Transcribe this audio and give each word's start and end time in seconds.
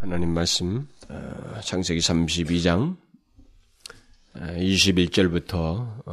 하나님 0.00 0.30
말씀 0.32 0.86
어, 1.08 1.60
창세기 1.60 2.00
32장 2.00 2.96
21절부터 4.34 6.04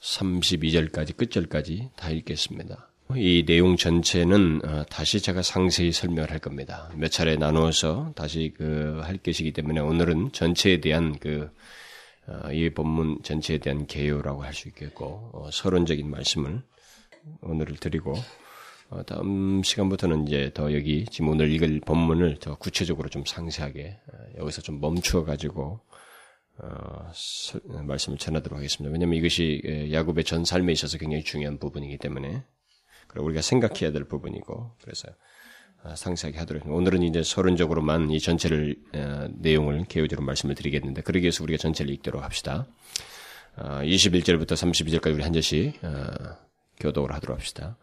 32절까지 0.00 1.16
끝절까지 1.16 1.90
다 1.96 2.08
읽겠습니다. 2.10 2.88
이 3.14 3.44
내용 3.46 3.76
전체는 3.76 4.62
어, 4.64 4.84
다시 4.88 5.20
제가 5.20 5.42
상세히 5.42 5.92
설명을 5.92 6.30
할 6.30 6.38
겁니다. 6.38 6.90
몇 6.96 7.10
차례 7.10 7.36
나누어서 7.36 8.12
다시 8.16 8.54
그 8.56 9.02
할 9.04 9.18
것이기 9.18 9.52
때문에 9.52 9.80
오늘은 9.80 10.32
전체에 10.32 10.80
대한 10.80 11.18
그이 11.18 11.42
어, 12.26 12.70
본문 12.74 13.18
전체에 13.22 13.58
대한 13.58 13.86
개요라고 13.86 14.44
할 14.44 14.54
수 14.54 14.68
있겠고 14.68 15.48
서론적인 15.52 16.10
말씀을 16.10 16.62
오늘을 17.42 17.76
드리고 17.76 18.12
어, 18.12 18.41
다음 19.06 19.62
시간부터는 19.62 20.26
이제 20.26 20.50
더 20.54 20.74
여기 20.74 21.04
지금 21.10 21.28
오늘 21.28 21.50
읽을 21.52 21.80
본문을 21.80 22.38
더 22.40 22.56
구체적으로 22.56 23.08
좀 23.08 23.24
상세하게 23.24 24.00
어, 24.12 24.40
여기서 24.40 24.62
좀 24.62 24.80
멈추어 24.80 25.24
가지고 25.24 25.80
어, 26.58 27.12
말씀을 27.84 28.18
전하도록 28.18 28.56
하겠습니다. 28.56 28.92
왜냐하면 28.92 29.18
이것이 29.18 29.62
예, 29.64 29.92
야곱의 29.92 30.24
전 30.24 30.44
삶에 30.44 30.72
있어서 30.72 30.98
굉장히 30.98 31.24
중요한 31.24 31.58
부분이기 31.58 31.98
때문에 31.98 32.44
그리고 33.08 33.26
우리가 33.26 33.42
생각해야 33.42 33.92
될 33.92 34.04
부분이고 34.04 34.76
그래서 34.82 35.08
어, 35.84 35.94
상세하게 35.96 36.38
하도록 36.38 36.60
하겠습니다. 36.60 36.76
오늘은 36.76 37.02
이제 37.02 37.22
서론적으로만 37.22 38.10
이 38.10 38.20
전체를 38.20 38.76
어, 38.94 39.28
내용을 39.38 39.84
개요적으로 39.88 40.26
말씀을 40.26 40.54
드리겠는데 40.54 41.02
그러기 41.02 41.24
위해서 41.24 41.42
우리가 41.42 41.58
전체를 41.58 41.92
읽도록 41.94 42.22
합시다. 42.22 42.66
어, 43.56 43.80
21절부터 43.82 44.52
32절까지 44.52 45.14
우리 45.14 45.22
한 45.22 45.32
절씩 45.32 45.82
어, 45.82 46.36
교독을 46.78 47.12
하도록 47.12 47.36
합시다. 47.36 47.76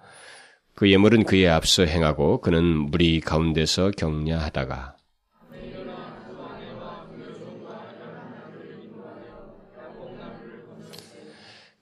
그 0.80 0.90
예물은 0.90 1.26
그에 1.26 1.46
앞서 1.46 1.84
행하고 1.84 2.40
그는 2.40 2.64
무리 2.64 3.20
가운데서 3.20 3.92
격려하다가 3.98 4.96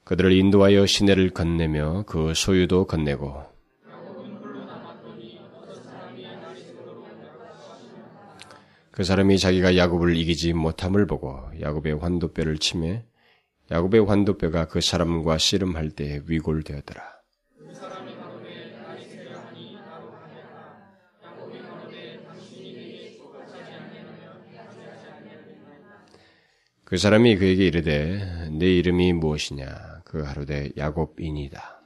그들을 0.04 0.32
인도하여 0.32 0.88
시내를 0.88 1.30
건네며 1.30 2.06
그 2.08 2.34
소유도 2.34 2.88
건네고 2.88 3.44
그 8.90 9.04
사람이 9.04 9.38
자기가 9.38 9.78
야곱을 9.78 10.16
이기지 10.16 10.54
못함을 10.54 11.06
보고 11.06 11.44
야곱의 11.62 12.00
환도뼈를 12.00 12.58
치매 12.58 13.06
야곱의 13.70 14.08
환도뼈가 14.08 14.66
그 14.66 14.82
사람과 14.82 15.38
씨름할 15.38 15.92
때에 15.92 16.22
위골되었더라. 16.26 17.17
그 26.90 26.96
사람이 26.96 27.36
그에게 27.36 27.66
이르되 27.66 28.48
내 28.50 28.66
이름이 28.66 29.12
무엇이냐? 29.12 30.04
그 30.06 30.22
하루되 30.22 30.72
야곱이니이다. 30.78 31.82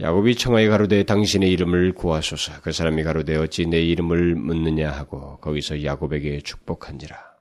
야곱이 0.00 0.34
청하에 0.34 0.66
가로되 0.66 1.04
당신의 1.04 1.52
이름을 1.52 1.92
구하소서. 1.92 2.60
그 2.60 2.72
사람이 2.72 3.04
가로되 3.04 3.36
어찌 3.36 3.66
내 3.66 3.80
이름을 3.80 4.34
묻느냐 4.34 4.90
하고 4.90 5.36
거기서 5.36 5.84
야곱에게 5.84 6.40
축복한지라 6.40 7.33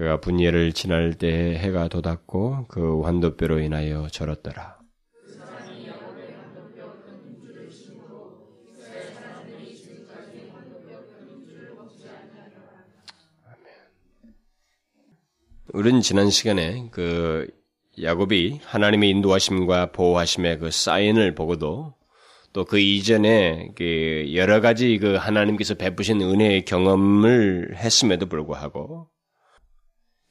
그가 0.00 0.18
분예를 0.18 0.72
지날 0.72 1.12
때에 1.12 1.58
해가 1.58 1.88
돋았고 1.88 2.68
그 2.68 3.02
환도뼈로 3.02 3.58
인하여 3.60 4.08
절었더라. 4.08 4.78
우리는 15.74 16.00
지난 16.00 16.30
시간에 16.30 16.88
그 16.90 17.46
야곱이 18.02 18.60
하나님의 18.64 19.10
인도하심과 19.10 19.92
보호하심의 19.92 20.60
그 20.60 20.70
사인을 20.70 21.34
보고도 21.34 21.94
또 22.54 22.64
그 22.64 22.78
이전에 22.78 23.72
그 23.76 24.32
여러 24.34 24.62
가지 24.62 24.96
그 24.96 25.16
하나님께서 25.16 25.74
베푸신 25.74 26.22
은혜의 26.22 26.64
경험을 26.64 27.76
했음에도 27.76 28.24
불구하고 28.30 29.10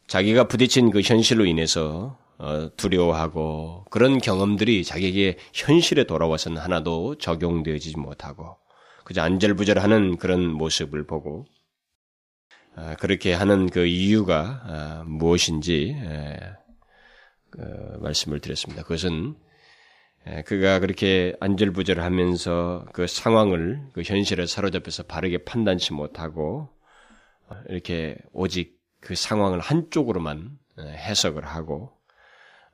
자기가 0.09 0.47
부딪힌 0.47 0.89
그 0.89 1.01
현실로 1.01 1.45
인해서 1.45 2.17
어, 2.39 2.75
두려워하고 2.75 3.85
그런 3.91 4.17
경험들이 4.17 4.83
자기에게 4.83 5.37
현실에 5.53 6.05
돌아와서는 6.05 6.57
하나도 6.57 7.19
적용되어지지 7.19 7.97
못하고 7.97 8.57
그저 9.05 9.21
안절부절하는 9.21 10.17
그런 10.17 10.47
모습을 10.47 11.05
보고 11.05 11.45
아, 12.75 12.95
그렇게 12.95 13.33
하는 13.33 13.69
그 13.69 13.85
이유가 13.85 14.61
아, 14.65 15.03
무엇인지 15.05 15.95
그 17.51 17.59
말씀을 17.99 18.39
드렸습니다. 18.39 18.81
그것은 18.83 19.35
그가 20.45 20.79
그렇게 20.79 21.35
안절부절하면서 21.39 22.87
그 22.93 23.05
상황을 23.05 23.89
그 23.93 24.01
현실에 24.01 24.47
사로잡혀서 24.47 25.03
바르게 25.03 25.43
판단치 25.43 25.93
못하고 25.93 26.69
어, 27.47 27.55
이렇게 27.69 28.17
오직 28.31 28.78
그 29.01 29.15
상황을 29.15 29.59
한쪽으로만 29.59 30.57
해석을 30.77 31.45
하고 31.45 31.97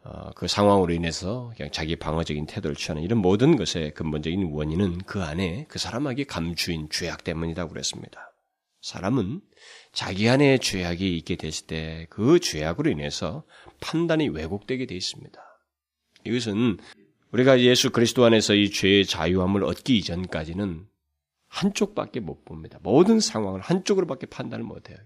어, 0.03 0.31
그 0.35 0.47
상황으로 0.47 0.93
인해서 0.93 1.51
그냥 1.57 1.71
자기 1.71 1.95
방어적인 1.95 2.45
태도를 2.45 2.75
취하는 2.75 3.01
이런 3.01 3.19
모든 3.19 3.55
것의 3.55 3.93
근본적인 3.95 4.51
원인은 4.51 4.99
그 4.99 5.23
안에 5.23 5.65
그 5.67 5.79
사람에게 5.79 6.25
감추인 6.25 6.89
죄악 6.91 7.23
때문이라고 7.23 7.71
그랬습니다. 7.71 8.31
사람은 8.81 9.41
자기 9.93 10.29
안에 10.29 10.59
죄악이 10.59 11.17
있게 11.17 11.37
됐을 11.37 11.65
때 11.65 12.05
그 12.11 12.39
죄악으로 12.39 12.91
인해서 12.91 13.43
판단이 13.81 14.29
왜곡되게 14.29 14.85
되어 14.85 14.95
있습니다. 14.95 15.41
이것은 16.23 16.77
우리가 17.31 17.59
예수 17.61 17.89
그리스도 17.89 18.25
안에서 18.25 18.53
이 18.53 18.69
죄의 18.69 19.07
자유함을 19.07 19.63
얻기 19.63 19.97
이전까지는 19.97 20.85
한쪽밖에 21.47 22.19
못 22.19 22.45
봅니다. 22.45 22.79
모든 22.83 23.19
상황을 23.19 23.61
한쪽으로밖에 23.61 24.27
판단을 24.27 24.63
못 24.63 24.89
해요. 24.89 24.97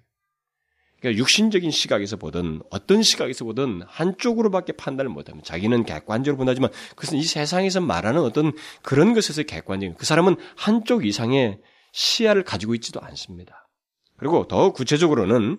그러니까 1.00 1.20
육신적인 1.20 1.72
시각에서 1.72 2.18
보든 2.18 2.62
어떤 2.70 3.02
시각에서 3.04 3.46
보든 3.46 3.82
한쪽으로밖에 3.88 4.74
판단을 4.74 5.10
못하면 5.10 5.44
자기는 5.44 5.86
객관적으로 5.86 6.38
본다지만 6.38 6.72
그것은 6.96 7.18
이 7.18 7.24
세상에서 7.24 7.82
말하는 7.82 8.22
어떤 8.22 8.52
그런 8.82 9.14
것에서 9.14 9.44
객관적인 9.44 9.96
그 9.98 10.06
사람은 10.06 10.36
한쪽 10.56 11.06
이상의 11.06 11.60
시야를 11.94 12.44
가지고 12.44 12.76
있지도 12.76 13.00
않습니다. 13.02 13.68
그리고 14.18 14.48
더 14.48 14.74
구체적으로는 14.74 15.58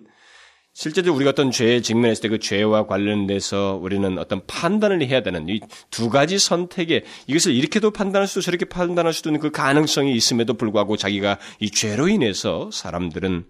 실제로 0.73 1.13
우리가 1.13 1.31
어떤 1.31 1.51
죄에 1.51 1.81
직면했을 1.81 2.21
때 2.21 2.29
그 2.29 2.39
죄와 2.39 2.87
관련돼서 2.87 3.77
우리는 3.81 4.17
어떤 4.17 4.45
판단을 4.45 5.05
해야 5.05 5.21
되는 5.21 5.49
이 5.49 5.59
두 5.89 6.09
가지 6.09 6.39
선택에 6.39 7.03
이것을 7.27 7.53
이렇게도 7.53 7.91
판단할 7.91 8.27
수도 8.27 8.39
저렇게 8.39 8.63
판단할 8.65 9.11
수도 9.11 9.29
있는 9.29 9.41
그 9.41 9.51
가능성이 9.51 10.15
있음에도 10.15 10.53
불구하고 10.53 10.95
자기가 10.95 11.39
이 11.59 11.69
죄로 11.69 12.07
인해서 12.07 12.69
사람들은 12.71 13.45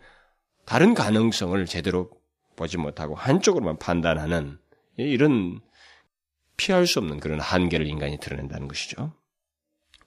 다른 0.71 0.93
가능성을 0.93 1.65
제대로 1.65 2.09
보지 2.55 2.77
못하고 2.77 3.13
한쪽으로만 3.13 3.77
판단하는 3.77 4.57
이런 4.95 5.59
피할 6.55 6.87
수 6.87 6.99
없는 6.99 7.19
그런 7.19 7.41
한계를 7.41 7.85
인간이 7.87 8.17
드러낸다는 8.19 8.69
것이죠. 8.69 9.11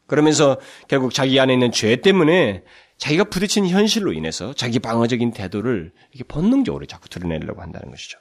그러면서 0.07 0.59
결국 0.89 1.13
자기 1.13 1.39
안에 1.39 1.53
있는 1.53 1.71
죄 1.71 1.97
때문에 1.97 2.63
자기가 2.97 3.25
부딪힌 3.25 3.67
현실로 3.67 4.15
인해서 4.15 4.55
자기 4.55 4.79
방어적인 4.79 5.33
태도를 5.33 5.93
이렇게 6.13 6.25
본능적으로 6.27 6.87
자꾸 6.87 7.11
드러내려고 7.11 7.61
한다는 7.61 7.91
것이죠. 7.91 8.19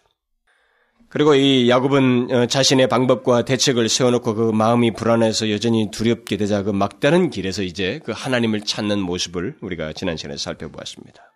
그리고 1.07 1.35
이 1.35 1.69
야곱은 1.69 2.27
어, 2.29 2.45
자신의 2.47 2.89
방법과 2.89 3.45
대책을 3.45 3.87
세워놓고 3.87 4.35
그 4.35 4.51
마음이 4.51 4.91
불안해서 4.91 5.49
여전히 5.49 5.89
두렵게 5.91 6.35
되자 6.35 6.61
그 6.63 6.71
막다른 6.71 7.29
길에서 7.29 7.63
이제 7.63 8.01
그 8.03 8.11
하나님을 8.13 8.65
찾는 8.65 8.99
모습을 8.99 9.55
우리가 9.61 9.93
지난 9.93 10.17
시간에 10.17 10.35
살펴보았습니다. 10.35 11.32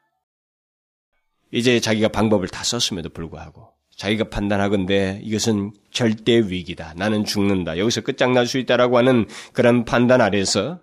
이제 1.51 1.79
자기가 1.79 2.09
방법을 2.09 2.47
다 2.47 2.63
썼음에도 2.63 3.09
불구하고 3.09 3.69
자기가 3.95 4.29
판단하건대 4.29 5.21
이것은 5.23 5.71
절대 5.91 6.38
위기다. 6.38 6.94
나는 6.95 7.25
죽는다. 7.25 7.77
여기서 7.79 8.01
끝장날 8.01 8.45
수 8.45 8.59
있다라고 8.59 8.97
하는 8.97 9.25
그런 9.53 9.85
판단 9.85 10.21
아래서 10.21 10.79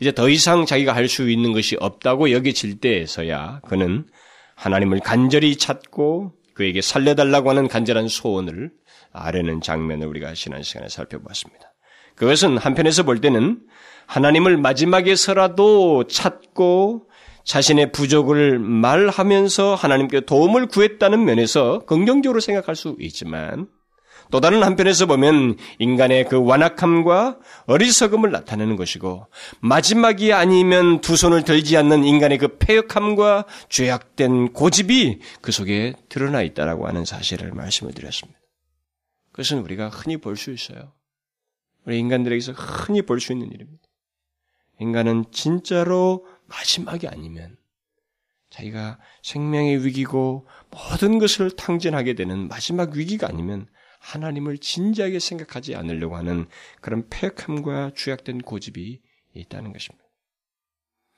이제 0.00 0.12
더 0.12 0.28
이상 0.30 0.64
자기가 0.64 0.94
할 0.94 1.08
수 1.08 1.28
있는 1.28 1.52
것이 1.52 1.76
없다고 1.78 2.30
여겨질 2.30 2.80
때에서야 2.80 3.60
그는 3.66 4.06
하나님을 4.54 5.00
간절히 5.00 5.56
찾고 5.56 6.32
그에게 6.54 6.80
살려달라고 6.80 7.50
하는 7.50 7.68
간절한 7.68 8.08
소원을 8.08 8.70
아뢰는 9.12 9.60
장면을 9.60 10.06
우리가 10.06 10.32
지난 10.34 10.62
시간에 10.62 10.88
살펴보았습니다. 10.88 11.72
그것은 12.14 12.56
한편에서 12.58 13.02
볼 13.02 13.20
때는 13.20 13.60
하나님을 14.06 14.56
마지막에서라도 14.56 16.06
찾고 16.06 17.09
자신의 17.44 17.92
부족을 17.92 18.58
말하면서 18.58 19.74
하나님께 19.74 20.20
도움을 20.20 20.66
구했다는 20.66 21.24
면에서 21.24 21.80
긍정적으로 21.86 22.40
생각할 22.40 22.76
수 22.76 22.96
있지만 23.00 23.68
또 24.30 24.40
다른 24.40 24.62
한편에서 24.62 25.06
보면 25.06 25.56
인간의 25.80 26.28
그 26.28 26.40
완악함과 26.40 27.38
어리석음을 27.66 28.30
나타내는 28.30 28.76
것이고 28.76 29.26
마지막이 29.60 30.32
아니면 30.32 31.00
두 31.00 31.16
손을 31.16 31.42
들지 31.42 31.76
않는 31.76 32.04
인간의 32.04 32.38
그 32.38 32.58
폐역함과 32.58 33.46
죄악된 33.68 34.52
고집이 34.52 35.18
그 35.40 35.50
속에 35.50 35.94
드러나 36.08 36.42
있다라고 36.42 36.86
하는 36.86 37.04
사실을 37.04 37.52
말씀을 37.52 37.92
드렸습니다. 37.92 38.38
그것은 39.32 39.58
우리가 39.60 39.88
흔히 39.88 40.16
볼 40.16 40.36
수 40.36 40.52
있어요. 40.52 40.92
우리 41.86 41.98
인간들에게서 41.98 42.52
흔히 42.52 43.02
볼 43.02 43.20
수 43.20 43.32
있는 43.32 43.50
일입니다. 43.50 43.82
인간은 44.78 45.24
진짜로 45.32 46.24
마지막이 46.50 47.08
아니면 47.08 47.56
자기가 48.50 48.98
생명의 49.22 49.84
위기고 49.84 50.48
모든 50.70 51.18
것을 51.18 51.50
탕진하게 51.52 52.14
되는 52.14 52.48
마지막 52.48 52.92
위기가 52.94 53.28
아니면 53.28 53.68
하나님을 54.00 54.58
진지하게 54.58 55.20
생각하지 55.20 55.76
않으려고 55.76 56.16
하는 56.16 56.46
그런 56.80 57.08
폐역함과 57.08 57.92
죄악된 57.96 58.42
고집이 58.42 59.00
있다는 59.34 59.72
것입니다. 59.72 60.04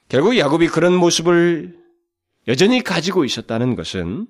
결국 0.08 0.37
야곱이 0.37 0.69
그런 0.69 0.94
모습을 0.94 1.79
여전히 2.49 2.82
가지고 2.82 3.25
있었다는 3.25 3.76
것은 3.76 4.26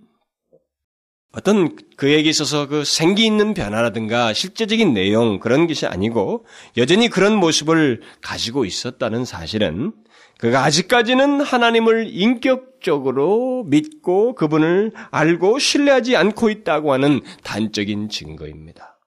어떤 1.32 1.76
그에게 1.96 2.28
있어서 2.28 2.68
그 2.68 2.84
생기 2.84 3.24
있는 3.24 3.54
변화라든가 3.54 4.34
실제적인 4.34 4.92
내용 4.92 5.40
그런 5.40 5.66
것이 5.66 5.86
아니고 5.86 6.44
여전히 6.76 7.08
그런 7.08 7.36
모습을 7.36 8.02
가지고 8.20 8.66
있었다는 8.66 9.24
사실은 9.24 9.92
그가 10.42 10.64
아직까지는 10.64 11.40
하나님을 11.40 12.08
인격적으로 12.10 13.62
믿고 13.68 14.34
그분을 14.34 14.90
알고 15.12 15.60
신뢰하지 15.60 16.16
않고 16.16 16.50
있다고 16.50 16.92
하는 16.92 17.20
단적인 17.44 18.08
증거입니다. 18.08 18.98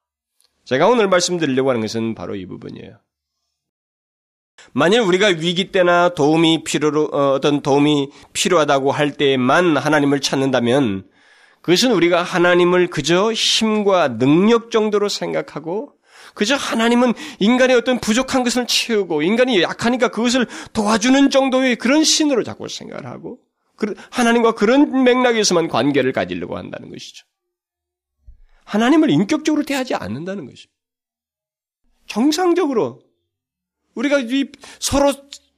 제가 0.64 0.88
오늘 0.88 1.10
말씀드리려고 1.10 1.72
하는 1.72 1.82
것은 1.82 2.16
바로 2.16 2.38
이 2.38 2.46
부분이에요. 2.46 3.02
만일 4.72 5.02
우리가 5.02 5.28
위기 5.28 5.74
때나 5.74 6.14
도움이 6.14 6.64
필요로 6.64 7.10
어, 7.12 7.34
어떤 7.34 7.60
도움이 7.60 8.12
필요하다고 8.32 8.94
할 8.94 9.18
때만 9.18 9.76
하나님을 9.76 10.22
찾는다면 10.22 11.06
그것은 11.62 11.92
우리가 11.92 12.24
하나님을 12.24 12.88
그저 12.88 13.34
힘과 13.34 14.20
능력 14.20 14.72
정도로 14.72 15.10
생각하고 15.10 15.95
그저 16.36 16.56
하나님은 16.56 17.14
인간의 17.40 17.76
어떤 17.76 18.00
부족한 18.00 18.44
것을 18.44 18.68
채우고 18.68 19.24
인간이 19.24 19.62
약하니까 19.62 20.10
그것을 20.10 20.46
도와주는 20.74 21.30
정도의 21.32 21.78
그런 21.78 22.04
신으로 22.04 22.44
자꾸 22.44 22.68
생각을 22.68 23.08
하고 23.08 23.40
하나님과 24.12 24.54
그런 24.54 25.04
맥락에서만 25.04 25.70
관계를 25.70 26.12
가지려고 26.12 26.58
한다는 26.58 26.92
것이죠. 26.92 27.26
하나님을 28.66 29.10
인격적으로 29.10 29.64
대하지 29.64 29.96
않는다는 29.96 30.46
것입니다. 30.46 30.74
정상적으로 32.08 33.02
우리가 33.96 34.18
서로 34.80 35.14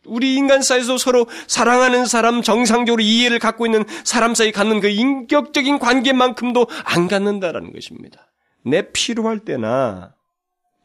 우리 0.05 0.35
인간 0.35 0.61
사이에서 0.61 0.97
서로 0.97 1.25
사랑하는 1.47 2.05
사람, 2.05 2.41
정상적으로 2.41 3.01
이해를 3.01 3.39
갖고 3.39 3.65
있는 3.65 3.83
사람 4.03 4.35
사이 4.35 4.51
갖는 4.51 4.79
그 4.79 4.89
인격적인 4.89 5.79
관계만큼도 5.79 6.67
안 6.85 7.07
갖는다라는 7.07 7.73
것입니다. 7.73 8.31
내 8.63 8.91
필요할 8.91 9.39
때나 9.39 10.13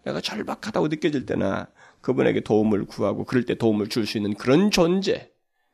내가 0.05 0.21
절박하다고 0.21 0.89
느껴질 0.89 1.27
때나 1.27 1.69
그분에게 2.01 2.41
도움을 2.41 2.85
구하고 2.87 3.25
그럴 3.25 3.45
때 3.45 3.55
도움을 3.55 3.89
줄 3.89 4.07
수 4.07 4.19
있는 4.19 4.35
그런 4.35 4.71
존재, 4.71 5.31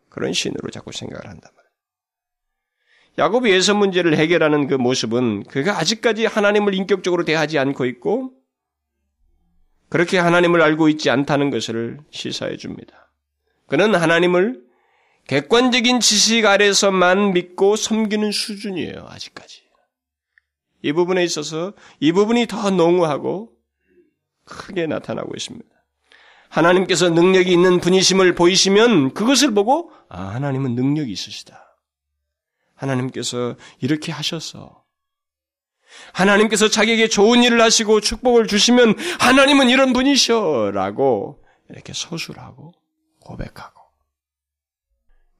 그런 0.08 0.32
신으로 0.32 0.70
자꾸 0.70 0.92
생각을 0.92 1.24
한단 1.26 1.50
말이에요. 1.54 1.68
야곱이 3.18 3.50
예선 3.50 3.78
문제를 3.78 4.16
해결하는 4.16 4.68
그 4.68 4.74
모습은 4.74 5.44
그가 5.44 5.78
아직까지 5.78 6.26
하나님을 6.26 6.74
인격적으로 6.74 7.24
대하지 7.24 7.58
않고 7.58 7.86
있고 7.86 8.32
그렇게 9.88 10.18
하나님을 10.18 10.60
알고 10.60 10.88
있지 10.90 11.08
않다는 11.10 11.50
것을 11.50 11.98
시사해 12.10 12.58
줍니다. 12.58 13.10
그는 13.66 13.94
하나님을 13.94 14.62
객관적인 15.26 16.00
지식 16.00 16.46
아래서만 16.46 17.32
믿고 17.32 17.76
섬기는 17.76 18.30
수준이에요, 18.32 19.06
아직까지. 19.08 19.62
이 20.82 20.92
부분에 20.92 21.24
있어서 21.24 21.72
이 22.00 22.12
부분이 22.12 22.46
더 22.46 22.70
농후하고 22.70 23.57
크게 24.48 24.86
나타나고 24.86 25.32
있습니다. 25.36 25.66
하나님께서 26.48 27.10
능력이 27.10 27.52
있는 27.52 27.78
분이심을 27.78 28.34
보이시면 28.34 29.14
그것을 29.14 29.52
보고 29.52 29.92
아 30.08 30.22
하나님은 30.28 30.74
능력이 30.74 31.12
있으시다. 31.12 31.76
하나님께서 32.74 33.56
이렇게 33.80 34.12
하셔서 34.12 34.84
하나님께서 36.12 36.68
자기에게 36.68 37.08
좋은 37.08 37.42
일을 37.42 37.60
하시고 37.60 38.00
축복을 38.00 38.46
주시면 38.46 38.94
하나님은 39.20 39.68
이런 39.68 39.92
분이셔라고 39.92 41.42
이렇게 41.70 41.92
서술하고 41.92 42.72
고백하고 43.20 43.82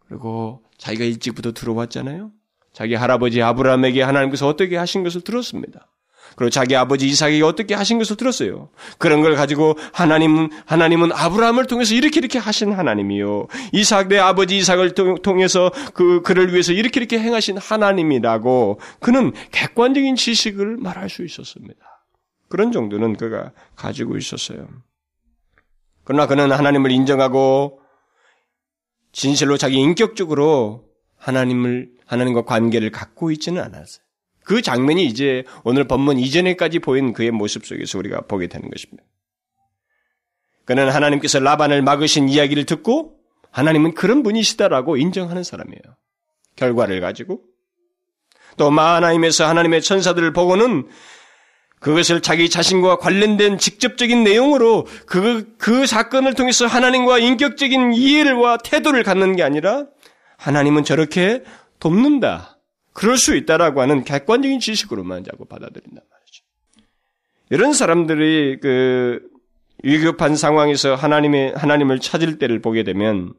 그리고 0.07 0.65
자기가 0.79 1.05
일찍부터 1.05 1.53
들어왔잖아요. 1.53 2.33
자기 2.73 2.95
할아버지 2.95 3.43
아브라함에게 3.43 4.03
하나님께서 4.03 4.47
어떻게 4.47 4.77
하신 4.77 5.03
것을 5.05 5.23
들었습니다. 5.23 5.91
그리고 6.39 6.51
자기 6.51 6.77
아버지 6.77 7.09
이삭에게 7.09 7.43
어떻게 7.43 7.75
하신 7.75 7.99
것을 7.99 8.17
들었어요. 8.17 8.69
그런 8.99 9.23
걸 9.23 9.35
가지고 9.35 9.77
하나님은 9.93 10.51
하나님은 10.67 11.11
아브라함을 11.13 11.67
통해서 11.67 11.97
이렇게 11.97 12.21
이렇게 12.21 12.39
하신 12.39 12.73
하나님이요. 12.73 13.49
이삭 13.73 14.07
내 14.07 14.19
아버지 14.19 14.57
이삭을 14.57 14.95
통해서 14.95 15.73
그 15.95 16.23
그를 16.23 16.53
위해서 16.53 16.73
이렇게 16.73 17.01
이렇게 17.01 17.19
행하신 17.19 17.59
하나님이라고 17.59 18.79
그는 19.01 19.33
객관적인 19.51 20.15
지식을 20.15 20.77
말할 20.77 21.11
수 21.11 21.25
있었습니다. 21.25 21.75
그런 22.49 22.71
정도는 22.71 23.17
그가 23.17 23.51
가지고 23.75 24.17
있었어요. 24.17 24.69
그러나 26.05 26.29
그는 26.29 26.53
하나님을 26.53 26.93
인정하고 26.93 27.81
진실로 29.11 29.57
자기 29.57 29.79
인격적으로 29.79 30.85
하나님을 31.17 31.91
하나님과 32.07 32.45
관계를 32.45 32.93
갖고 32.93 33.33
있지는 33.33 33.61
않았어요. 33.61 34.08
그 34.49 34.63
장면이 34.63 35.05
이제 35.05 35.45
오늘 35.63 35.85
본문 35.85 36.19
이전에까지 36.19 36.79
보인 36.79 37.13
그의 37.13 37.31
모습 37.31 37.67
속에서 37.67 37.99
우리가 37.99 38.23
보게 38.23 38.47
되는 38.47 38.71
것입니다. 38.71 39.05
그는 40.65 40.89
하나님께서 40.89 41.39
라반을 41.39 41.83
막으신 41.83 42.31
이야기를 42.31 42.65
듣고 42.65 43.19
하나님은 43.51 43.93
그런 43.93 44.23
분이시다라고 44.23 44.97
인정하는 44.97 45.45
사람이에요. 45.45 45.83
결과를 46.57 47.03
가지고 47.03 47.43
또 48.57 48.71
마하나임에서 48.71 49.47
하나님의 49.47 49.83
천사들을 49.83 50.33
보고는 50.33 50.89
그것을 51.81 52.23
자기 52.23 52.49
자신과 52.49 52.97
관련된 52.97 53.59
직접적인 53.59 54.25
내용으로 54.25 54.87
그, 55.05 55.55
그 55.59 55.87
사건을 55.87 56.33
통해서 56.33 56.67
하나님과 56.67 57.19
인격적인 57.19 57.93
이해와 57.93 58.57
태도를 58.65 59.03
갖는 59.03 59.37
게 59.37 59.43
아니라 59.43 59.85
하나님은 60.39 60.85
저렇게 60.85 61.45
돕는다. 61.81 62.58
그럴 62.99 63.17
수 63.17 63.37
있다라고 63.37 63.81
하는 63.81 64.03
객관적인 64.03 64.59
지식으로만 64.59 65.23
자꾸 65.23 65.45
받아들인단 65.45 66.03
말이죠. 66.11 66.45
이런 67.49 67.73
사람들이 67.73 68.59
그 68.61 69.21
위급한 69.85 70.35
상황에서 70.35 70.97
하나님의 70.97 71.53
하나님을 71.55 72.01
찾을 72.01 72.39
때를 72.39 72.61
보게 72.61 72.83
되면 72.83 73.35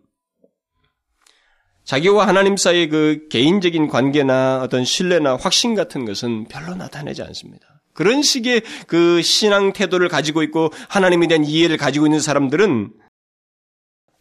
자기와 1.84 2.26
하나님 2.26 2.56
사이의 2.56 2.88
그 2.88 3.28
개인적인 3.30 3.90
관계나 3.90 4.62
어떤 4.64 4.86
신뢰나 4.86 5.36
확신 5.36 5.76
같은 5.76 6.06
것은 6.06 6.46
별로 6.46 6.74
나타내지 6.76 7.22
않습니다. 7.24 7.82
그런 7.94 8.22
식의 8.22 8.62
그 8.88 9.22
신앙 9.22 9.74
태도를 9.74 10.08
가지고 10.08 10.42
있고 10.44 10.70
하나님에 10.88 11.28
대한 11.28 11.44
이해를 11.44 11.76
가지고 11.76 12.06
있는 12.06 12.22
사람들은 12.22 12.94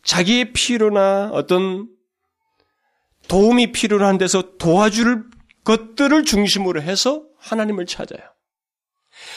자기의 0.02 0.52
필요나 0.52 1.30
어떤 1.32 1.86
도움이 3.28 3.72
필요한 3.72 4.18
데서 4.18 4.56
도와줄 4.58 5.24
것들을 5.64 6.24
중심으로 6.24 6.82
해서 6.82 7.22
하나님을 7.38 7.86
찾아요. 7.86 8.20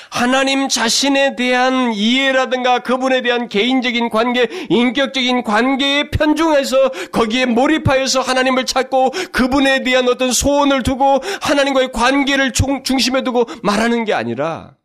하나님 0.09 0.67
자신에 0.67 1.35
대한 1.35 1.93
이해라든가 1.93 2.79
그분에 2.79 3.21
대한 3.21 3.47
개인적인 3.47 4.09
관계, 4.09 4.47
인격적인 4.69 5.43
관계에 5.43 6.09
편중해서 6.09 6.89
거기에 7.11 7.45
몰입하여서 7.45 8.21
하나님을 8.21 8.65
찾고 8.65 9.11
그분에 9.31 9.83
대한 9.83 10.07
어떤 10.07 10.31
소원을 10.31 10.83
두고 10.83 11.21
하나님과의 11.41 11.91
관계를 11.91 12.53
중, 12.53 12.83
중심에 12.83 13.23
두고 13.23 13.45
말하는 13.63 14.05
게 14.05 14.13
아니라 14.13 14.75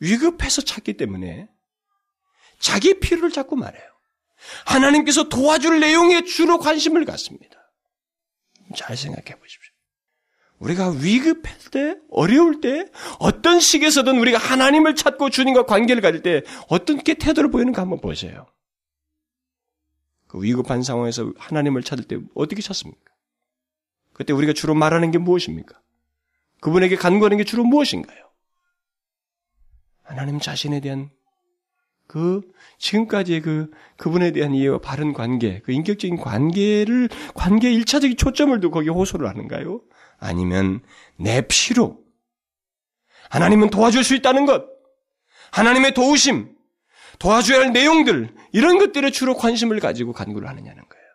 위급해서 0.00 0.62
찾기 0.62 0.94
때문에 0.94 1.48
자기 2.58 3.00
필요를 3.00 3.30
자꾸 3.30 3.56
말해요. 3.56 3.84
하나님께서 4.64 5.28
도와줄 5.28 5.80
내용에 5.80 6.24
주로 6.24 6.58
관심을 6.58 7.04
갖습니다. 7.04 7.55
잘 8.74 8.96
생각해 8.96 9.38
보십시오. 9.38 9.72
우리가 10.58 10.90
위급할 10.90 11.58
때, 11.70 11.96
어려울 12.10 12.60
때, 12.60 12.86
어떤 13.18 13.60
시기에서든 13.60 14.18
우리가 14.18 14.38
하나님을 14.38 14.94
찾고 14.94 15.30
주님과 15.30 15.66
관계를 15.66 16.00
가질 16.00 16.22
때 16.22 16.42
어떻게 16.68 17.14
태도를 17.14 17.50
보이는가 17.50 17.82
한번 17.82 18.00
보세요. 18.00 18.46
그 20.26 20.42
위급한 20.42 20.82
상황에서 20.82 21.32
하나님을 21.36 21.82
찾을 21.82 22.04
때 22.04 22.18
어떻게 22.34 22.62
찾습니까? 22.62 23.12
그때 24.12 24.32
우리가 24.32 24.54
주로 24.54 24.74
말하는 24.74 25.10
게 25.10 25.18
무엇입니까? 25.18 25.80
그분에게 26.60 26.96
간구하는 26.96 27.36
게 27.36 27.44
주로 27.44 27.64
무엇인가요? 27.64 28.26
하나님 30.02 30.40
자신에 30.40 30.80
대한 30.80 31.10
그 32.06 32.42
지금까지의 32.78 33.40
그 33.40 33.70
그분에 33.96 34.32
대한 34.32 34.54
이해와 34.54 34.78
바른 34.78 35.12
관계, 35.12 35.60
그 35.60 35.72
인격적인 35.72 36.16
관계를 36.16 37.08
관계 37.34 37.72
일차적인 37.72 38.16
초점을 38.16 38.58
두고 38.60 38.74
거기에 38.74 38.90
호소를 38.90 39.28
하는가요? 39.28 39.80
아니면 40.18 40.80
내 41.16 41.42
피로 41.48 41.98
하나님은 43.30 43.70
도와줄 43.70 44.04
수 44.04 44.14
있다는 44.14 44.46
것, 44.46 44.64
하나님의 45.50 45.94
도우심, 45.94 46.54
도와줘야 47.18 47.60
할 47.60 47.72
내용들 47.72 48.34
이런 48.52 48.78
것들에 48.78 49.10
주로 49.10 49.34
관심을 49.34 49.80
가지고 49.80 50.12
간구를 50.12 50.48
하느냐는 50.48 50.76
거예요. 50.76 51.06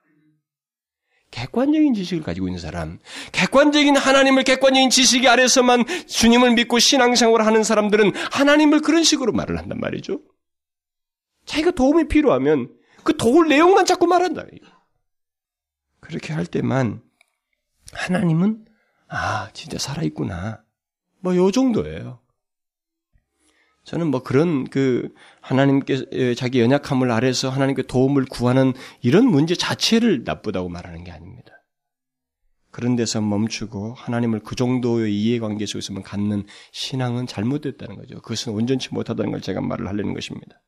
객관적인 1.32 1.94
지식을 1.94 2.24
가지고 2.24 2.48
있는 2.50 2.60
사람, 2.60 3.00
객관적인 3.32 3.96
하나님을 3.96 4.44
객관적인 4.44 4.90
지식 4.90 5.26
아래서만 5.26 5.86
주님을 6.08 6.52
믿고 6.56 6.80
신앙생활을 6.80 7.46
하는 7.46 7.64
사람들은 7.64 8.14
하나님을 8.32 8.82
그런 8.82 9.04
식으로 9.04 9.32
말을 9.32 9.58
한단 9.58 9.80
말이죠. 9.80 10.20
자기가 11.46 11.72
도움이 11.72 12.08
필요하면 12.08 12.74
그 13.04 13.18
도울 13.18 13.48
내용만 13.48 13.86
자꾸 13.86 14.08
말한다. 14.08 14.46
그렇게 16.00 16.34
할 16.34 16.46
때만 16.46 17.02
하나님은 17.94 18.66
아 19.08 19.50
진짜 19.54 19.78
살아있구나. 19.78 20.64
뭐 21.20 21.36
요 21.36 21.52
정도예요. 21.52 22.20
저는 23.84 24.08
뭐 24.08 24.22
그런 24.24 24.70
그 24.70 25.14
하나님께 25.42 26.36
자기 26.36 26.62
연약함을 26.62 27.12
아래서 27.12 27.50
하나님께 27.50 27.84
도움을 27.84 28.26
구하는 28.26 28.74
이런 29.02 29.26
문제 29.26 29.56
자체를 29.56 30.24
나쁘다고 30.24 30.70
말하는 30.70 31.04
게 31.04 31.12
아닙니다. 31.12 31.52
그런 32.70 32.96
데서 32.96 33.20
멈추고 33.22 33.96
하나님을 33.96 34.42
그 34.42 34.56
정도의 34.56 35.14
이해관계 35.14 35.66
속에서만 35.66 36.04
갖는 36.04 36.46
신앙은 36.72 37.28
잘못됐다는 37.28 37.96
거죠. 37.98 38.22
그것은 38.22 38.54
온전치 38.54 38.90
못하다는 38.94 39.32
걸 39.32 39.42
제가 39.42 39.62
말을 39.62 39.88
하려는 39.88 40.14
것입니다. 40.14 40.62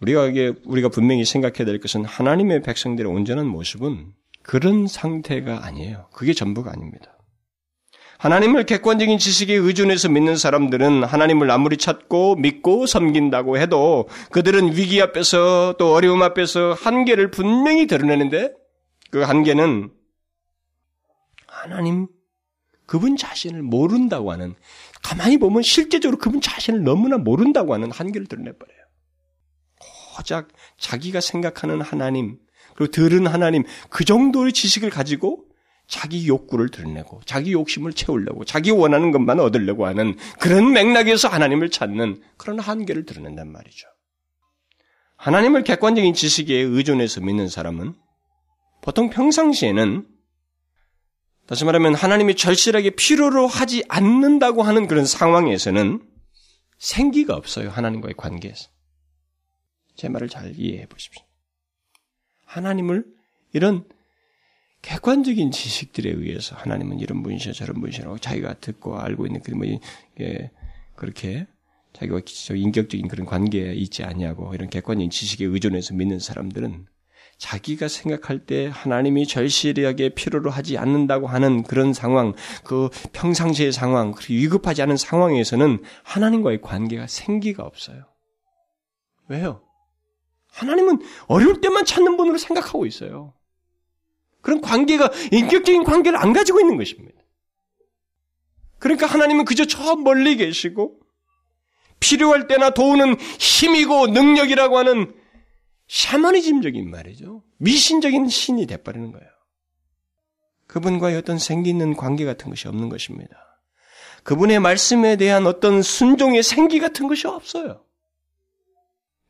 우리가 0.00 0.26
이게 0.26 0.52
우리가 0.64 0.88
분명히 0.88 1.24
생각해야 1.24 1.64
될 1.64 1.80
것은 1.80 2.04
하나님의 2.04 2.62
백성들의 2.62 3.10
온전한 3.10 3.46
모습은 3.46 4.12
그런 4.42 4.86
상태가 4.86 5.66
아니에요. 5.66 6.08
그게 6.12 6.32
전부가 6.32 6.72
아닙니다. 6.72 7.18
하나님을 8.18 8.64
객관적인 8.64 9.18
지식에 9.18 9.54
의존해서 9.54 10.08
믿는 10.08 10.36
사람들은 10.36 11.04
하나님을 11.04 11.50
아무리 11.50 11.76
찾고 11.76 12.36
믿고 12.36 12.86
섬긴다고 12.86 13.58
해도 13.58 14.08
그들은 14.32 14.76
위기 14.76 15.00
앞에서 15.00 15.76
또 15.78 15.94
어려움 15.94 16.22
앞에서 16.22 16.72
한계를 16.72 17.30
분명히 17.30 17.86
드러내는데 17.86 18.52
그 19.10 19.22
한계는 19.22 19.90
하나님 21.46 22.08
그분 22.86 23.16
자신을 23.16 23.62
모른다고 23.62 24.32
하는 24.32 24.54
가만히 25.02 25.38
보면 25.38 25.62
실제적으로 25.62 26.18
그분 26.18 26.40
자신을 26.40 26.82
너무나 26.82 27.18
모른다고 27.18 27.72
하는 27.72 27.92
한계를 27.92 28.26
드러내버려요. 28.26 28.77
고작 30.18 30.48
자기가 30.78 31.20
생각하는 31.20 31.80
하나님, 31.80 32.38
그리고 32.74 32.90
들은 32.90 33.26
하나님, 33.26 33.64
그 33.88 34.04
정도의 34.04 34.52
지식을 34.52 34.90
가지고 34.90 35.44
자기 35.86 36.28
욕구를 36.28 36.70
드러내고, 36.70 37.22
자기 37.24 37.52
욕심을 37.52 37.92
채우려고, 37.92 38.44
자기 38.44 38.70
원하는 38.70 39.10
것만 39.10 39.40
얻으려고 39.40 39.86
하는 39.86 40.16
그런 40.38 40.72
맥락에서 40.72 41.28
하나님을 41.28 41.70
찾는 41.70 42.20
그런 42.36 42.58
한계를 42.58 43.06
드러낸단 43.06 43.50
말이죠. 43.50 43.86
하나님을 45.16 45.64
객관적인 45.64 46.14
지식에 46.14 46.54
의존해서 46.54 47.20
믿는 47.20 47.48
사람은 47.48 47.94
보통 48.82 49.10
평상시에는 49.10 50.06
다시 51.46 51.64
말하면 51.64 51.94
하나님이 51.94 52.36
절실하게 52.36 52.90
필요로 52.90 53.46
하지 53.46 53.82
않는다고 53.88 54.62
하는 54.62 54.86
그런 54.86 55.06
상황에서는 55.06 56.02
생기가 56.78 57.34
없어요. 57.34 57.70
하나님과의 57.70 58.14
관계에서. 58.16 58.68
제 59.98 60.08
말을 60.08 60.28
잘 60.28 60.54
이해해 60.56 60.86
보십시오. 60.86 61.24
하나님을 62.46 63.04
이런 63.52 63.84
객관적인 64.80 65.50
지식들에 65.50 66.08
의해서 66.10 66.54
하나님은 66.54 67.00
이런 67.00 67.24
분이셔 67.24 67.52
저런 67.52 67.80
분이시라고 67.80 68.18
자기가 68.18 68.54
듣고 68.60 69.00
알고 69.00 69.26
있는 69.26 69.42
그뭐 69.42 69.66
예, 70.20 70.50
그렇게 70.94 71.48
자기와 71.94 72.20
인격적인 72.54 73.08
그런 73.08 73.26
관계에 73.26 73.74
있지 73.74 74.04
않냐고 74.04 74.54
이런 74.54 74.70
객관적인 74.70 75.10
지식에 75.10 75.44
의존해서 75.44 75.94
믿는 75.94 76.20
사람들은 76.20 76.86
자기가 77.38 77.88
생각할 77.88 78.46
때 78.46 78.70
하나님이 78.72 79.26
절실하게 79.26 80.10
필요로 80.10 80.50
하지 80.50 80.78
않는다고 80.78 81.26
하는 81.26 81.64
그런 81.64 81.92
상황, 81.92 82.34
그 82.62 82.88
평상시의 83.12 83.72
상황, 83.72 84.14
위급하지 84.28 84.80
않은 84.82 84.96
상황에서는 84.96 85.82
하나님과의 86.04 86.60
관계가 86.60 87.08
생기가 87.08 87.64
없어요. 87.64 88.04
왜요? 89.28 89.67
하나님은 90.58 91.00
어려울 91.26 91.60
때만 91.60 91.84
찾는 91.84 92.16
분으로 92.16 92.38
생각하고 92.38 92.84
있어요. 92.86 93.32
그런 94.40 94.60
관계가 94.60 95.10
인격적인 95.32 95.84
관계를 95.84 96.18
안 96.18 96.32
가지고 96.32 96.60
있는 96.60 96.76
것입니다. 96.76 97.18
그러니까 98.78 99.06
하나님은 99.06 99.44
그저 99.44 99.66
저 99.66 99.96
멀리 99.96 100.36
계시고 100.36 100.98
필요할 102.00 102.46
때나 102.46 102.70
도우는 102.70 103.16
힘이고 103.20 104.08
능력이라고 104.08 104.78
하는 104.78 105.14
샤머니즘적인 105.88 106.90
말이죠. 106.90 107.42
미신적인 107.58 108.28
신이 108.28 108.66
돼버리는 108.66 109.10
거예요. 109.10 109.28
그분과의 110.66 111.16
어떤 111.16 111.38
생기 111.38 111.70
있는 111.70 111.96
관계 111.96 112.24
같은 112.24 112.50
것이 112.50 112.68
없는 112.68 112.88
것입니다. 112.88 113.36
그분의 114.22 114.60
말씀에 114.60 115.16
대한 115.16 115.46
어떤 115.46 115.82
순종의 115.82 116.42
생기 116.42 116.78
같은 116.78 117.08
것이 117.08 117.26
없어요. 117.26 117.84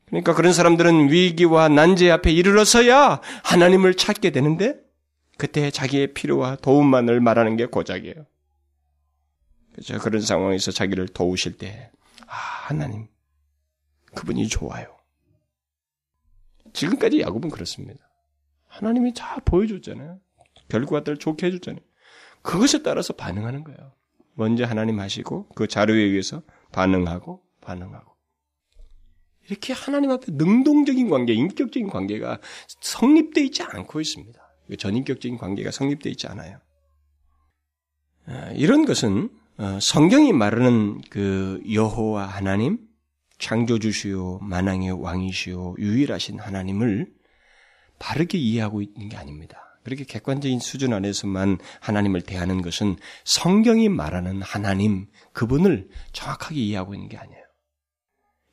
그러니까 0.09 0.33
그런 0.33 0.53
사람들은 0.53 1.11
위기와 1.11 1.69
난제 1.69 2.09
앞에 2.11 2.31
이르러서야 2.31 3.21
하나님을 3.43 3.93
찾게 3.93 4.31
되는데 4.31 4.75
그때 5.37 5.71
자기의 5.71 6.13
필요와 6.13 6.57
도움만을 6.57 7.21
말하는 7.21 7.55
게 7.55 7.65
고작이에요. 7.65 8.25
그렇죠? 9.71 9.99
그런 9.99 10.21
상황에서 10.21 10.71
자기를 10.71 11.07
도우실 11.09 11.57
때, 11.57 11.91
아, 12.27 12.35
하나님, 12.35 13.07
그분이 14.15 14.47
좋아요. 14.47 14.97
지금까지 16.73 17.21
야곱은 17.21 17.49
그렇습니다. 17.49 18.09
하나님이 18.67 19.13
다 19.13 19.37
보여줬잖아요. 19.45 20.19
결과들 20.67 21.17
좋게 21.17 21.47
해줬잖아요. 21.47 21.81
그것에 22.41 22.83
따라서 22.83 23.13
반응하는 23.13 23.63
거예요. 23.63 23.93
먼저 24.33 24.65
하나님 24.65 24.99
하시고 24.99 25.49
그 25.55 25.67
자료에 25.67 25.99
의해서 25.99 26.41
반응하고 26.71 27.43
반응하고. 27.61 28.18
이렇게 29.49 29.73
하나님 29.73 30.11
앞에 30.11 30.31
능동적인 30.33 31.09
관계, 31.09 31.33
인격적인 31.33 31.87
관계가 31.87 32.39
성립되어 32.81 33.43
있지 33.45 33.63
않고 33.63 33.99
있습니다. 33.99 34.39
전인격적인 34.77 35.37
관계가 35.37 35.71
성립되어 35.71 36.11
있지 36.11 36.27
않아요. 36.27 36.59
아, 38.27 38.51
이런 38.51 38.85
것은 38.85 39.29
어, 39.57 39.79
성경이 39.81 40.31
말하는 40.31 41.01
그 41.09 41.61
여호와 41.71 42.25
하나님, 42.27 42.79
창조주시오, 43.39 44.39
만왕의 44.41 45.01
왕이시오, 45.01 45.75
유일하신 45.79 46.39
하나님을 46.39 47.11
바르게 47.97 48.37
이해하고 48.37 48.81
있는 48.81 49.09
게 49.09 49.17
아닙니다. 49.17 49.79
그렇게 49.83 50.03
객관적인 50.03 50.59
수준 50.59 50.93
안에서만 50.93 51.57
하나님을 51.81 52.21
대하는 52.21 52.61
것은 52.61 52.95
성경이 53.25 53.89
말하는 53.89 54.41
하나님, 54.41 55.07
그분을 55.33 55.89
정확하게 56.13 56.55
이해하고 56.55 56.93
있는 56.93 57.09
게 57.09 57.17
아니에요. 57.17 57.48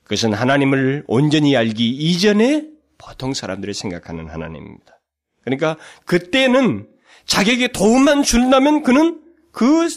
그것은 0.06 0.32
하나님을 0.32 1.02
온전히 1.08 1.56
알기 1.56 1.88
이전에 1.88 2.68
보통 2.96 3.34
사람들이 3.34 3.74
생각하는 3.74 4.28
하나님입니다. 4.28 5.00
그러니까 5.42 5.76
그때는 6.04 6.88
자기에게 7.24 7.68
도움만 7.68 8.22
준다면 8.22 8.82
그는 8.84 9.20
그 9.50 9.88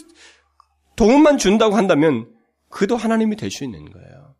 도움만 0.96 1.38
준다고 1.38 1.76
한다면 1.76 2.28
그도 2.68 2.96
하나님이 2.96 3.36
될 3.36 3.50
수 3.52 3.62
있는 3.62 3.88
거예요. 3.90 4.34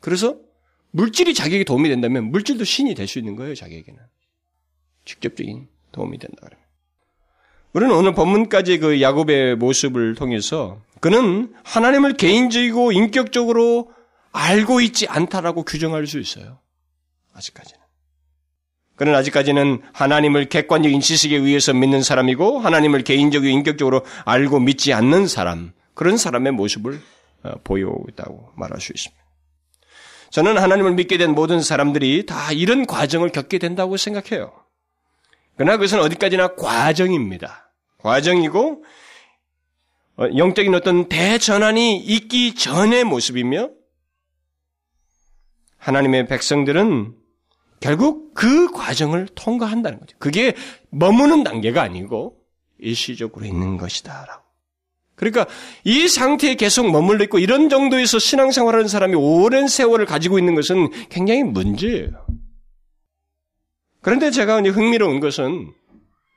그래서 0.00 0.36
물질이 0.92 1.34
자기에게 1.34 1.64
도움이 1.64 1.88
된다면 1.88 2.30
물질도 2.30 2.64
신이 2.64 2.94
될 2.94 3.08
수 3.08 3.18
있는 3.18 3.34
거예요, 3.34 3.54
자기에게는. 3.54 4.00
직접적인 5.04 5.68
도움이 5.90 6.18
된다 6.18 6.36
그러면. 6.42 6.64
우리는 7.72 7.94
오늘 7.94 8.14
본문까지 8.14 8.78
그 8.78 9.02
야곱의 9.02 9.56
모습을 9.56 10.14
통해서 10.14 10.80
그는 11.00 11.52
하나님을 11.64 12.14
개인적이고 12.14 12.92
인격적으로 12.92 13.92
알고 14.36 14.80
있지 14.80 15.06
않다라고 15.08 15.64
규정할 15.64 16.06
수 16.06 16.18
있어요. 16.18 16.58
아직까지는. 17.34 17.86
그는 18.96 19.14
아직까지는 19.14 19.82
하나님을 19.92 20.48
객관적인 20.48 21.00
지식에 21.00 21.36
의해서 21.36 21.74
믿는 21.74 22.02
사람이고 22.02 22.60
하나님을 22.60 23.02
개인적이고 23.02 23.50
인격적으로 23.50 24.04
알고 24.24 24.60
믿지 24.60 24.92
않는 24.94 25.26
사람 25.26 25.72
그런 25.94 26.16
사람의 26.16 26.52
모습을 26.52 27.00
어, 27.42 27.52
보여오고 27.62 28.06
있다고 28.10 28.52
말할 28.56 28.80
수 28.80 28.92
있습니다. 28.94 29.22
저는 30.30 30.58
하나님을 30.58 30.94
믿게 30.94 31.18
된 31.18 31.34
모든 31.34 31.60
사람들이 31.60 32.26
다 32.26 32.52
이런 32.52 32.86
과정을 32.86 33.30
겪게 33.30 33.58
된다고 33.58 33.96
생각해요. 33.96 34.52
그러나 35.56 35.76
그것은 35.76 36.00
어디까지나 36.00 36.54
과정입니다. 36.56 37.70
과정이고 37.98 38.84
어, 40.18 40.24
영적인 40.36 40.74
어떤 40.74 41.08
대전환이 41.08 41.98
있기 41.98 42.54
전의 42.54 43.04
모습이며 43.04 43.70
하나님의 45.86 46.26
백성들은 46.26 47.14
결국 47.78 48.34
그 48.34 48.70
과정을 48.72 49.28
통과한다는 49.36 50.00
거죠. 50.00 50.16
그게 50.18 50.54
머무는 50.90 51.44
단계가 51.44 51.80
아니고 51.82 52.38
일시적으로 52.78 53.46
있는 53.46 53.76
것이다라고. 53.76 54.42
그러니까 55.14 55.46
이 55.84 56.08
상태에 56.08 56.56
계속 56.56 56.90
머물러 56.90 57.22
있고 57.24 57.38
이런 57.38 57.68
정도에서 57.68 58.18
신앙생활하는 58.18 58.88
사람이 58.88 59.14
오랜 59.14 59.68
세월을 59.68 60.06
가지고 60.06 60.40
있는 60.40 60.56
것은 60.56 60.90
굉장히 61.08 61.44
문제예요. 61.44 62.26
그런데 64.02 64.32
제가 64.32 64.60
이제 64.60 64.70
흥미로운 64.70 65.20
것은 65.20 65.72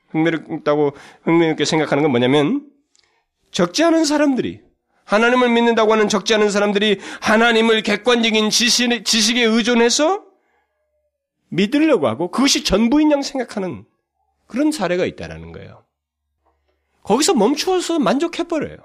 흥미롭다고 0.10 0.91
흥미롭게 1.24 1.65
생각하는 1.65 2.03
건 2.03 2.12
뭐냐면 2.12 2.70
적지 3.51 3.84
않은 3.84 4.06
사람들이 4.06 4.62
하나님을 5.10 5.50
믿는다고 5.50 5.92
하는 5.92 6.08
적지 6.08 6.36
않은 6.36 6.51
사람들이 6.51 7.00
하나님을 7.20 7.82
객관적인 7.82 8.51
지식, 8.51 9.04
지식에 9.04 9.44
의존해서 9.44 10.24
믿으려고 11.50 12.08
하고 12.08 12.30
그것이 12.30 12.63
전부인 12.63 13.12
양 13.12 13.24
생각하는 13.24 13.86
그런 14.46 14.72
사례가 14.72 15.06
있다라는 15.06 15.51
거예요. 15.51 15.84
거기서 17.01 17.34
멈추어서 17.34 17.98
만족해버려요. 17.98 18.78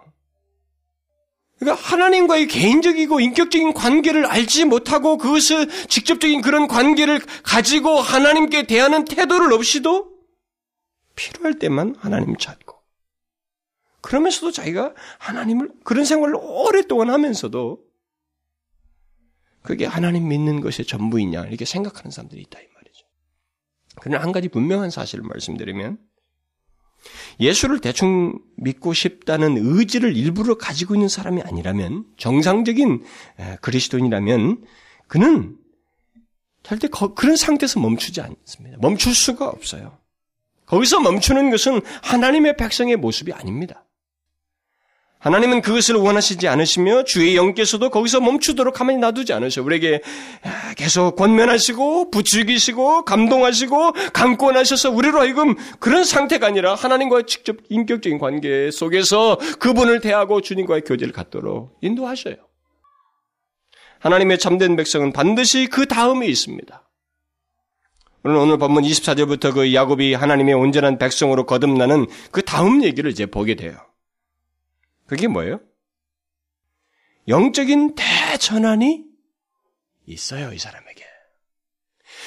그러니까 1.58 1.82
하나님과의 1.82 2.48
개인적이고 2.48 3.20
인격적인 3.20 3.74
관계를 3.74 4.24
알지 4.24 4.64
못하고 4.64 5.18
그것을 5.18 5.68
직접적인 5.88 6.40
그런 6.40 6.68
관계를 6.68 7.20
가지고 7.42 8.00
하나님께 8.00 8.66
대하는 8.66 9.04
태도를 9.04 9.52
없이도 9.52 10.10
필요할 11.16 11.58
때만 11.58 11.96
하나님 11.98 12.36
찾고 12.36 12.73
그러면서도 14.04 14.52
자기가 14.52 14.94
하나님을 15.18 15.70
그런 15.82 16.04
생활을 16.04 16.36
오랫동안 16.38 17.08
하면서도 17.08 17.82
그게 19.62 19.86
하나님 19.86 20.28
믿는 20.28 20.60
것이 20.60 20.84
전부이냐 20.84 21.46
이렇게 21.46 21.64
생각하는 21.64 22.10
사람들이 22.10 22.42
있다 22.42 22.60
이 22.60 22.66
말이죠. 22.74 23.06
그러나 24.02 24.22
한 24.22 24.30
가지 24.30 24.48
분명한 24.48 24.90
사실을 24.90 25.24
말씀드리면 25.24 25.98
예수를 27.40 27.80
대충 27.80 28.38
믿고 28.58 28.92
싶다는 28.92 29.56
의지를 29.56 30.14
일부러 30.16 30.58
가지고 30.58 30.94
있는 30.94 31.08
사람이 31.08 31.40
아니라면 31.40 32.04
정상적인 32.18 33.04
그리스도인이라면 33.62 34.66
그는 35.08 35.56
절대 36.62 36.88
그런 36.88 37.36
상태에서 37.36 37.80
멈추지 37.80 38.20
않습니다. 38.20 38.76
멈출 38.82 39.14
수가 39.14 39.48
없어요. 39.48 39.96
거기서 40.66 41.00
멈추는 41.00 41.50
것은 41.50 41.80
하나님의 42.02 42.58
백성의 42.58 42.96
모습이 42.96 43.32
아닙니다. 43.32 43.83
하나님은 45.24 45.62
그것을 45.62 45.94
원하시지 45.94 46.48
않으시며 46.48 47.04
주의 47.04 47.34
영께서도 47.34 47.88
거기서 47.88 48.20
멈추도록 48.20 48.74
가만히 48.74 48.98
놔두지 48.98 49.32
않으셔. 49.32 49.62
우리에게 49.62 50.02
계속 50.76 51.16
권면하시고 51.16 52.10
부추기시고 52.10 53.06
감동하시고 53.06 53.92
강권하셔서 54.12 54.90
우리로 54.90 55.20
하여금 55.20 55.54
그런 55.78 56.04
상태가 56.04 56.46
아니라 56.46 56.74
하나님과의 56.74 57.24
직접 57.26 57.56
인격적인 57.70 58.18
관계 58.18 58.70
속에서 58.70 59.38
그분을 59.60 60.00
대하고 60.00 60.42
주님과의 60.42 60.82
교제를 60.82 61.14
갖도록 61.14 61.78
인도하셔요. 61.80 62.36
하나님의 64.00 64.38
참된 64.38 64.76
백성은 64.76 65.14
반드시 65.14 65.68
그 65.68 65.86
다음에 65.86 66.26
있습니다. 66.26 66.86
오늘 68.24 68.36
오늘 68.36 68.58
본문 68.58 68.82
24절부터 68.82 69.54
그 69.54 69.72
야곱이 69.72 70.12
하나님의 70.12 70.52
온전한 70.52 70.98
백성으로 70.98 71.46
거듭나는 71.46 72.08
그 72.30 72.42
다음 72.42 72.84
얘기를 72.84 73.10
이제 73.10 73.24
보게 73.24 73.54
돼요. 73.54 73.78
그게 75.06 75.28
뭐예요? 75.28 75.60
영적인 77.28 77.94
대전환이 77.94 79.04
있어요, 80.06 80.52
이 80.52 80.58
사람에게. 80.58 81.04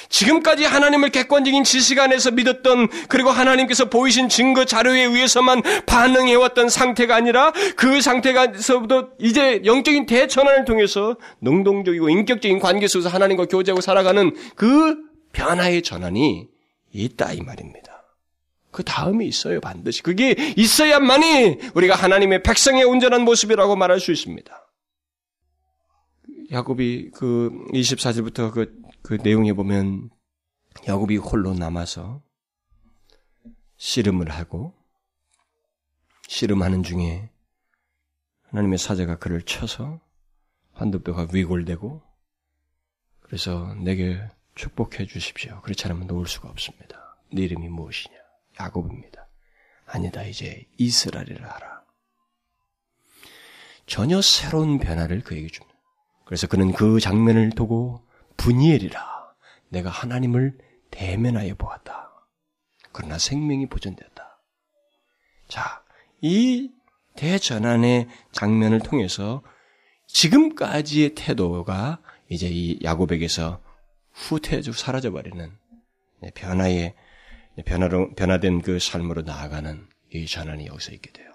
지금까지 0.08 0.64
하나님을 0.64 1.10
객관적인 1.10 1.64
지식 1.64 1.98
안에서 1.98 2.30
믿었던 2.30 2.88
그리고 3.08 3.30
하나님께서 3.30 3.86
보이신 3.90 4.28
증거 4.28 4.64
자료에 4.64 5.02
의해서만 5.02 5.62
반응해왔던 5.86 6.68
상태가 6.68 7.14
아니라 7.16 7.52
그 7.76 8.00
상태가서부터 8.00 9.10
이제 9.20 9.60
영적인 9.64 10.06
대전환을 10.06 10.64
통해서 10.64 11.16
능동적이고 11.40 12.08
인격적인 12.08 12.58
관계 12.58 12.88
속에서 12.88 13.08
하나님과 13.08 13.46
교제하고 13.46 13.80
살아가는 13.80 14.34
그 14.54 14.96
변화의 15.32 15.82
전환이 15.82 16.48
있다 16.92 17.32
이 17.32 17.40
말입니다. 17.42 17.87
그 18.70 18.84
다음에 18.84 19.24
있어요, 19.24 19.60
반드시. 19.60 20.02
그게 20.02 20.34
있어야만이 20.56 21.58
우리가 21.74 21.94
하나님의 21.94 22.42
백성의 22.42 22.84
온전한 22.84 23.22
모습이라고 23.22 23.76
말할 23.76 24.00
수 24.00 24.12
있습니다. 24.12 24.68
야곱이 26.50 27.10
그 27.10 27.50
24절부터 27.72 28.52
그, 28.52 28.80
그 29.02 29.14
내용에 29.22 29.52
보면 29.52 30.10
야곱이 30.86 31.16
홀로 31.16 31.54
남아서 31.54 32.22
씨름을 33.76 34.30
하고 34.30 34.74
씨름하는 36.26 36.82
중에 36.82 37.30
하나님의 38.50 38.78
사자가 38.78 39.18
그를 39.18 39.42
쳐서 39.42 40.00
한두뼈가 40.72 41.28
위골되고 41.32 42.02
그래서 43.20 43.74
내게 43.74 44.20
축복해 44.54 45.06
주십시오. 45.06 45.60
그렇지 45.62 45.86
않으면 45.86 46.06
놓을 46.06 46.26
수가 46.26 46.48
없습니다. 46.48 47.18
네 47.32 47.42
이름이 47.42 47.68
무엇이냐? 47.68 48.17
야곱입니다. 48.60 49.28
아니다, 49.86 50.22
이제 50.24 50.66
이스라엘을 50.78 51.44
하라. 51.44 51.82
전혀 53.86 54.20
새로운 54.20 54.78
변화를 54.78 55.22
그에게 55.22 55.48
줍니다. 55.48 55.74
그래서 56.26 56.46
그는 56.46 56.72
그 56.72 57.00
장면을 57.00 57.50
두고 57.50 58.06
분이엘이라 58.36 59.00
내가 59.70 59.88
하나님을 59.88 60.58
대면하여 60.90 61.54
보았다. 61.54 62.10
그러나 62.92 63.18
생명이 63.18 63.68
보존되었다. 63.68 64.42
자, 65.48 65.84
이 66.20 66.70
대전환의 67.16 68.08
장면을 68.32 68.80
통해서 68.80 69.42
지금까지의 70.08 71.14
태도가 71.14 72.00
이제 72.28 72.48
이 72.48 72.78
야곱에게서 72.82 73.62
후퇴해지고 74.12 74.74
사라져버리는 74.76 75.56
변화의 76.34 76.94
변화로, 77.64 78.14
변화된 78.14 78.62
그 78.62 78.78
삶으로 78.78 79.22
나아가는 79.22 79.86
이 80.14 80.26
전환이 80.26 80.66
여기서 80.66 80.92
있게 80.92 81.12
돼요. 81.12 81.26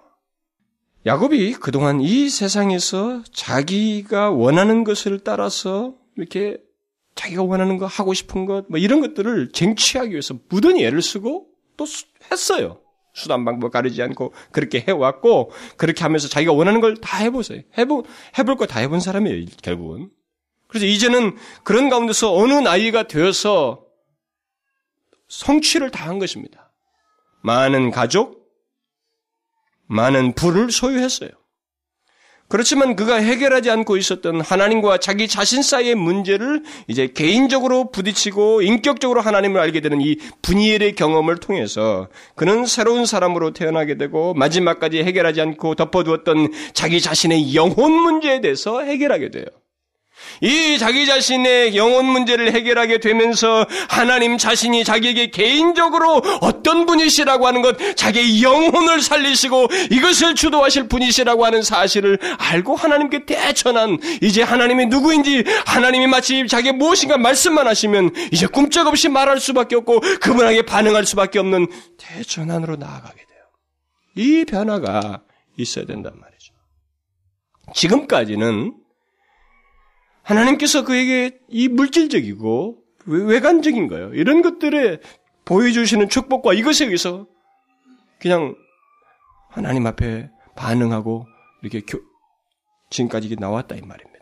야곱이 1.06 1.54
그동안 1.54 2.00
이 2.00 2.28
세상에서 2.30 3.22
자기가 3.32 4.30
원하는 4.30 4.84
것을 4.84 5.20
따라서 5.20 5.94
이렇게 6.16 6.58
자기가 7.14 7.42
원하는 7.42 7.76
거 7.78 7.86
하고 7.86 8.14
싶은 8.14 8.46
것, 8.46 8.64
뭐 8.68 8.78
이런 8.78 9.00
것들을 9.00 9.50
쟁취하기 9.52 10.10
위해서 10.10 10.34
무던히 10.48 10.84
애를 10.84 11.02
쓰고 11.02 11.46
또 11.76 11.86
했어요. 12.30 12.80
수단 13.12 13.44
방법 13.44 13.70
가리지 13.70 14.02
않고 14.02 14.32
그렇게 14.50 14.84
해왔고 14.88 15.52
그렇게 15.76 16.02
하면서 16.02 16.26
자기가 16.28 16.52
원하는 16.52 16.80
걸 16.80 16.96
다 16.96 17.18
해보세요. 17.18 17.60
해보 17.78 18.04
해볼 18.38 18.56
거 18.56 18.66
다 18.66 18.80
해본 18.80 18.98
사람이에요 19.00 19.46
결국은. 19.62 20.10
그래서 20.66 20.86
이제는 20.86 21.36
그런 21.62 21.88
가운데서 21.90 22.34
어느 22.34 22.54
나이가 22.54 23.06
되어서 23.06 23.83
성취를 25.28 25.90
다한 25.90 26.18
것입니다. 26.18 26.72
많은 27.42 27.90
가족, 27.90 28.44
많은 29.86 30.34
부를 30.34 30.70
소유했어요. 30.70 31.30
그렇지만 32.48 32.94
그가 32.94 33.16
해결하지 33.16 33.70
않고 33.70 33.96
있었던 33.96 34.40
하나님과 34.40 34.98
자기 34.98 35.26
자신 35.28 35.62
사이의 35.62 35.94
문제를 35.94 36.62
이제 36.86 37.08
개인적으로 37.08 37.90
부딪히고 37.90 38.62
인격적으로 38.62 39.22
하나님을 39.22 39.60
알게 39.60 39.80
되는 39.80 40.00
이 40.00 40.16
분이엘의 40.42 40.94
경험을 40.94 41.38
통해서 41.38 42.08
그는 42.34 42.66
새로운 42.66 43.06
사람으로 43.06 43.52
태어나게 43.52 43.96
되고 43.96 44.34
마지막까지 44.34 45.02
해결하지 45.02 45.40
않고 45.40 45.74
덮어두었던 45.74 46.52
자기 46.74 47.00
자신의 47.00 47.54
영혼 47.54 47.92
문제에 47.92 48.40
대해서 48.40 48.82
해결하게 48.82 49.30
돼요. 49.30 49.46
이 50.40 50.78
자기 50.78 51.06
자신의 51.06 51.76
영혼 51.76 52.06
문제를 52.06 52.52
해결하게 52.52 52.98
되면서 52.98 53.66
하나님 53.88 54.36
자신이 54.38 54.84
자기에게 54.84 55.30
개인적으로 55.30 56.22
어떤 56.40 56.86
분이시라고 56.86 57.46
하는 57.46 57.62
것, 57.62 57.76
자기의 57.96 58.42
영혼을 58.42 59.00
살리시고 59.00 59.68
이것을 59.90 60.34
주도하실 60.34 60.88
분이시라고 60.88 61.44
하는 61.44 61.62
사실을 61.62 62.18
알고 62.38 62.76
하나님께 62.76 63.26
대천한 63.26 63.98
이제 64.22 64.42
하나님이 64.42 64.86
누구인지 64.86 65.44
하나님이 65.66 66.06
마치 66.06 66.46
자기의 66.46 66.74
무엇인가 66.74 67.16
말씀만 67.16 67.66
하시면 67.66 68.14
이제 68.32 68.46
꿈쩍없이 68.46 69.08
말할 69.08 69.40
수밖에 69.40 69.76
없고 69.76 70.00
그분에게 70.20 70.62
반응할 70.62 71.06
수밖에 71.06 71.38
없는 71.38 71.68
대천안으로 71.96 72.76
나아가게 72.76 73.16
돼요. 73.16 73.44
이 74.16 74.44
변화가 74.44 75.22
있어야 75.56 75.86
된단 75.86 76.12
말이죠. 76.18 76.52
지금까지는 77.74 78.74
하나님께서 80.24 80.84
그에게 80.84 81.38
이 81.48 81.68
물질적이고 81.68 82.78
외관적인 83.06 83.88
거예요. 83.88 84.12
이런 84.14 84.42
것들에 84.42 84.98
보여주시는 85.44 86.08
축복과 86.08 86.54
이것에 86.54 86.86
의해서 86.86 87.26
그냥 88.18 88.54
하나님 89.50 89.86
앞에 89.86 90.30
반응하고 90.56 91.26
이렇게 91.62 91.82
교, 91.82 92.00
지금까지 92.90 93.36
나왔다 93.38 93.76
이 93.76 93.82
말입니다. 93.82 94.14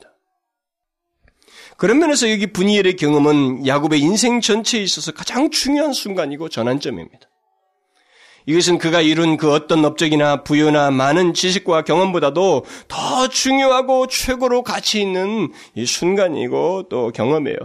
그런 1.77 1.99
면에서 1.99 2.31
여기 2.31 2.53
분이엘의 2.53 2.97
경험은 2.97 3.67
야곱의 3.67 4.01
인생 4.01 4.41
전체에 4.41 4.83
있어서 4.83 5.13
가장 5.13 5.51
중요한 5.51 5.93
순간이고 5.93 6.49
전환점입니다. 6.49 7.29
이것은 8.47 8.79
그가 8.79 9.01
이룬 9.01 9.37
그 9.37 9.53
어떤 9.53 9.85
업적이나 9.85 10.43
부여나 10.43 10.91
많은 10.91 11.35
지식과 11.35 11.83
경험보다도 11.83 12.65
더 12.89 13.29
중요하고 13.29 14.07
최고로 14.09 14.63
가치 14.63 15.01
있는 15.01 15.53
이 15.75 15.87
순간이고 15.87 16.85
또 16.89 17.11
경험이에요. 17.15 17.57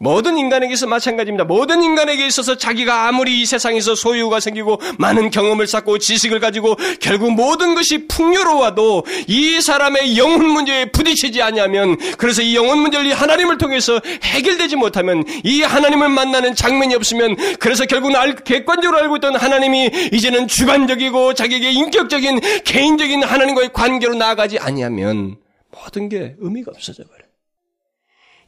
모든 0.00 0.38
인간에게서 0.38 0.86
마찬가지입니다. 0.86 1.44
모든 1.44 1.82
인간에게 1.82 2.26
있어서 2.26 2.56
자기가 2.56 3.08
아무리 3.08 3.42
이 3.42 3.46
세상에서 3.46 3.94
소유가 3.94 4.40
생기고 4.40 4.80
많은 4.98 5.30
경험을 5.30 5.66
쌓고 5.66 5.98
지식을 5.98 6.40
가지고 6.40 6.76
결국 7.00 7.32
모든 7.32 7.74
것이 7.74 8.06
풍요로워도 8.08 9.04
이 9.28 9.60
사람의 9.60 10.16
영혼 10.16 10.48
문제에 10.48 10.86
부딪히지 10.86 11.42
않냐면 11.42 11.96
그래서 12.16 12.42
이 12.42 12.56
영혼 12.56 12.78
문제를 12.78 13.12
하나님을 13.12 13.58
통해서 13.58 14.00
해결되지 14.22 14.76
못하면 14.76 15.24
이 15.44 15.62
하나님을 15.62 16.08
만나는 16.08 16.54
장면이 16.54 16.94
없으면 16.94 17.36
그래서 17.58 17.84
결국은 17.84 18.14
객관적으로 18.44 18.98
알고 18.98 19.16
있던 19.16 19.36
하나님이 19.36 19.90
이제는 20.22 20.46
주관적이고 20.46 21.34
자기에게 21.34 21.72
인격적인 21.72 22.40
개인적인 22.64 23.24
하나님과의 23.24 23.72
관계로 23.72 24.14
나아가지 24.14 24.58
아니하면 24.60 25.36
모든 25.72 26.08
게 26.08 26.36
의미가 26.38 26.70
없어져 26.72 27.02
버려요. 27.04 27.22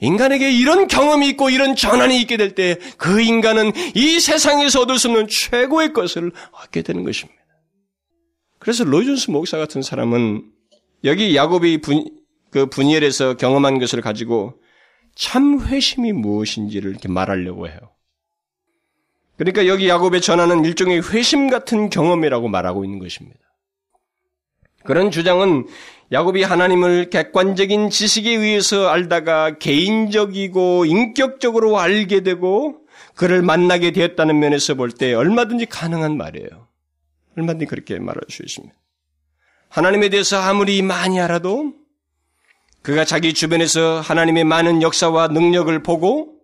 인간에게 0.00 0.52
이런 0.52 0.86
경험이 0.86 1.28
있고 1.30 1.50
이런 1.50 1.74
전환이 1.74 2.20
있게 2.20 2.36
될 2.36 2.54
때 2.54 2.78
그 2.96 3.20
인간은 3.20 3.72
이 3.94 4.20
세상에서 4.20 4.82
얻을 4.82 4.98
수 4.98 5.08
없는 5.08 5.26
최고의 5.28 5.92
것을 5.92 6.30
얻게 6.52 6.82
되는 6.82 7.02
것입니다. 7.02 7.40
그래서 8.60 8.84
로이존스 8.84 9.30
목사 9.32 9.58
같은 9.58 9.82
사람은 9.82 10.44
여기 11.04 11.34
야곱이 11.34 11.78
분, 11.80 12.04
그 12.50 12.66
분열에서 12.66 13.34
경험한 13.34 13.78
것을 13.80 14.00
가지고 14.00 14.54
참 15.16 15.60
회심이 15.60 16.12
무엇인지를 16.12 16.90
이렇게 16.90 17.08
말하려고 17.08 17.68
해요. 17.68 17.78
그러니까 19.36 19.66
여기 19.66 19.88
야곱의 19.88 20.20
전하는 20.20 20.64
일종의 20.64 21.02
회심 21.10 21.50
같은 21.50 21.90
경험이라고 21.90 22.48
말하고 22.48 22.84
있는 22.84 22.98
것입니다. 22.98 23.38
그런 24.84 25.10
주장은 25.10 25.66
야곱이 26.12 26.42
하나님을 26.42 27.10
객관적인 27.10 27.90
지식에 27.90 28.30
의해서 28.30 28.88
알다가 28.88 29.58
개인적이고 29.58 30.84
인격적으로 30.84 31.78
알게 31.78 32.20
되고 32.20 32.80
그를 33.16 33.42
만나게 33.42 33.90
되었다는 33.92 34.38
면에서 34.38 34.74
볼 34.74 34.90
때 34.92 35.14
얼마든지 35.14 35.66
가능한 35.66 36.16
말이에요. 36.16 36.68
얼마든지 37.36 37.66
그렇게 37.66 37.98
말할 37.98 38.20
수 38.28 38.42
있습니다. 38.44 38.74
하나님에 39.70 40.08
대해서 40.10 40.36
아무리 40.36 40.82
많이 40.82 41.18
알아도 41.20 41.72
그가 42.82 43.04
자기 43.04 43.32
주변에서 43.32 44.00
하나님의 44.00 44.44
많은 44.44 44.82
역사와 44.82 45.28
능력을 45.28 45.82
보고 45.82 46.34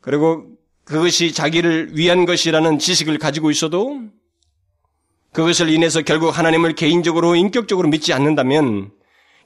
그리고 0.00 0.53
그것이 0.84 1.32
자기를 1.32 1.96
위한 1.96 2.26
것이라는 2.26 2.78
지식을 2.78 3.18
가지고 3.18 3.50
있어도 3.50 4.00
그것을 5.32 5.68
인해서 5.68 6.02
결국 6.02 6.36
하나님을 6.36 6.74
개인적으로 6.74 7.34
인격적으로 7.34 7.88
믿지 7.88 8.12
않는다면 8.12 8.92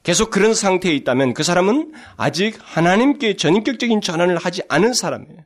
계속 0.03 0.31
그런 0.31 0.55
상태에 0.55 0.93
있다면 0.95 1.35
그 1.35 1.43
사람은 1.43 1.93
아직 2.17 2.59
하나님께 2.61 3.37
전인격적인 3.37 4.01
전환을 4.01 4.37
하지 4.37 4.63
않은 4.69 4.93
사람이에요. 4.93 5.45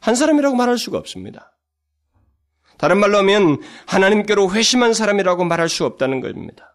한 0.00 0.14
사람이라고 0.14 0.56
말할 0.56 0.78
수가 0.78 0.98
없습니다. 0.98 1.56
다른 2.78 2.98
말로 2.98 3.18
하면 3.18 3.60
하나님께로 3.86 4.52
회심한 4.52 4.92
사람이라고 4.92 5.44
말할 5.44 5.68
수 5.68 5.84
없다는 5.84 6.20
겁니다. 6.20 6.73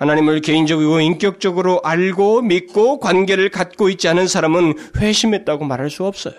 하나님을 0.00 0.40
개인적이고 0.40 1.00
인격적으로 1.00 1.82
알고 1.84 2.40
믿고 2.40 2.98
관계를 3.00 3.50
갖고 3.50 3.90
있지 3.90 4.08
않은 4.08 4.28
사람은 4.28 4.74
회심했다고 4.96 5.66
말할 5.66 5.90
수 5.90 6.06
없어요. 6.06 6.34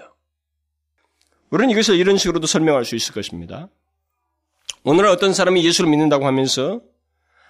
우리는 1.51 1.71
이것을 1.71 1.95
이런 1.95 2.17
식으로도 2.17 2.47
설명할 2.47 2.85
수 2.85 2.95
있을 2.95 3.13
것입니다. 3.13 3.69
오늘 4.83 5.05
어떤 5.05 5.33
사람이 5.33 5.63
예수를 5.63 5.91
믿는다고 5.91 6.25
하면서 6.25 6.81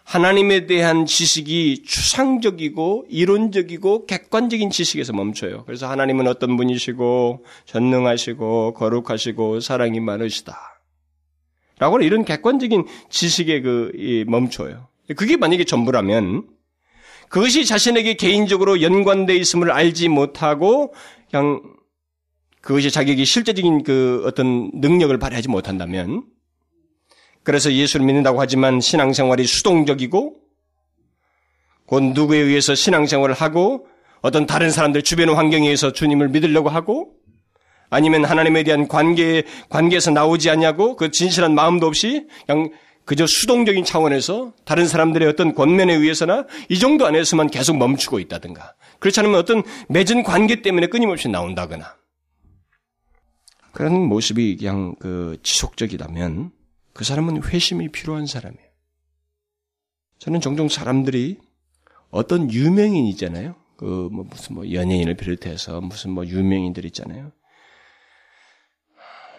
하나님에 0.04 0.66
대한 0.66 1.06
지식이 1.06 1.84
추상적이고 1.86 3.06
이론적이고 3.08 4.06
객관적인 4.06 4.70
지식에서 4.70 5.14
멈춰요. 5.14 5.64
그래서 5.64 5.90
하나님은 5.90 6.28
어떤 6.28 6.58
분이시고 6.58 7.46
전능하시고 7.66 8.74
거룩하시고 8.74 9.62
사랑이 9.62 10.02
많으시다. 10.02 10.82
라고 11.80 12.02
이런 12.02 12.26
객관적인 12.26 12.86
지식에 13.10 13.62
그 13.62 14.26
멈춰요. 14.28 14.91
그게 15.16 15.38
만약에 15.38 15.64
전부라면 15.64 16.48
그것이 17.30 17.66
자신에게 17.66 18.16
개인적으로 18.16 18.82
연관되어 18.82 19.36
있음을 19.36 19.72
알지 19.72 20.10
못하고 20.10 20.94
그냥 21.30 21.62
그것이 22.62 22.92
자기에게 22.92 23.24
실제적인 23.26 23.84
그 23.84 24.24
어떤 24.26 24.70
능력을 24.74 25.18
발휘하지 25.18 25.50
못한다면 25.50 26.24
그래서 27.44 27.72
예수를 27.72 28.06
믿는다고 28.06 28.40
하지만 28.40 28.80
신앙생활이 28.80 29.46
수동적이고 29.46 30.36
곧 31.86 32.04
누구에 32.04 32.38
의해서 32.38 32.76
신앙생활을 32.76 33.34
하고 33.34 33.88
어떤 34.22 34.46
다른 34.46 34.70
사람들 34.70 35.02
주변 35.02 35.30
환경에 35.30 35.66
의해서 35.66 35.92
주님을 35.92 36.30
믿으려고 36.30 36.70
하고 36.70 37.14
아니면 37.90 38.24
하나님에 38.24 38.64
대한 38.64 38.88
관계 38.88 39.44
관계에서 39.70 40.12
나오지 40.12 40.50
않냐고 40.50 40.96
그 40.96 41.12
진실한 41.12 41.56
마음도 41.56 41.88
없이 41.88 42.28
그냥 42.46 42.72
그저 43.06 43.28
수동적인 43.28 43.84
차원에서 43.84 44.54
다른 44.64 44.88
사람들의 44.88 45.28
어떤 45.28 45.54
권면에 45.56 45.94
의해서나 45.94 46.46
이 46.70 46.80
정도 46.80 47.06
안에서만 47.06 47.50
계속 47.50 47.78
멈추고 47.78 48.20
있다든가 48.20 48.76
그렇지 49.00 49.20
않으면 49.20 49.40
어떤 49.40 49.64
맺은 49.90 50.24
관계 50.24 50.62
때문에 50.62 50.88
끊임없이 50.88 51.28
나온다거나 51.28 51.96
그런 53.72 53.94
모습이 53.94 54.58
그냥 54.58 54.96
그 55.00 55.38
지속적이다면 55.44 56.52
그 56.94 57.04
사람은 57.04 57.44
회심이 57.44 57.90
필요한 57.90 58.26
사람이에요. 58.26 58.70
저는 60.20 60.42
종종 60.42 60.70
사람들이 60.70 61.38
어떤 62.10 62.52
유명인이잖아요. 62.52 63.56
그 63.78 64.10
뭐 64.12 64.26
무슨 64.30 64.56
뭐 64.56 64.72
연예인을 64.72 65.16
비롯해서 65.16 65.82
무슨 65.82 66.12
뭐 66.12 66.26
유명인들 66.26 66.86
있잖아요. 66.86 67.32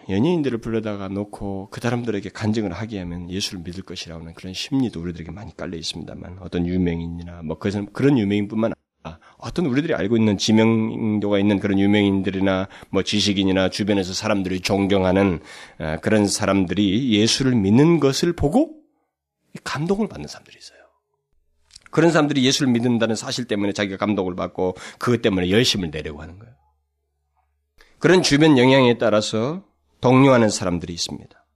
연예인들을 0.09 0.59
불러다가 0.59 1.09
놓고 1.09 1.69
그 1.71 1.81
사람들에게 1.81 2.31
간증을 2.31 2.73
하게 2.73 2.99
하면 3.01 3.31
예수를 3.31 3.61
믿을 3.61 3.83
것이라는 3.83 4.35
그런 4.35 4.53
심리도 4.53 5.01
우리들에게 5.01 5.31
많이 5.31 5.57
깔려 5.57 5.77
있습니다만 5.77 6.39
어떤 6.41 6.67
유명인이나 6.67 7.43
뭐 7.43 7.59
그런 7.59 7.87
그런 7.93 8.19
유명인뿐만 8.19 8.73
아니라 9.05 9.21
어떤 9.39 9.67
우리들이 9.67 9.95
알고 9.95 10.17
있는 10.17 10.39
지명도가 10.39 11.39
있는 11.39 11.59
그런 11.59 11.79
유명인들이나 11.79 12.69
뭐 12.91 13.03
지식인이나 13.03 13.71
주변에서 13.71 14.13
사람들이 14.13 14.61
존경하는 14.61 15.41
아, 15.79 15.97
그런 15.99 16.27
사람들이 16.27 17.13
예수를 17.13 17.55
믿는 17.55 18.01
것을 18.01 18.33
보고 18.33 18.75
감동을 19.65 20.09
받는 20.09 20.29
사람들이 20.29 20.57
있어요. 20.59 20.79
그런 21.91 22.11
사람들이 22.11 22.45
예수를 22.45 22.73
믿는다는 22.73 23.17
사실 23.17 23.45
때문에 23.45 23.73
자기가 23.73 23.99
감동을 23.99 24.35
받고 24.35 24.77
그것 24.99 25.21
때문에 25.21 25.51
열심을 25.51 25.91
내려고 25.91 26.23
하는 26.23 26.39
거예요. 26.39 26.55
그런 27.99 28.23
주변 28.23 28.59
영향에 28.59 28.99
따라서 28.99 29.63
동료하는 30.03 30.51
사람들이 30.51 30.93
있습니다. 30.93 31.47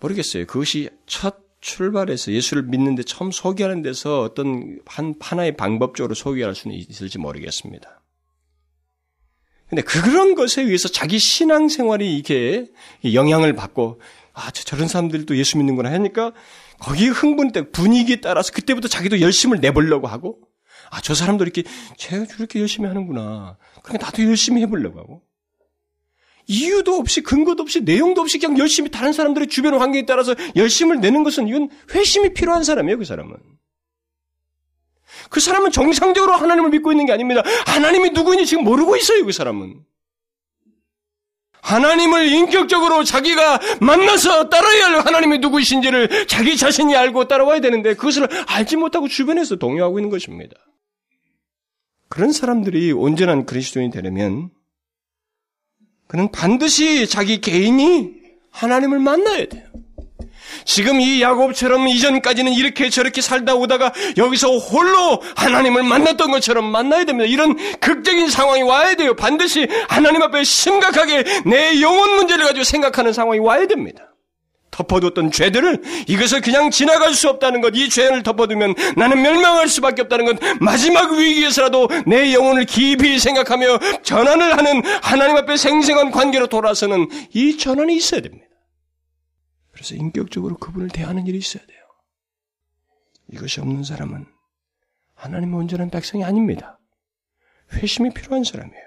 모르겠어요. 0.00 0.46
그것이 0.46 0.88
첫 1.06 1.44
출발해서 1.60 2.32
예수를 2.32 2.62
믿는데 2.62 3.02
처음 3.02 3.30
소개하는 3.30 3.82
데서 3.82 4.22
어떤 4.22 4.78
한 4.86 5.14
하나의 5.20 5.56
방법적으로 5.56 6.14
소개할 6.14 6.54
수는 6.54 6.76
있을지 6.76 7.18
모르겠습니다. 7.18 8.02
근데 9.68 9.82
그런 9.82 10.34
것에 10.34 10.62
의해서 10.62 10.88
자기 10.88 11.18
신앙생활이 11.18 12.16
이게 12.18 12.66
영향을 13.12 13.54
받고 13.54 14.00
아, 14.34 14.50
저런 14.50 14.88
사람들도 14.88 15.36
예수 15.36 15.56
믿는구나 15.58 15.90
하니까 15.92 16.32
거기에 16.80 17.08
흥분 17.08 17.52
때 17.52 17.70
분위기에 17.70 18.16
따라서 18.16 18.52
그때부터 18.52 18.88
자기도 18.88 19.20
열심을 19.20 19.60
내보려고 19.60 20.06
하고 20.06 20.38
아, 20.90 21.00
저 21.00 21.14
사람도 21.14 21.44
이렇게, 21.44 21.64
제가 21.96 22.26
저렇게 22.26 22.60
열심히 22.60 22.86
하는구나. 22.86 23.56
그러니까 23.82 24.06
나도 24.06 24.22
열심히 24.24 24.62
해보려고 24.62 25.00
하고. 25.00 25.22
이유도 26.46 26.96
없이, 26.96 27.22
근거도 27.22 27.62
없이, 27.62 27.80
내용도 27.80 28.20
없이 28.20 28.38
그냥 28.38 28.58
열심히 28.58 28.90
다른 28.90 29.12
사람들의 29.12 29.48
주변 29.48 29.74
환경에 29.74 30.04
따라서 30.06 30.34
열심을 30.56 31.00
내는 31.00 31.24
것은 31.24 31.48
이건 31.48 31.70
회심이 31.94 32.34
필요한 32.34 32.64
사람이에요, 32.64 32.98
그 32.98 33.04
사람은. 33.04 33.36
그 35.30 35.40
사람은 35.40 35.70
정상적으로 35.70 36.32
하나님을 36.32 36.70
믿고 36.70 36.92
있는 36.92 37.06
게 37.06 37.12
아닙니다. 37.12 37.42
하나님이 37.66 38.10
누구인지 38.10 38.46
지금 38.46 38.64
모르고 38.64 38.96
있어요, 38.96 39.24
그 39.24 39.32
사람은. 39.32 39.84
하나님을 41.62 42.28
인격적으로 42.28 43.04
자기가 43.04 43.58
만나서 43.80 44.50
따라야 44.50 44.86
할 44.86 45.06
하나님이 45.06 45.38
누구이신지를 45.38 46.26
자기 46.26 46.58
자신이 46.58 46.94
알고 46.94 47.26
따라와야 47.26 47.60
되는데 47.60 47.94
그것을 47.94 48.28
알지 48.46 48.76
못하고 48.76 49.08
주변에서 49.08 49.56
동요하고 49.56 49.98
있는 49.98 50.10
것입니다. 50.10 50.54
그런 52.10 52.32
사람들이 52.32 52.92
온전한 52.92 53.46
그리스도인이 53.46 53.90
되려면 53.90 54.50
그는 56.14 56.30
반드시 56.30 57.08
자기 57.08 57.40
개인이 57.40 58.08
하나님을 58.52 59.00
만나야 59.00 59.46
돼요. 59.46 59.64
지금 60.64 61.00
이 61.00 61.20
야곱처럼 61.20 61.88
이전까지는 61.88 62.52
이렇게 62.52 62.88
저렇게 62.88 63.20
살다 63.20 63.56
오다가 63.56 63.92
여기서 64.16 64.56
홀로 64.56 65.20
하나님을 65.34 65.82
만났던 65.82 66.30
것처럼 66.30 66.66
만나야 66.66 67.04
됩니다. 67.04 67.28
이런 67.28 67.56
극적인 67.80 68.30
상황이 68.30 68.62
와야 68.62 68.94
돼요. 68.94 69.16
반드시 69.16 69.66
하나님 69.88 70.22
앞에 70.22 70.44
심각하게 70.44 71.24
내 71.46 71.80
영혼 71.80 72.14
문제를 72.14 72.44
가지고 72.44 72.62
생각하는 72.62 73.12
상황이 73.12 73.40
와야 73.40 73.66
됩니다. 73.66 74.13
덮어뒀던 74.74 75.30
죄들을 75.30 75.82
이것을 76.08 76.40
그냥 76.40 76.70
지나갈 76.70 77.14
수 77.14 77.28
없다는 77.28 77.60
것, 77.60 77.74
이 77.76 77.88
죄를 77.88 78.24
덮어두면 78.24 78.74
나는 78.96 79.22
멸망할 79.22 79.68
수밖에 79.68 80.02
없다는 80.02 80.24
것, 80.24 80.38
마지막 80.60 81.12
위기에서라도 81.12 81.88
내 82.06 82.34
영혼을 82.34 82.64
깊이 82.64 83.18
생각하며 83.20 83.78
전환을 84.02 84.58
하는 84.58 84.82
하나님 85.02 85.36
앞에 85.36 85.56
생생한 85.56 86.10
관계로 86.10 86.48
돌아서는 86.48 87.08
이 87.32 87.56
전환이 87.56 87.96
있어야 87.96 88.20
됩니다. 88.20 88.46
그래서 89.70 89.94
인격적으로 89.94 90.56
그분을 90.56 90.88
대하는 90.88 91.26
일이 91.26 91.38
있어야 91.38 91.64
돼요. 91.64 91.78
이것이 93.32 93.60
없는 93.60 93.84
사람은 93.84 94.26
하나님의 95.14 95.56
온전한 95.56 95.90
백성이 95.90 96.24
아닙니다. 96.24 96.78
회심이 97.72 98.12
필요한 98.12 98.44
사람이에요. 98.44 98.84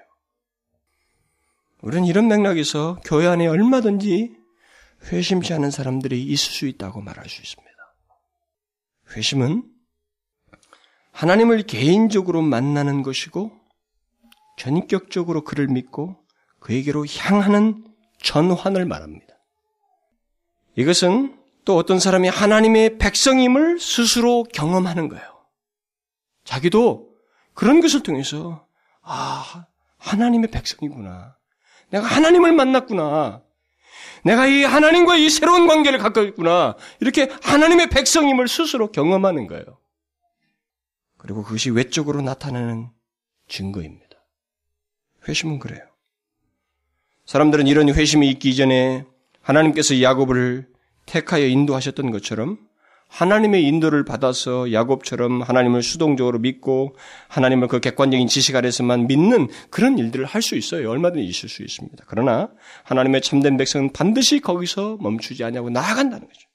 우리는 1.80 2.06
이런 2.06 2.28
맥락에서 2.28 2.98
교회 3.04 3.26
안에 3.26 3.46
얼마든지 3.46 4.36
회심치 5.04 5.52
않은 5.54 5.70
사람들이 5.70 6.22
있을 6.22 6.52
수 6.52 6.66
있다고 6.66 7.00
말할 7.00 7.28
수 7.28 7.40
있습니다. 7.40 7.68
회심은 9.16 9.64
하나님을 11.12 11.62
개인적으로 11.62 12.42
만나는 12.42 13.02
것이고 13.02 13.50
전격적으로 14.58 15.44
그를 15.44 15.68
믿고 15.68 16.16
그에게로 16.60 17.06
향하는 17.06 17.84
전환을 18.22 18.84
말합니다. 18.84 19.34
이것은 20.76 21.38
또 21.64 21.76
어떤 21.76 21.98
사람이 21.98 22.28
하나님의 22.28 22.98
백성임을 22.98 23.80
스스로 23.80 24.44
경험하는 24.44 25.08
거예요. 25.08 25.24
자기도 26.44 27.14
그런 27.52 27.80
것을 27.80 28.02
통해서 28.02 28.66
아 29.02 29.66
하나님의 29.98 30.50
백성이구나. 30.50 31.36
내가 31.90 32.06
하나님을 32.06 32.52
만났구나. 32.52 33.42
내가 34.24 34.46
이 34.46 34.64
하나님과 34.64 35.16
이 35.16 35.30
새로운 35.30 35.66
관계를 35.66 35.98
갖고 35.98 36.22
있구나. 36.22 36.76
이렇게 37.00 37.30
하나님의 37.42 37.90
백성임을 37.90 38.48
스스로 38.48 38.90
경험하는 38.92 39.46
거예요. 39.46 39.64
그리고 41.16 41.42
그것이 41.42 41.70
외적으로 41.70 42.22
나타나는 42.22 42.88
증거입니다. 43.48 44.08
회심은 45.28 45.58
그래요. 45.58 45.82
사람들은 47.26 47.66
이런 47.66 47.88
회심이 47.88 48.28
있기 48.30 48.56
전에 48.56 49.04
하나님께서 49.42 50.00
야곱을 50.00 50.68
택하여 51.06 51.46
인도하셨던 51.46 52.10
것처럼 52.10 52.67
하나님의 53.08 53.64
인도를 53.64 54.04
받아서 54.04 54.72
야곱처럼 54.72 55.42
하나님을 55.42 55.82
수동적으로 55.82 56.38
믿고 56.38 56.94
하나님을 57.28 57.68
그 57.68 57.80
객관적인 57.80 58.28
지식 58.28 58.54
아래서만 58.54 59.06
믿는 59.06 59.48
그런 59.70 59.98
일들을 59.98 60.24
할 60.24 60.42
수 60.42 60.56
있어요. 60.56 60.88
얼마든지 60.90 61.26
있을 61.26 61.48
수 61.48 61.62
있습니다. 61.62 62.04
그러나 62.06 62.48
하나님의 62.84 63.22
참된 63.22 63.56
백성은 63.56 63.92
반드시 63.92 64.40
거기서 64.40 64.98
멈추지 65.00 65.42
않냐고 65.42 65.68
나아간다는 65.68 66.26
거죠. 66.26 66.48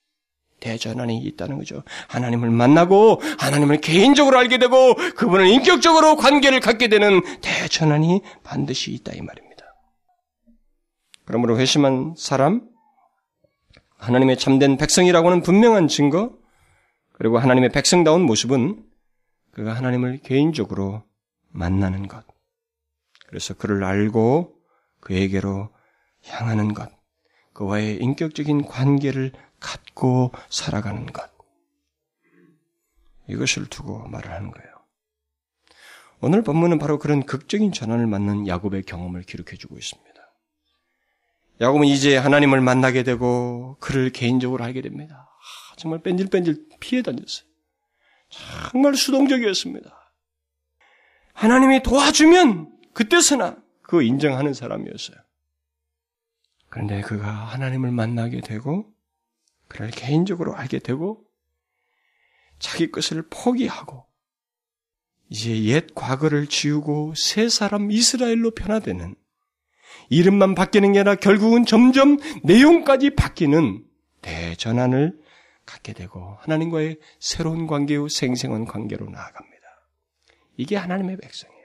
대전환이 0.62 1.18
있다는 1.20 1.58
거죠. 1.58 1.84
하나님을 2.08 2.50
만나고 2.50 3.22
하나님을 3.38 3.82
개인적으로 3.82 4.40
알게 4.40 4.58
되고 4.58 4.96
그분을 4.96 5.48
인격적으로 5.48 6.16
관계를 6.16 6.62
갖게 6.62 6.88
되는 6.88 7.22
대전환이 7.42 8.22
반드시 8.44 8.92
있다 8.94 9.12
이 9.14 9.22
말입니다. 9.22 9.66
그러므로 11.26 11.60
회심한 11.60 12.16
사람, 12.18 12.62
하나님의 13.98 14.38
참된 14.38 14.78
백성이라고는 14.78 15.42
분명한 15.42 15.90
증거, 15.90 16.32
그리고 17.14 17.38
하나님의 17.40 17.70
백성다운 17.70 18.22
모습은 18.24 18.84
그가 19.52 19.74
하나님을 19.74 20.20
개인적으로 20.20 21.04
만나는 21.50 22.08
것. 22.08 22.26
그래서 23.28 23.54
그를 23.54 23.84
알고 23.84 24.56
그에게로 25.00 25.70
향하는 26.26 26.74
것. 26.74 26.90
그와의 27.54 27.98
인격적인 27.98 28.66
관계를 28.66 29.32
갖고 29.60 30.32
살아가는 30.50 31.06
것. 31.06 31.32
이것을 33.30 33.68
두고 33.68 34.08
말을 34.08 34.32
하는 34.32 34.52
거예요. 34.52 34.70
오늘 36.20 36.42
본문은 36.42 36.80
바로 36.80 37.00
그런 37.00 37.26
극적인 37.26 37.72
전환을 37.72 38.08
맞는 38.08 38.48
야곱의 38.48 38.84
경험을 38.84 39.24
기록해 39.24 39.58
주고 39.58 39.78
있습니다. 39.78 40.14
야곱은 41.62 41.86
이제 41.86 42.18
하나님을 42.18 42.62
만나게 42.62 43.04
되고 43.04 43.78
그를 43.80 44.10
개인적으로 44.10 44.64
알게 44.64 44.82
됩니다. 44.82 45.30
아, 45.74 45.76
정말 45.76 46.02
뺀질뺀질 46.02 46.68
피해 46.80 47.02
다녔어요. 47.02 47.48
정말 48.30 48.96
수동적이었습니다. 48.96 50.14
하나님이 51.34 51.82
도와주면 51.84 52.72
그때서나 52.94 53.58
그거 53.82 54.02
인정하는 54.02 54.54
사람이었어요. 54.54 55.18
그런데 56.70 57.02
그가 57.02 57.30
하나님을 57.30 57.92
만나게 57.92 58.42
되고 58.42 58.92
그를 59.68 59.90
개인적으로 59.92 60.56
알게 60.56 60.80
되고 60.80 61.24
자기 62.60 62.92
것을 62.92 63.24
포기하고 63.30 64.06
이제 65.30 65.64
옛 65.64 65.88
과거를 65.96 66.48
지우고 66.48 67.14
새 67.16 67.50
사람 67.50 67.92
이스라엘로 67.92 68.52
변화되는 68.52 69.16
이름만 70.10 70.54
바뀌는 70.54 70.94
게 70.94 71.00
아니라 71.00 71.16
결국은 71.16 71.66
점점 71.66 72.18
내용까지 72.44 73.12
바뀌는 73.12 73.84
대전환을 74.22 75.23
갖게 75.74 75.94
되고 75.94 76.38
하나님과의 76.42 77.00
새로운 77.20 77.66
관계요 77.66 78.08
생생한 78.08 78.66
관계로 78.66 79.10
나아갑니다. 79.10 79.64
이게 80.58 80.76
하나님의 80.76 81.18
백성이에요. 81.18 81.64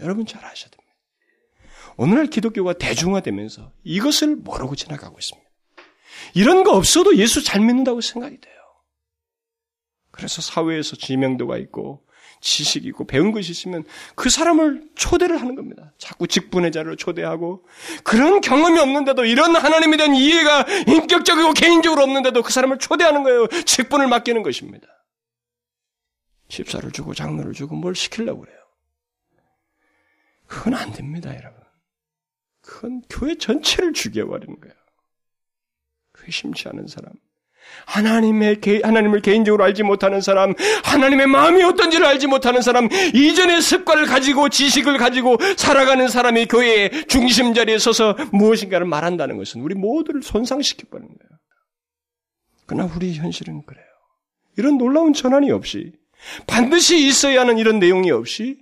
여러분 0.00 0.26
잘 0.26 0.44
아셔야 0.44 0.70
됩니다. 0.70 0.94
오늘날 1.96 2.26
기독교가 2.26 2.74
대중화되면서 2.74 3.72
이것을 3.84 4.36
모르고 4.36 4.74
지나가고 4.74 5.16
있습니다. 5.18 5.48
이런 6.34 6.64
거 6.64 6.72
없어도 6.72 7.16
예수 7.16 7.42
잘 7.44 7.60
믿는다고 7.60 8.00
생각이 8.00 8.40
돼요. 8.40 8.54
그래서 10.10 10.42
사회에서 10.42 10.96
지명도가 10.96 11.58
있고 11.58 12.05
지식이 12.46 12.86
있고 12.88 13.04
배운 13.06 13.32
것이 13.32 13.50
있으면 13.50 13.84
그 14.14 14.30
사람을 14.30 14.88
초대를 14.94 15.40
하는 15.40 15.56
겁니다. 15.56 15.92
자꾸 15.98 16.28
직분의 16.28 16.70
자를 16.70 16.96
초대하고 16.96 17.66
그런 18.04 18.40
경험이 18.40 18.78
없는데도 18.78 19.24
이런 19.24 19.56
하나님에 19.56 19.96
대한 19.96 20.14
이해가 20.14 20.64
인격적이고 20.86 21.54
개인적으로 21.54 22.04
없는데도 22.04 22.42
그 22.42 22.52
사람을 22.52 22.78
초대하는 22.78 23.24
거예요. 23.24 23.48
직분을 23.48 24.06
맡기는 24.06 24.42
것입니다. 24.44 24.86
집사를 26.48 26.88
주고 26.92 27.14
장로를 27.14 27.52
주고 27.52 27.74
뭘 27.74 27.96
시키려고 27.96 28.42
그래요. 28.42 28.56
그건 30.46 30.74
안 30.74 30.92
됩니다, 30.92 31.34
여러분. 31.34 31.60
그건 32.60 33.02
교회 33.10 33.34
전체를 33.34 33.92
죽여버리는 33.92 34.60
거예요. 34.60 34.74
회심치 36.22 36.68
않은 36.68 36.86
사람. 36.86 37.12
하나님의 37.86 38.60
하나님을 38.82 39.22
개인적으로 39.22 39.64
알지 39.64 39.82
못하는 39.82 40.20
사람, 40.20 40.54
하나님의 40.84 41.26
마음이 41.26 41.62
어떤지를 41.62 42.04
알지 42.06 42.26
못하는 42.26 42.62
사람, 42.62 42.88
이전의 43.14 43.62
습관을 43.62 44.06
가지고 44.06 44.48
지식을 44.48 44.98
가지고 44.98 45.36
살아가는 45.56 46.08
사람이 46.08 46.46
교회의 46.46 47.06
중심 47.08 47.54
자리에 47.54 47.78
서서 47.78 48.16
무엇인가를 48.32 48.86
말한다는 48.86 49.36
것은 49.36 49.60
우리 49.60 49.74
모두를 49.74 50.22
손상시켜 50.22 50.88
버리는 50.90 51.08
거예요. 51.08 51.38
그러나 52.66 52.92
우리 52.94 53.14
현실은 53.14 53.64
그래요. 53.64 53.84
이런 54.56 54.78
놀라운 54.78 55.12
전환이 55.12 55.50
없이 55.50 55.92
반드시 56.46 57.06
있어야 57.06 57.42
하는 57.42 57.58
이런 57.58 57.78
내용이 57.78 58.10
없이 58.10 58.58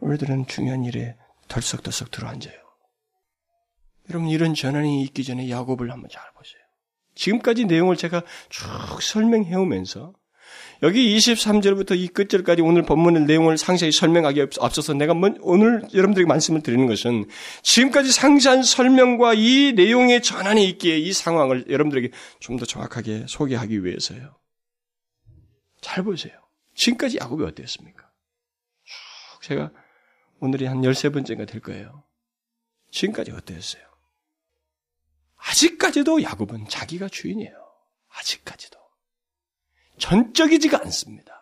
우리들은 0.00 0.46
중요한 0.46 0.84
일에 0.84 1.16
덜썩덜썩 1.48 2.10
들어앉아요. 2.10 2.54
여러분 4.10 4.28
이런 4.28 4.54
전환이 4.54 5.02
있기 5.04 5.24
전에 5.24 5.48
야곱을 5.48 5.90
한번 5.90 6.10
잘 6.10 6.22
보세요. 6.34 6.63
지금까지 7.14 7.64
내용을 7.66 7.96
제가 7.96 8.22
쭉 8.50 8.64
설명해 9.00 9.54
오면서 9.54 10.12
여기 10.82 11.16
23절부터 11.16 11.96
이 11.96 12.08
끝절까지 12.08 12.60
오늘 12.60 12.82
본문의 12.82 13.22
내용을 13.22 13.56
상세히 13.56 13.92
설명하기 13.92 14.46
앞서서 14.60 14.92
내가 14.92 15.14
오늘 15.40 15.82
여러분들에게 15.94 16.26
말씀을 16.28 16.62
드리는 16.62 16.86
것은 16.86 17.26
지금까지 17.62 18.12
상세한 18.12 18.62
설명과 18.62 19.34
이 19.34 19.72
내용의 19.74 20.22
전환이 20.22 20.68
있기에 20.68 20.98
이 20.98 21.12
상황을 21.12 21.66
여러분들에게 21.70 22.10
좀 22.40 22.58
더 22.58 22.66
정확하게 22.66 23.24
소개하기 23.28 23.84
위해서요. 23.84 24.36
잘 25.80 26.04
보세요. 26.04 26.32
지금까지 26.74 27.18
야곱이 27.18 27.44
어땠습니까? 27.44 28.10
쭉 28.84 29.42
제가 29.42 29.70
오늘이 30.40 30.66
한 30.66 30.82
13번째가 30.82 31.46
될 31.48 31.60
거예요. 31.60 32.04
지금까지 32.90 33.32
어땠어요? 33.32 33.82
아직까지도 35.50 36.22
야곱은 36.22 36.68
자기가 36.68 37.08
주인이에요. 37.08 37.54
아직까지도. 38.18 38.78
전적이지가 39.98 40.80
않습니다. 40.84 41.32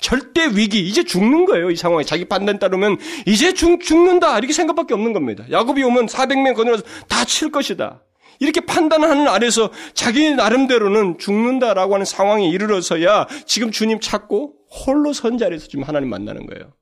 절대 0.00 0.46
위기, 0.54 0.86
이제 0.86 1.02
죽는 1.02 1.44
거예요, 1.44 1.70
이 1.70 1.76
상황에. 1.76 2.04
자기 2.04 2.24
판단 2.24 2.58
따르면, 2.60 2.98
이제 3.26 3.52
죽, 3.52 3.80
죽는다, 3.82 4.38
이렇게 4.38 4.52
생각밖에 4.52 4.94
없는 4.94 5.12
겁니다. 5.12 5.44
야곱이 5.50 5.82
오면 5.82 6.06
400명 6.06 6.54
거느려서 6.54 6.84
다 7.08 7.24
칠 7.24 7.50
것이다. 7.50 8.04
이렇게 8.40 8.60
판단하는 8.60 9.26
아래서 9.26 9.72
자기 9.94 10.30
나름대로는 10.30 11.18
죽는다라고 11.18 11.94
하는 11.94 12.06
상황에 12.06 12.48
이르러서야 12.48 13.26
지금 13.46 13.72
주님 13.72 13.98
찾고 13.98 14.54
홀로 14.86 15.12
선 15.12 15.38
자리에서 15.38 15.66
지금 15.66 15.82
하나님 15.82 16.08
만나는 16.08 16.46
거예요. 16.46 16.72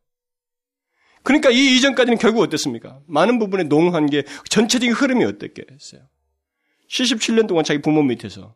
그러니까 1.27 1.51
이 1.51 1.75
이전까지는 1.77 2.19
결국 2.19 2.43
어땠습니까? 2.43 3.01
많은 3.09 3.41
부분에 3.41 3.65
농한 3.65 4.07
게 4.07 4.23
전체적인 4.49 4.95
흐름이 4.95 5.25
어땠겠어요? 5.25 6.03
77년 6.89 7.49
동안 7.49 7.65
자기 7.65 7.83
부모 7.83 8.01
밑에서 8.05 8.55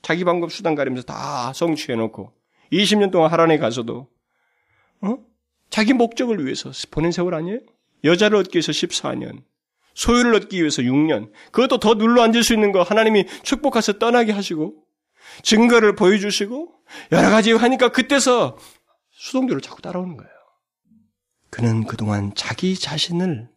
자기 0.00 0.24
방법 0.24 0.50
수단 0.50 0.74
가리면서 0.74 1.04
다 1.04 1.52
성취해놓고 1.52 2.32
20년 2.72 3.10
동안 3.10 3.30
하란에 3.30 3.58
가서도 3.58 4.08
어? 5.02 5.18
자기 5.68 5.92
목적을 5.92 6.46
위해서 6.46 6.70
보낸 6.90 7.12
세월 7.12 7.34
아니에요? 7.34 7.58
여자를 8.04 8.38
얻기 8.38 8.56
위해서 8.56 8.72
14년, 8.72 9.42
소유를 9.92 10.34
얻기 10.34 10.60
위해서 10.60 10.80
6년, 10.80 11.30
그것도 11.52 11.78
더 11.78 11.94
눌러 11.94 12.22
앉을 12.22 12.42
수 12.42 12.54
있는 12.54 12.72
거 12.72 12.82
하나님이 12.82 13.26
축복해서 13.42 13.98
떠나게 13.98 14.32
하시고 14.32 14.76
증거를 15.42 15.94
보여주시고 15.94 16.72
여러 17.12 17.28
가지 17.28 17.52
하니까 17.52 17.90
그때서 17.90 18.56
수동적으로 19.10 19.60
자꾸 19.60 19.82
따라오는 19.82 20.16
거예요. 20.16 20.37
그는 21.50 21.84
그동안 21.84 22.32
자기 22.34 22.74
자신을 22.74 23.48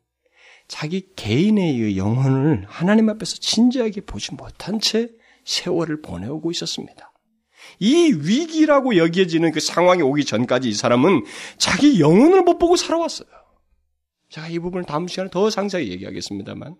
자기 0.68 1.10
개인의 1.16 1.98
영혼을 1.98 2.66
하나님 2.68 3.10
앞에서 3.10 3.36
진지하게 3.36 4.02
보지 4.02 4.36
못한 4.36 4.80
채 4.80 5.10
세월을 5.44 6.02
보내오고 6.02 6.52
있었습니다. 6.52 7.12
이 7.80 8.14
위기라고 8.14 8.96
여겨지는 8.96 9.52
그 9.52 9.60
상황이 9.60 10.02
오기 10.02 10.26
전까지 10.26 10.70
이 10.70 10.74
사람은 10.74 11.26
자기 11.58 12.00
영혼을 12.00 12.44
못 12.44 12.58
보고 12.58 12.76
살아왔어요. 12.76 13.30
제가 14.30 14.48
이 14.48 14.60
부분을 14.60 14.86
다음 14.86 15.08
시간에 15.08 15.30
더 15.30 15.50
상세히 15.50 15.90
얘기하겠습니다만, 15.90 16.76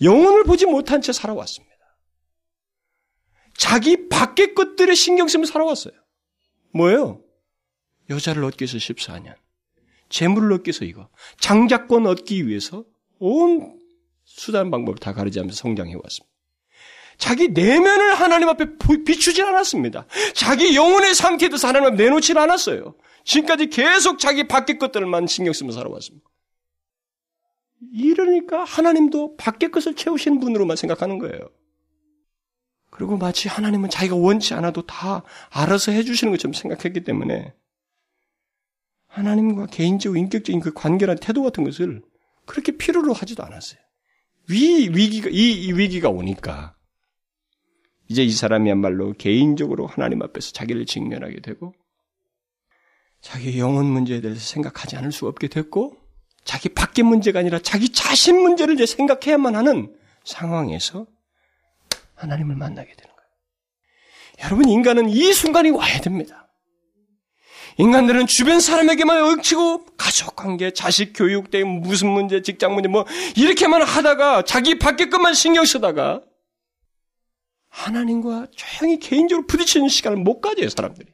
영혼을 0.00 0.44
보지 0.44 0.66
못한 0.66 1.02
채 1.02 1.12
살아왔습니다. 1.12 1.72
자기 3.56 4.08
밖의 4.08 4.54
것들에 4.54 4.94
신경 4.94 5.28
쓰면 5.28 5.46
살아왔어요. 5.46 5.94
뭐예요? 6.72 7.22
여자를 8.08 8.44
얻기 8.44 8.64
위해서 8.64 8.78
14년. 8.78 9.34
재물을 10.12 10.52
얻기 10.52 10.68
위해서 10.68 10.84
이거. 10.84 11.08
장자권 11.40 12.06
얻기 12.06 12.46
위해서 12.46 12.84
온 13.18 13.80
수단 14.24 14.70
방법을 14.70 14.98
다 14.98 15.12
가르치면서 15.12 15.56
성장해 15.56 15.94
왔습니다. 15.94 16.32
자기 17.18 17.48
내면을 17.48 18.14
하나님 18.14 18.48
앞에 18.48 18.76
비추지 19.04 19.42
않았습니다. 19.42 20.06
자기 20.34 20.76
영혼의 20.76 21.14
상태에서 21.14 21.68
하나님 21.68 21.88
앞에 21.88 22.04
내놓지 22.04 22.36
않았어요. 22.36 22.94
지금까지 23.24 23.68
계속 23.68 24.18
자기 24.18 24.46
밖의 24.48 24.78
것들만 24.78 25.26
신경 25.26 25.52
쓰며 25.52 25.72
살아왔습니다. 25.72 26.28
이러니까 27.92 28.64
하나님도 28.64 29.36
밖의 29.36 29.70
것을 29.70 29.94
채우시는 29.94 30.40
분으로만 30.40 30.76
생각하는 30.76 31.18
거예요. 31.18 31.48
그리고 32.90 33.16
마치 33.16 33.48
하나님은 33.48 33.88
자기가 33.88 34.16
원치 34.16 34.54
않아도 34.54 34.82
다 34.82 35.22
알아서 35.50 35.92
해주시는 35.92 36.32
것처럼 36.32 36.52
생각했기 36.52 37.04
때문에 37.04 37.54
하나님과 39.12 39.66
개인적이고 39.66 40.16
인격적인 40.16 40.60
그 40.60 40.72
관계나 40.72 41.14
태도 41.16 41.42
같은 41.42 41.64
것을 41.64 42.02
그렇게 42.46 42.76
필요로 42.76 43.12
하지도 43.12 43.44
않았어요. 43.44 43.78
위, 44.48 44.88
위기가, 44.88 45.28
이, 45.30 45.64
이 45.64 45.72
위기가 45.72 46.08
오니까 46.08 46.74
이제 48.08 48.24
이 48.24 48.30
사람이야말로 48.30 49.12
개인적으로 49.12 49.86
하나님 49.86 50.22
앞에서 50.22 50.52
자기를 50.52 50.86
직면하게 50.86 51.40
되고 51.40 51.74
자기 53.20 53.58
영혼 53.58 53.86
문제에 53.86 54.20
대해서 54.20 54.40
생각하지 54.40 54.96
않을 54.96 55.12
수 55.12 55.28
없게 55.28 55.48
됐고 55.48 55.96
자기 56.44 56.70
밖의 56.70 57.04
문제가 57.04 57.38
아니라 57.38 57.60
자기 57.60 57.90
자신 57.90 58.40
문제를 58.40 58.74
이제 58.74 58.86
생각해야만 58.86 59.54
하는 59.54 59.94
상황에서 60.24 61.06
하나님을 62.14 62.56
만나게 62.56 62.92
되는 62.94 63.14
거예요. 63.14 63.30
여러분 64.44 64.68
인간은 64.68 65.10
이 65.10 65.32
순간이 65.32 65.70
와야 65.70 66.00
됩니다. 66.00 66.41
인간들은 67.78 68.26
주변 68.26 68.60
사람에게만 68.60 69.22
얽히고 69.22 69.86
가족 69.96 70.36
관계, 70.36 70.70
자식 70.72 71.12
교육 71.14 71.50
때문에 71.50 71.80
무슨 71.80 72.08
문제, 72.08 72.42
직장 72.42 72.74
문제 72.74 72.88
뭐 72.88 73.06
이렇게만 73.36 73.82
하다가 73.82 74.42
자기 74.42 74.78
밖에 74.78 75.08
것만 75.08 75.34
신경 75.34 75.64
쓰다가 75.64 76.22
하나님과 77.68 78.48
조용히 78.54 78.98
개인적으로 78.98 79.46
부딪히는 79.46 79.88
시간을 79.88 80.18
못 80.18 80.40
가져요, 80.40 80.68
사람들이. 80.68 81.10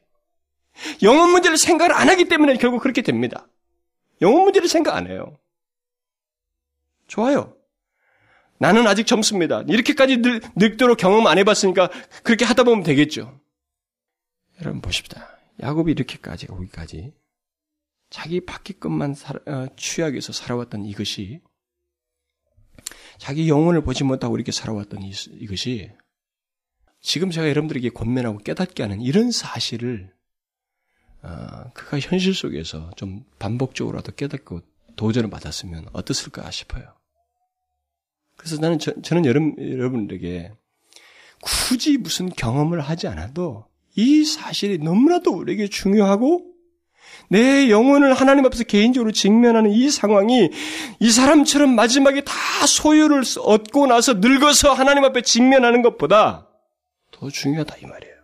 영혼 1.01 1.31
문제를 1.31 1.57
생각을 1.57 1.93
안 1.93 2.09
하기 2.09 2.25
때문에 2.25 2.57
결국 2.57 2.81
그렇게 2.81 3.01
됩니다. 3.01 3.47
영혼 4.21 4.43
문제를 4.43 4.67
생각 4.67 4.95
안 4.95 5.07
해요. 5.07 5.37
좋아요. 7.07 7.55
나는 8.57 8.85
아직 8.87 9.07
젊습니다. 9.07 9.63
이렇게까지 9.67 10.17
늙, 10.17 10.43
늙도록 10.55 10.97
경험 10.97 11.25
안 11.27 11.37
해봤으니까 11.37 11.89
그렇게 12.23 12.43
하다 12.43 12.63
보면 12.63 12.83
되겠죠. 12.83 13.39
여러분 14.59 14.81
보십시다. 14.81 15.38
야곱이 15.61 15.91
이렇게까지 15.91 16.47
오기까지 16.49 17.13
자기 18.09 18.41
살, 19.15 19.37
어, 19.47 19.67
취하기 19.75 20.13
위해서 20.13 20.33
살아왔던 20.33 20.85
이것이 20.85 21.41
자기 23.17 23.49
영혼을 23.49 23.83
보지 23.83 24.03
못하고 24.03 24.35
이렇게 24.35 24.51
살아왔던 24.51 25.03
이, 25.03 25.11
이것이 25.33 25.91
지금 27.01 27.29
제가 27.29 27.47
여러분들에게 27.49 27.89
권면하고 27.89 28.39
깨닫게 28.39 28.83
하는 28.83 29.01
이런 29.01 29.31
사실을 29.31 30.13
어, 31.21 31.69
그가 31.73 31.99
현실 31.99 32.33
속에서 32.33 32.89
좀 32.95 33.25
반복적으로라도 33.39 34.13
깨닫고 34.13 34.61
도전을 34.95 35.29
받았으면 35.29 35.89
어떻을까 35.93 36.49
싶어요. 36.51 36.95
그래서 38.37 38.57
나는 38.57 38.79
저, 38.79 38.93
는 38.93 39.25
여러분, 39.25 39.55
여러분들에게 39.59 40.53
굳이 41.41 41.97
무슨 41.97 42.29
경험을 42.29 42.81
하지 42.81 43.07
않아도 43.07 43.68
이 43.95 44.23
사실이 44.23 44.79
너무나도 44.79 45.31
우리에게 45.31 45.67
중요하고 45.67 46.45
내 47.29 47.69
영혼을 47.69 48.13
하나님 48.13 48.45
앞에서 48.45 48.63
개인적으로 48.63 49.11
직면하는 49.11 49.71
이 49.71 49.89
상황이 49.89 50.49
이 50.99 51.11
사람처럼 51.11 51.75
마지막에 51.75 52.21
다 52.21 52.33
소유를 52.65 53.23
얻고 53.39 53.87
나서 53.87 54.15
늙어서 54.15 54.73
하나님 54.73 55.03
앞에 55.03 55.21
직면하는 55.21 55.81
것보다 55.81 56.49
더 57.11 57.29
중요하다 57.29 57.77
이 57.77 57.85
말이에요. 57.85 58.15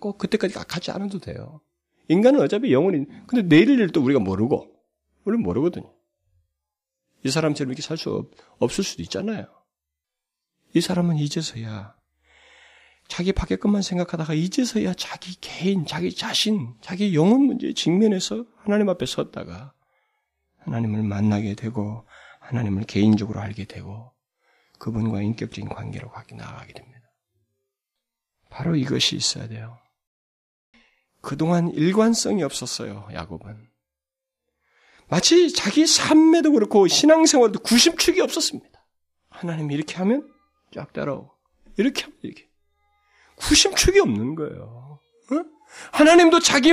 꼭 0.00 0.18
그때까지 0.18 0.54
가지 0.54 0.90
않아도 0.90 1.18
돼요. 1.18 1.60
인간은 2.08 2.40
어차피 2.40 2.72
영혼이 2.72 3.06
근데 3.26 3.42
내일 3.42 3.68
일도 3.70 4.02
우리가 4.02 4.18
모르고 4.20 4.66
우리는 5.24 5.42
모르거든요. 5.42 5.92
이 7.24 7.30
사람처럼 7.30 7.70
이렇게 7.70 7.82
살 7.82 7.96
수 7.96 8.30
없을 8.58 8.82
수도 8.84 9.02
있잖아요. 9.02 9.46
이 10.74 10.80
사람은 10.80 11.16
이제서야 11.16 11.94
자기 13.08 13.32
밖의 13.32 13.58
것만 13.58 13.82
생각하다가 13.82 14.34
이제서야 14.34 14.94
자기 14.94 15.34
개인, 15.40 15.86
자기 15.86 16.14
자신, 16.14 16.74
자기 16.82 17.14
영혼 17.14 17.42
문제에 17.42 17.72
직면해서 17.72 18.44
하나님 18.58 18.88
앞에 18.90 19.06
섰다가 19.06 19.72
하나님을 20.58 21.02
만나게 21.02 21.54
되고 21.54 22.06
하나님을 22.40 22.84
개인적으로 22.84 23.40
알게 23.40 23.64
되고 23.64 24.12
그분과 24.78 25.22
인격적인 25.22 25.68
관계로 25.70 26.10
가게 26.10 26.36
나아가게 26.36 26.74
됩니다. 26.74 26.98
바로 28.50 28.76
이것이 28.76 29.16
있어야 29.16 29.48
돼요. 29.48 29.78
그동안 31.20 31.68
일관성이 31.70 32.42
없었어요, 32.42 33.08
야곱은. 33.12 33.68
마치 35.08 35.52
자기 35.52 35.86
삶에도 35.86 36.52
그렇고 36.52 36.86
신앙생활도 36.86 37.60
구심축이 37.60 38.20
없었습니다. 38.20 38.86
하나님이 39.30 39.74
이렇게 39.74 39.96
하면 39.96 40.30
쫙 40.72 40.92
따라오고, 40.92 41.30
이렇게 41.76 42.02
하면 42.02 42.18
이렇게. 42.22 42.47
구심축이 43.38 44.00
없는 44.00 44.34
거예요. 44.34 45.00
어? 45.32 45.44
하나님도 45.92 46.40
자기, 46.40 46.70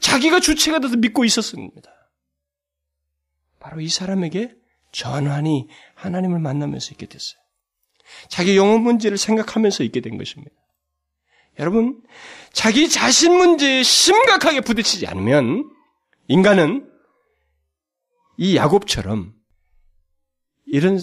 자기가 0.00 0.40
주체가 0.40 0.80
돼서 0.80 0.96
믿고 0.96 1.24
있었습니다. 1.24 1.90
바로 3.58 3.80
이 3.80 3.88
사람에게 3.88 4.54
전환이 4.92 5.68
하나님을 5.94 6.40
만나면서 6.40 6.92
있게 6.92 7.06
됐어요. 7.06 7.40
자기 8.28 8.56
영혼 8.56 8.82
문제를 8.82 9.18
생각하면서 9.18 9.84
있게 9.84 10.00
된 10.00 10.18
것입니다. 10.18 10.54
여러분, 11.58 12.02
자기 12.52 12.88
자신 12.88 13.34
문제에 13.34 13.82
심각하게 13.82 14.62
부딪히지 14.62 15.06
않으면 15.06 15.70
인간은 16.28 16.90
이 18.38 18.56
야곱처럼 18.56 19.34
이런 20.66 20.98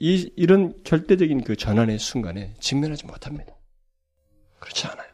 이, 0.00 0.30
이런 0.36 0.74
절대적인 0.84 1.42
그 1.42 1.56
전환의 1.56 1.98
순간에 1.98 2.54
직면하지 2.60 3.06
못합니다. 3.06 3.57
그렇지 4.58 4.86
않아요. 4.86 5.08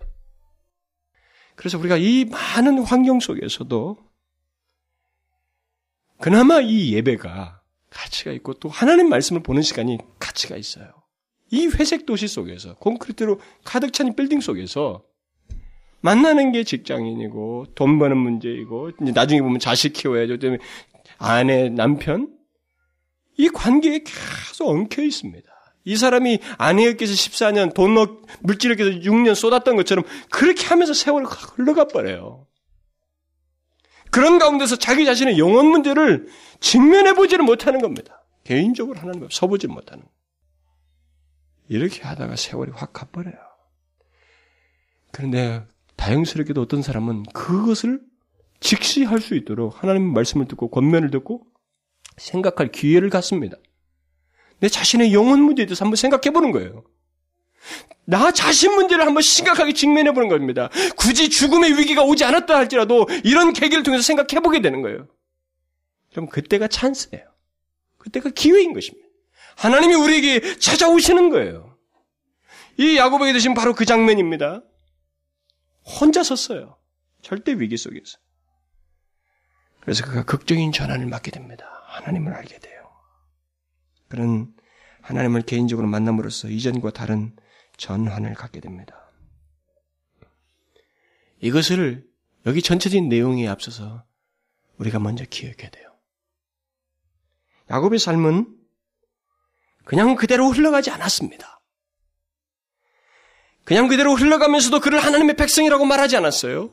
그래서 1.56 1.78
우리가 1.78 1.96
이 1.96 2.24
많은 2.24 2.78
환경 2.80 3.20
속에서도 3.20 3.98
그나마 6.20 6.60
이 6.60 6.94
예배가 6.94 7.62
가치가 7.90 8.32
있고 8.32 8.54
또 8.54 8.68
하나님 8.68 9.08
말씀을 9.08 9.42
보는 9.42 9.62
시간이 9.62 9.98
가치가 10.18 10.56
있어요. 10.56 10.92
이 11.50 11.66
회색 11.68 12.06
도시 12.06 12.26
속에서 12.26 12.74
콘크리트로 12.76 13.40
가득 13.64 13.92
찬 13.92 14.14
빌딩 14.16 14.40
속에서 14.40 15.04
만나는 16.00 16.52
게 16.52 16.64
직장인이고 16.64 17.68
돈 17.74 17.98
버는 17.98 18.16
문제이고 18.16 18.90
이제 19.00 19.12
나중에 19.12 19.40
보면 19.40 19.58
자식 19.58 19.92
키워야죠. 19.92 20.38
때문에 20.38 20.60
아내, 21.18 21.68
남편 21.68 22.36
이 23.36 23.48
관계에 23.48 24.00
계속 24.00 24.68
엉켜 24.68 25.02
있습니다. 25.02 25.53
이 25.84 25.96
사람이 25.96 26.40
아내에게서 26.56 27.12
14년, 27.12 27.74
돈, 27.74 27.94
물질에게서 28.40 28.90
6년 29.00 29.34
쏟았던 29.34 29.76
것처럼 29.76 30.04
그렇게 30.30 30.64
하면서 30.66 30.94
세월이 30.94 31.26
흘러가 31.26 31.86
버려요. 31.86 32.46
그런 34.10 34.38
가운데서 34.38 34.76
자기 34.76 35.04
자신의 35.04 35.38
영혼 35.38 35.66
문제를 35.66 36.28
직면해 36.60 37.14
보지를 37.14 37.44
못하는 37.44 37.80
겁니다. 37.80 38.24
개인적으로 38.44 38.98
하나님 38.98 39.24
앞에 39.24 39.34
서보지 39.34 39.66
못하는. 39.66 40.04
이렇게 41.68 42.02
하다가 42.02 42.36
세월이 42.36 42.72
확 42.74 42.92
가버려요. 42.92 43.34
그런데 45.12 45.66
다행스럽게도 45.96 46.60
어떤 46.60 46.82
사람은 46.82 47.24
그것을 47.32 48.00
직시 48.60 49.04
할 49.04 49.20
수 49.20 49.34
있도록 49.34 49.82
하나님 49.82 50.12
말씀을 50.12 50.46
듣고 50.46 50.70
권면을 50.70 51.10
듣고 51.10 51.46
생각할 52.16 52.70
기회를 52.70 53.10
갖습니다. 53.10 53.56
내 54.64 54.68
자신의 54.70 55.12
영혼 55.12 55.42
문제에 55.42 55.66
대해서 55.66 55.84
한번 55.84 55.96
생각해 55.96 56.32
보는 56.32 56.50
거예요. 56.50 56.84
나 58.06 58.32
자신 58.32 58.72
문제를 58.72 59.04
한번 59.04 59.22
심각하게 59.22 59.74
직면해 59.74 60.12
보는 60.12 60.30
겁니다. 60.30 60.70
굳이 60.96 61.28
죽음의 61.28 61.76
위기가 61.76 62.02
오지 62.02 62.24
않았다 62.24 62.56
할지라도 62.56 63.06
이런 63.24 63.52
계기를 63.52 63.82
통해서 63.82 64.02
생각해 64.02 64.40
보게 64.42 64.62
되는 64.62 64.80
거예요. 64.80 65.06
그럼 66.12 66.30
그때가 66.30 66.68
찬스예요. 66.68 67.26
그때가 67.98 68.30
기회인 68.30 68.72
것입니다. 68.72 69.06
하나님이 69.56 69.96
우리에게 69.96 70.58
찾아오시는 70.58 71.28
거예요. 71.28 71.76
이 72.78 72.96
야곱에게 72.96 73.34
드신 73.34 73.52
바로 73.52 73.74
그 73.74 73.84
장면입니다. 73.84 74.62
혼자 76.00 76.22
섰어요. 76.22 76.78
절대 77.20 77.52
위기 77.52 77.76
속에서. 77.76 78.16
그래서 79.80 80.06
그가 80.06 80.24
극적인 80.24 80.72
전환을 80.72 81.04
맞게 81.04 81.32
됩니다. 81.32 81.66
하나님을 81.88 82.32
알게 82.32 82.60
돼요. 82.60 82.74
그런 84.08 84.53
하나님을 85.04 85.42
개인적으로 85.42 85.86
만남으로써 85.86 86.48
이전과 86.48 86.90
다른 86.90 87.36
전환을 87.76 88.34
갖게 88.34 88.60
됩니다. 88.60 89.12
이것을 91.40 92.06
여기 92.46 92.62
전체적인 92.62 93.08
내용에 93.10 93.46
앞서서 93.46 94.04
우리가 94.78 94.98
먼저 94.98 95.24
기억해야 95.28 95.68
돼요. 95.68 95.94
야곱의 97.70 97.98
삶은 97.98 98.46
그냥 99.84 100.14
그대로 100.16 100.48
흘러가지 100.48 100.90
않았습니다. 100.90 101.60
그냥 103.64 103.88
그대로 103.88 104.14
흘러가면서도 104.14 104.80
그를 104.80 105.00
하나님의 105.00 105.36
백성이라고 105.36 105.84
말하지 105.84 106.16
않았어요. 106.16 106.70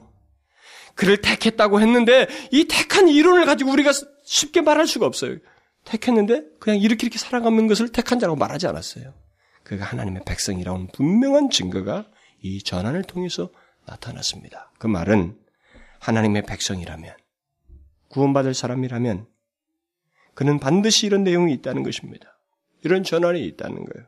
그를 0.96 1.18
택했다고 1.18 1.82
했는데 1.82 2.28
이 2.52 2.66
택한 2.66 3.10
이론을 3.10 3.46
가지고 3.46 3.72
우리가 3.72 3.92
쉽게 4.24 4.62
말할 4.62 4.88
수가 4.88 5.06
없어요. 5.06 5.38
택했는데 5.86 6.44
그냥 6.60 6.80
이렇게 6.80 7.06
이렇게 7.06 7.18
살아가는 7.18 7.68
것을 7.68 7.90
택한 7.90 8.20
자라고 8.20 8.38
말하지 8.38 8.68
않았어요. 8.68 9.14
그가 9.64 9.86
하나님의 9.86 10.24
백성이라는 10.26 10.88
분명한 10.88 11.50
증거가 11.50 12.06
이 12.42 12.62
전환을 12.64 13.04
통해서 13.04 13.50
나타났습니다. 13.86 14.72
그 14.78 14.88
말은 14.88 15.38
하나님의 16.00 16.44
백성이라면 16.44 17.16
구원받을 18.10 18.54
사람이라면 18.54 19.28
그는 20.34 20.60
반드시 20.60 21.06
이런 21.06 21.24
내용이 21.24 21.54
있다는 21.54 21.84
것입니다. 21.84 22.38
이런 22.84 23.04
전환이 23.04 23.46
있다는 23.46 23.86
거예요. 23.86 24.08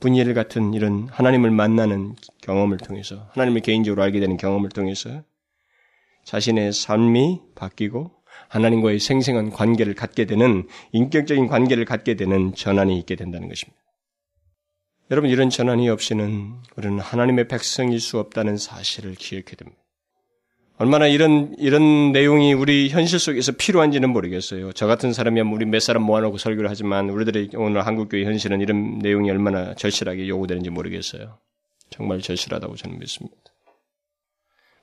분예를 0.00 0.34
같은 0.34 0.72
이런 0.72 1.08
하나님을 1.08 1.50
만나는 1.50 2.16
경험을 2.40 2.78
통해서 2.78 3.28
하나님을 3.32 3.60
개인적으로 3.60 4.02
알게 4.02 4.18
되는 4.18 4.36
경험을 4.36 4.70
통해서 4.70 5.22
자신의 6.24 6.72
삶이 6.72 7.40
바뀌고 7.54 8.19
하나님과의 8.48 8.98
생생한 8.98 9.50
관계를 9.50 9.94
갖게 9.94 10.24
되는 10.24 10.66
인격적인 10.92 11.46
관계를 11.46 11.84
갖게 11.84 12.14
되는 12.14 12.54
전환이 12.54 12.98
있게 12.98 13.16
된다는 13.16 13.48
것입니다. 13.48 13.80
여러분 15.10 15.28
이런 15.28 15.50
전환이 15.50 15.88
없이는 15.88 16.54
우리는 16.76 16.98
하나님의 17.00 17.48
백성일 17.48 17.98
수 17.98 18.18
없다는 18.18 18.56
사실을 18.56 19.14
기억해야 19.14 19.56
됩니다. 19.56 19.80
얼마나 20.80 21.06
이런 21.06 21.54
이런 21.58 22.12
내용이 22.12 22.54
우리 22.54 22.88
현실 22.88 23.18
속에서 23.18 23.52
필요한지는 23.52 24.08
모르겠어요. 24.08 24.72
저 24.72 24.86
같은 24.86 25.12
사람이면 25.12 25.52
우리 25.52 25.66
몇 25.66 25.80
사람 25.80 26.04
모아놓고 26.04 26.38
설교를 26.38 26.70
하지만 26.70 27.10
우리들의 27.10 27.50
오늘 27.56 27.86
한국교회 27.86 28.24
현실은 28.24 28.62
이런 28.62 28.98
내용이 28.98 29.30
얼마나 29.30 29.74
절실하게 29.74 30.26
요구되는지 30.28 30.70
모르겠어요. 30.70 31.38
정말 31.90 32.22
절실하다고 32.22 32.76
저는 32.76 32.98
믿습니다. 32.98 33.36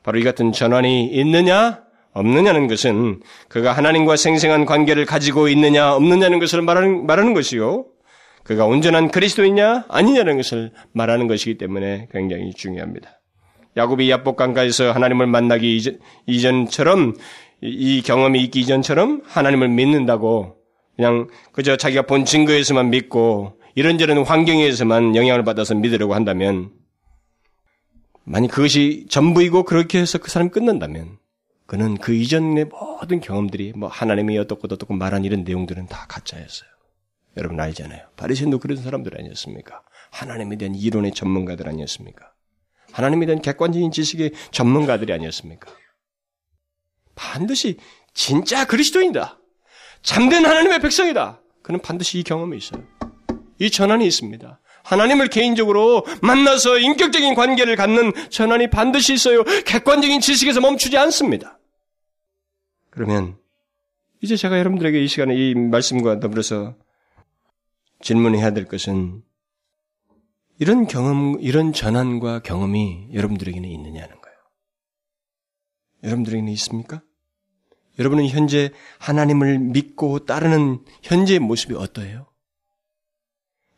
바로 0.04 0.20
이 0.20 0.24
같은 0.24 0.52
전환이 0.52 1.08
있느냐 1.08 1.87
없느냐는 2.14 2.68
것은 2.68 3.22
그가 3.48 3.74
하나님과 3.74 4.16
생생한 4.16 4.66
관계를 4.66 5.06
가지고 5.06 5.48
있느냐 5.50 5.94
없느냐는 5.94 6.40
것을 6.40 6.62
말하는, 6.62 7.06
말하는 7.06 7.34
것이요. 7.34 7.86
그가 8.44 8.66
온전한 8.66 9.10
그리스도이냐 9.10 9.86
아니냐는 9.90 10.38
것을 10.38 10.72
말하는 10.94 11.28
것이기 11.28 11.58
때문에 11.58 12.08
굉장히 12.12 12.54
중요합니다. 12.54 13.20
야곱이 13.76 14.10
야복강가에서 14.10 14.92
하나님을 14.92 15.28
만나기 15.28 15.80
이전, 16.26 16.68
처럼 16.68 17.14
이 17.62 18.02
경험이 18.02 18.42
있기 18.46 18.62
이전처럼 18.62 19.22
하나님을 19.26 19.68
믿는다고 19.70 20.56
그냥 20.96 21.28
그저 21.52 21.76
자기가 21.76 22.04
본 22.04 22.26
증거에서만 22.26 22.90
믿고 22.90 23.60
이런저런 23.76 24.24
환경에서만 24.24 25.16
영향을 25.16 25.44
받아서 25.44 25.76
믿으려고 25.76 26.16
한다면 26.16 26.72
만약 28.24 28.50
그것이 28.50 29.06
전부이고 29.10 29.64
그렇게 29.64 30.00
해서 30.00 30.18
그 30.18 30.32
사람이 30.32 30.50
끝난다면 30.50 31.18
그는 31.68 31.98
그 31.98 32.14
이전의 32.14 32.66
모든 32.66 33.20
경험들이 33.20 33.74
뭐 33.76 33.90
하나님이 33.90 34.38
어떻고 34.38 34.68
어떻고 34.72 34.94
말한 34.94 35.26
이런 35.26 35.44
내용들은 35.44 35.88
다 35.88 36.06
가짜였어요. 36.08 36.70
여러분 37.36 37.60
알잖아요. 37.60 38.08
바리새인도 38.16 38.60
그런 38.60 38.78
사람들 38.78 39.20
아니었습니까? 39.20 39.84
하나님에 40.10 40.56
대한 40.56 40.74
이론의 40.74 41.12
전문가들 41.12 41.68
아니었습니까? 41.68 42.34
하나님에 42.94 43.26
대한 43.26 43.42
객관적인 43.42 43.92
지식의 43.92 44.32
전문가들이 44.52 45.12
아니었습니까? 45.12 45.70
반드시 47.16 47.78
진짜 48.14 48.66
그리스도인다. 48.66 49.40
참된 50.02 50.46
하나님의 50.46 50.80
백성이다. 50.80 51.42
그는 51.62 51.82
반드시 51.82 52.20
이 52.20 52.24
경험이 52.24 52.58
있어요. 52.58 52.84
이 53.60 53.70
전환이 53.70 54.08
있습니다. 54.08 54.60
하나님을 54.88 55.28
개인적으로 55.28 56.06
만나서 56.22 56.80
인격적인 56.80 57.36
관계를 57.36 57.76
갖는 57.76 58.14
전환이 58.30 58.70
반드시 58.70 59.14
있어요. 59.14 59.44
객관적인 59.66 60.22
지식에서 60.22 60.62
멈추지 60.62 60.98
않습니다. 60.98 61.60
그러면 62.90 63.38
이제 64.22 64.38
제가 64.38 64.58
여러분들에게 64.58 65.04
이 65.04 65.08
시간에 65.08 65.36
이 65.36 65.54
말씀과 65.56 66.22
더불어서 66.22 66.76
질문해야 68.02 68.52
될 68.52 68.66
것은 68.66 69.24
이런 70.58 70.88
경험, 70.88 71.38
이런 71.42 71.74
전환과 71.74 72.40
경험이 72.40 73.10
여러분들에게는 73.14 73.70
있느냐는 73.70 74.22
거예요. 74.22 74.38
여러분들에게는 76.04 76.52
있습니까? 76.54 77.02
여러분은 78.00 78.28
현재 78.28 78.72
하나님을 79.00 79.60
믿고 79.60 80.20
따르는 80.20 80.80
현재의 81.04 81.40
모습이 81.40 81.76
어떠해요? 81.76 82.28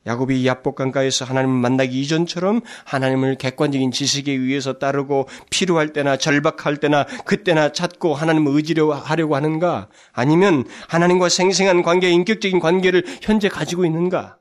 야곱이 0.05 0.47
야복강가에서 0.47 1.25
하나님을 1.25 1.59
만나기 1.59 1.99
이전처럼 2.01 2.61
하나님을 2.85 3.35
객관적인 3.35 3.91
지식에 3.91 4.31
의해서 4.31 4.73
따르고 4.73 5.27
필요할 5.49 5.93
때나 5.93 6.17
절박할 6.17 6.77
때나 6.77 7.05
그때나 7.25 7.71
찾고 7.73 8.15
하나님을 8.15 8.53
의지려 8.55 8.91
하려고 8.93 9.35
하는가? 9.35 9.89
아니면 10.13 10.65
하나님과 10.87 11.29
생생한 11.29 11.83
관계, 11.83 12.09
인격적인 12.09 12.59
관계를 12.59 13.03
현재 13.21 13.49
가지고 13.49 13.85
있는가? 13.85 14.37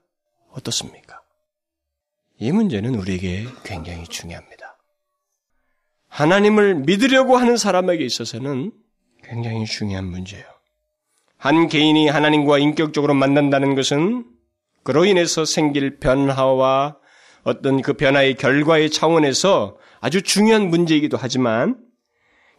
어떻습니까? 0.53 1.21
이 2.39 2.53
문제는 2.53 2.95
우리에게 2.95 3.47
굉장히 3.65 4.05
중요합니다. 4.05 4.79
하나님을 6.07 6.77
믿으려고 6.77 7.37
하는 7.37 7.57
사람에게 7.57 8.05
있어서는 8.05 8.73
굉장히 9.25 9.67
중요한 9.67 10.05
문제예요. 10.07 10.45
한 11.37 11.69
개인이 11.69 12.09
하나님과 12.09 12.59
인격적으로 12.59 13.15
만난다는 13.15 13.75
것은 13.75 14.25
그로 14.89 15.05
인해서 15.05 15.45
생길 15.45 15.99
변화와 15.99 16.97
어떤 17.43 17.83
그 17.83 17.93
변화의 17.93 18.37
결과의 18.37 18.89
차원에서 18.89 19.77
아주 20.01 20.23
중요한 20.23 20.71
문제이기도 20.71 21.19
하지만 21.21 21.77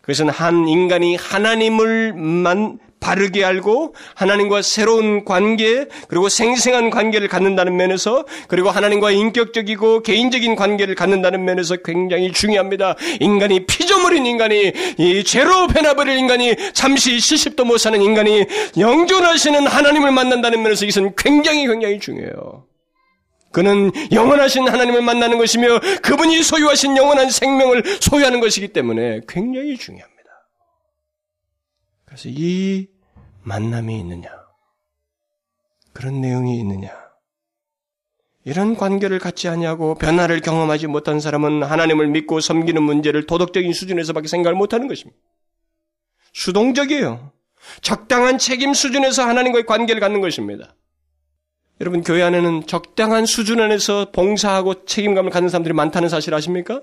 그것은 0.02 0.30
한 0.30 0.68
인간이 0.68 1.16
하나님을 1.16 2.14
만 2.14 2.78
바르게 3.00 3.44
알고 3.44 3.96
하나님과 4.16 4.62
새로운 4.62 5.26
관계 5.26 5.86
그리고 6.08 6.30
생생한 6.30 6.90
관계를 6.90 7.28
갖는다는 7.28 7.76
면에서 7.76 8.26
그리고 8.48 8.70
하나님과 8.70 9.12
인격적이고 9.12 10.04
개인적인 10.04 10.56
관계를 10.56 10.96
갖는다는 10.96 11.46
면에서 11.46 11.78
굉장히 11.78 12.32
중요합니다. 12.32 12.96
인간이 13.20 13.66
피조물인 13.66 14.26
인간이 14.26 14.74
이 14.98 15.24
죄로 15.24 15.68
변화버릴 15.68 16.18
인간이 16.18 16.56
잠시 16.74 17.20
시십도 17.20 17.66
못 17.66 17.78
사는 17.78 18.02
인간이 18.02 18.46
영존하시는 18.78 19.68
하나님을 19.68 20.12
만난다는 20.12 20.62
면에서 20.62 20.86
이것은 20.86 21.14
굉장히 21.18 21.68
굉장히 21.68 22.00
중요해요. 22.00 22.66
그는 23.52 23.92
영원하신 24.12 24.68
하나님을 24.68 25.02
만나는 25.02 25.38
것이며 25.38 25.80
그분이 26.04 26.44
소유하신 26.44 26.98
영원한 26.98 27.30
생명을 27.30 27.84
소유하는 28.00 28.40
것이기 28.40 28.70
때문에 28.70 29.22
굉장히 29.28 29.78
중요합니다. 29.78 30.09
그래서 32.20 32.38
이 32.38 32.88
만남이 33.44 33.98
있느냐? 34.00 34.30
그런 35.94 36.20
내용이 36.20 36.60
있느냐? 36.60 36.92
이런 38.44 38.76
관계를 38.76 39.20
갖지 39.20 39.48
아니하고 39.48 39.96
변화를 39.96 40.42
경험하지 40.42 40.88
못한 40.88 41.22
사람은 41.22 41.64
하나님을 41.64 42.08
믿고 42.08 42.42
섬기는 42.42 42.82
문제를 42.84 43.26
도덕적인 43.26 43.72
수준에서밖에 43.72 44.28
생각을 44.28 44.58
못하는 44.58 44.90
것입니다. 44.90 45.18
수동적이에요. 46.34 47.32
적당한 47.82 48.38
책임 48.38 48.74
수준에서 48.74 49.26
하나님과의 49.26 49.66
관계를 49.66 50.02
갖는 50.02 50.20
것입니다. 50.20 50.76
여러분 51.80 52.02
교회 52.02 52.22
안에는 52.24 52.68
적당한 52.68 53.26
수준 53.26 53.62
안에서 53.62 54.12
봉사하고 54.12 54.86
책임감을 54.86 55.32
갖는 55.32 55.48
사람들이 55.48 55.74
많다는 55.74 56.10
사실 56.10 56.34
아십니까? 56.34 56.82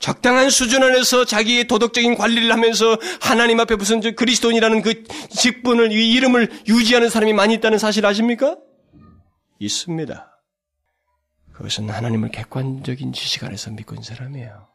적당한 0.00 0.50
수준 0.50 0.82
안에서 0.82 1.24
자기의 1.24 1.66
도덕적인 1.66 2.16
관리를 2.16 2.52
하면서 2.52 2.98
하나님 3.20 3.60
앞에 3.60 3.76
무슨 3.76 4.00
그리스도인이라는 4.00 4.82
그 4.82 5.04
직분을 5.30 5.92
이 5.92 6.12
이름을 6.12 6.64
유지하는 6.68 7.08
사람이 7.08 7.32
많이 7.32 7.54
있다는 7.54 7.78
사실 7.78 8.04
아십니까? 8.04 8.56
있습니다. 9.58 10.32
그것은 11.52 11.88
하나님을 11.88 12.30
객관적인 12.30 13.12
지식 13.12 13.44
안에서 13.44 13.70
믿고 13.70 13.94
있는 13.94 14.02
사람이에요. 14.02 14.68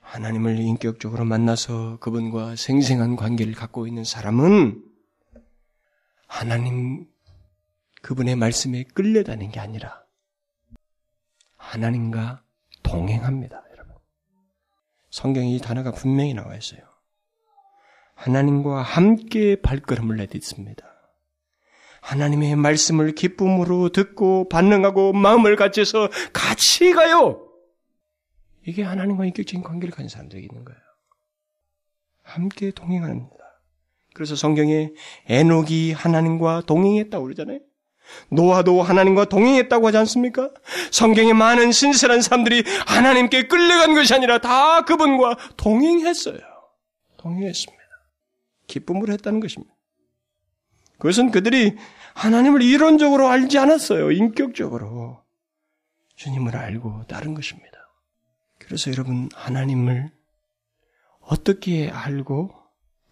하나님을 0.00 0.58
인격적으로 0.58 1.24
만나서 1.24 1.98
그분과 1.98 2.56
생생한 2.56 3.16
관계를 3.16 3.54
갖고 3.54 3.86
있는 3.86 4.04
사람은 4.04 4.82
하나님 6.26 7.06
그분의 8.02 8.36
말씀에 8.36 8.84
끌려다니는 8.94 9.52
게 9.52 9.60
아니라 9.60 10.02
하나님과 11.56 12.42
동행합니다. 12.82 13.62
성경에 15.12 15.54
이 15.54 15.58
단어가 15.58 15.92
분명히 15.92 16.32
나와 16.32 16.56
있어요. 16.56 16.80
하나님과 18.14 18.80
함께 18.80 19.60
발걸음을 19.60 20.16
내딛습니다. 20.16 20.86
하나님의 22.00 22.56
말씀을 22.56 23.14
기쁨으로 23.14 23.90
듣고 23.90 24.48
반응하고 24.48 25.12
마음을 25.12 25.54
갖춰서 25.56 26.08
같이 26.32 26.92
가요. 26.94 27.46
이게 28.66 28.82
하나님과 28.82 29.26
인격적인 29.26 29.62
관계를 29.62 29.94
가진 29.94 30.08
사람들이 30.08 30.42
있는 30.42 30.64
거예요. 30.64 30.80
함께 32.22 32.70
동행합니다. 32.70 33.36
그래서 34.14 34.34
성경에 34.34 34.92
에녹이 35.26 35.92
하나님과 35.92 36.62
동행했다고 36.66 37.22
그러잖아요. 37.22 37.60
노아도 38.30 38.82
하나님과 38.82 39.26
동행했다고 39.26 39.86
하지 39.86 39.98
않습니까? 39.98 40.50
성경에 40.90 41.32
많은 41.32 41.72
신실한 41.72 42.22
사람들이 42.22 42.64
하나님께 42.86 43.48
끌려간 43.48 43.94
것이 43.94 44.14
아니라 44.14 44.38
다 44.38 44.84
그분과 44.84 45.36
동행했어요. 45.56 46.38
동행했습니다. 47.18 47.82
기쁨으로 48.66 49.12
했다는 49.12 49.40
것입니다. 49.40 49.74
그것은 50.98 51.30
그들이 51.30 51.76
하나님을 52.14 52.62
이론적으로 52.62 53.28
알지 53.28 53.58
않았어요. 53.58 54.12
인격적으로. 54.12 55.22
주님을 56.16 56.56
알고 56.56 57.04
따른 57.08 57.34
것입니다. 57.34 57.70
그래서 58.58 58.90
여러분, 58.92 59.28
하나님을 59.34 60.10
어떻게 61.20 61.90
알고 61.90 62.52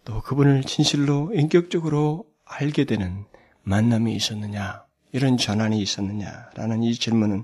또 0.05 0.21
그분을 0.21 0.63
진실로 0.63 1.31
인격적으로 1.33 2.25
알게 2.45 2.85
되는 2.85 3.25
만남이 3.63 4.15
있었느냐, 4.15 4.85
이런 5.11 5.37
전환이 5.37 5.81
있었느냐라는 5.81 6.83
이 6.83 6.93
질문은 6.95 7.43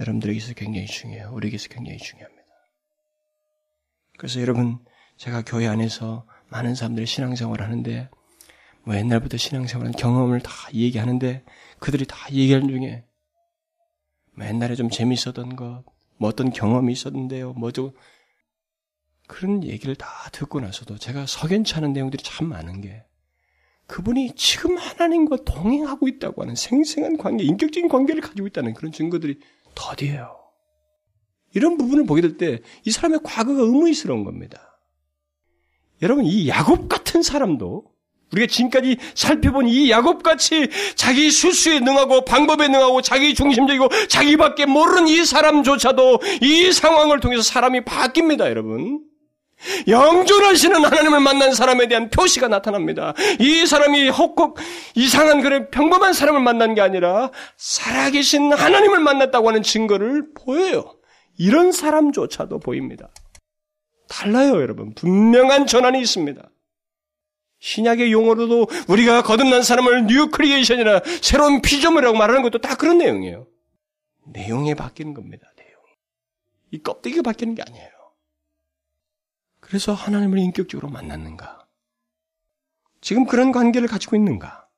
여러분들에게서 0.00 0.54
굉장히 0.54 0.86
중요해요. 0.86 1.30
우리에게서 1.32 1.68
굉장히 1.68 1.98
중요합니다. 1.98 2.42
그래서 4.18 4.40
여러분, 4.40 4.78
제가 5.16 5.42
교회 5.42 5.66
안에서 5.66 6.26
많은 6.48 6.74
사람들이 6.74 7.06
신앙생활 7.06 7.62
하는데, 7.62 8.08
뭐 8.84 8.94
옛날부터 8.94 9.36
신앙생활 9.36 9.92
경험을 9.92 10.40
다 10.40 10.52
얘기하는데, 10.72 11.44
그들이 11.78 12.06
다 12.06 12.16
얘기하는 12.30 12.68
중에, 12.68 13.04
뭐 14.36 14.46
옛날에 14.46 14.74
좀 14.74 14.90
재밌었던 14.90 15.56
것, 15.56 15.84
뭐 16.18 16.28
어떤 16.28 16.50
경험이 16.50 16.92
있었는데요, 16.92 17.52
뭐죠, 17.54 17.92
그런 19.26 19.64
얘기를 19.64 19.96
다 19.96 20.06
듣고 20.30 20.60
나서도 20.60 20.98
제가 20.98 21.26
석연치 21.26 21.74
않은 21.74 21.92
내용들이 21.92 22.22
참 22.22 22.48
많은 22.48 22.80
게 22.80 23.04
그분이 23.86 24.32
지금 24.34 24.76
하나님과 24.76 25.38
동행하고 25.44 26.08
있다고 26.08 26.42
하는 26.42 26.54
생생한 26.54 27.16
관계, 27.18 27.44
인격적인 27.44 27.88
관계를 27.88 28.20
가지고 28.20 28.46
있다는 28.48 28.74
그런 28.74 28.92
증거들이 28.92 29.38
더디해요. 29.74 30.36
이런 31.54 31.76
부분을 31.78 32.04
보게 32.04 32.20
될 32.20 32.36
때 32.36 32.60
이 32.84 32.90
사람의 32.90 33.20
과거가 33.22 33.60
의문스러운 33.62 34.24
겁니다. 34.24 34.80
여러분 36.02 36.24
이 36.24 36.48
야곱 36.48 36.88
같은 36.88 37.22
사람도 37.22 37.84
우리가 38.32 38.48
지금까지 38.48 38.96
살펴본 39.14 39.68
이 39.68 39.88
야곱같이 39.90 40.68
자기 40.96 41.30
실수에 41.30 41.78
능하고 41.78 42.24
방법에 42.24 42.66
능하고 42.68 43.00
자기 43.00 43.34
중심적이고 43.34 43.88
자기밖에 44.08 44.66
모르는 44.66 45.06
이 45.08 45.24
사람조차도 45.24 46.20
이 46.42 46.72
상황을 46.72 47.20
통해서 47.20 47.42
사람이 47.42 47.82
바뀝니다, 47.82 48.40
여러분. 48.50 49.04
영존하시는 49.88 50.84
하나님을 50.84 51.20
만난 51.20 51.54
사람에 51.54 51.88
대한 51.88 52.10
표시가 52.10 52.48
나타납니다. 52.48 53.14
이 53.40 53.66
사람이 53.66 54.08
혹혹 54.10 54.58
이상한 54.94 55.42
그런 55.42 55.70
평범한 55.70 56.12
사람을 56.12 56.40
만난 56.40 56.74
게 56.74 56.80
아니라 56.80 57.30
살아계신 57.56 58.52
하나님을 58.52 59.00
만났다고 59.00 59.48
하는 59.48 59.62
증거를 59.62 60.34
보여요. 60.34 60.96
이런 61.38 61.72
사람조차도 61.72 62.60
보입니다. 62.60 63.08
달라요, 64.08 64.60
여러분. 64.60 64.94
분명한 64.94 65.66
전환이 65.66 66.00
있습니다. 66.00 66.48
신약의 67.58 68.12
용어로도 68.12 68.68
우리가 68.88 69.22
거듭난 69.22 69.62
사람을 69.62 70.06
new 70.06 70.28
creation이나 70.28 71.00
새로운 71.22 71.62
피조물이라고 71.62 72.16
말하는 72.16 72.42
것도 72.42 72.58
다 72.58 72.76
그런 72.76 72.98
내용이에요. 72.98 73.46
내용이 74.26 74.74
바뀌는 74.74 75.14
겁니다, 75.14 75.50
내용이. 75.56 75.92
이 76.72 76.82
껍데기가 76.82 77.22
바뀌는 77.22 77.54
게 77.54 77.62
아니에요. 77.66 77.95
그래서 79.66 79.92
하나님을 79.92 80.38
인격적으로 80.38 80.88
만났는가? 80.88 81.66
지금 83.00 83.26
그런 83.26 83.50
관계를 83.50 83.88
가지고 83.88 84.14
있는가? 84.14 84.68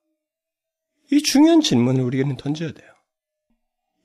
이 1.12 1.22
중요한 1.22 1.60
질문을 1.60 2.02
우리에게는 2.04 2.38
던져야 2.38 2.72
돼요. 2.72 2.88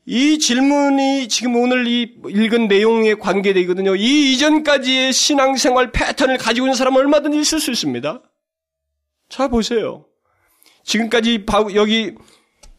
이 0.06 0.40
질문이 0.40 1.30
지금 1.30 1.56
오늘 1.56 1.88
이 1.88 2.18
읽은 2.28 2.68
내용에 2.68 3.14
관계되거든요. 3.14 3.96
이 3.96 4.34
이전까지의 4.34 5.14
신앙생활 5.14 5.94
패턴을 5.94 6.38
가지고 6.38 6.68
있는 6.68 6.76
사람은 6.76 7.00
얼마든지 7.00 7.40
있을 7.40 7.62
수 7.62 7.72
있습니다. 7.72 8.22
잘 9.30 9.50
보세요. 9.50 10.06
지금까지 10.84 11.46
여기 11.76 12.14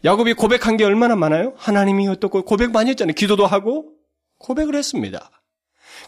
야곱이 0.05 0.35
고백한 0.35 0.77
게 0.77 0.85
얼마나 0.85 1.17
많아요? 1.17 1.55
하나님이 1.57 2.09
어떻고 2.09 2.43
고백 2.43 2.71
많이 2.71 2.91
했잖아요. 2.91 3.15
기도도 3.15 3.47
하고 3.47 3.95
고백을 4.37 4.75
했습니다. 4.75 5.31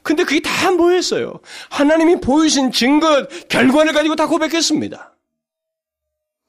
근데 0.06 0.22
그게 0.22 0.38
다 0.38 0.70
뭐였어요? 0.70 1.40
하나님이 1.68 2.20
보이신 2.20 2.70
증거, 2.70 3.26
결과를 3.48 3.92
가지고 3.92 4.14
다 4.14 4.28
고백했습니다. 4.28 5.16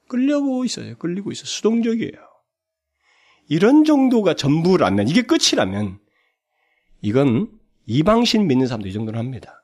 끌려고 0.08 0.64
있어요. 0.64 0.96
끌리고 1.00 1.32
있어요. 1.32 1.46
수동적이에요. 1.46 2.12
이런 3.50 3.84
정도가 3.84 4.36
전부라면, 4.36 5.08
이게 5.08 5.24
끝이라면, 5.24 5.98
이건 7.02 7.50
이방신 7.88 8.46
믿는 8.46 8.68
사람도 8.68 8.90
이 8.90 8.94
정도는 8.94 9.20
합니다. 9.20 9.64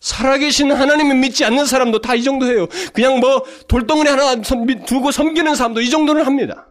살아계신 0.00 0.72
하나님을 0.72 1.18
믿지 1.18 1.44
않는 1.44 1.66
사람도 1.66 2.00
다 2.00 2.16
이 2.16 2.24
정도 2.24 2.46
해요. 2.46 2.66
그냥 2.92 3.20
뭐 3.20 3.44
돌덩어리 3.68 4.08
하나 4.08 4.34
두고 4.40 5.12
섬기는 5.12 5.54
사람도 5.54 5.82
이 5.82 5.88
정도는 5.88 6.24
합니다. 6.24 6.66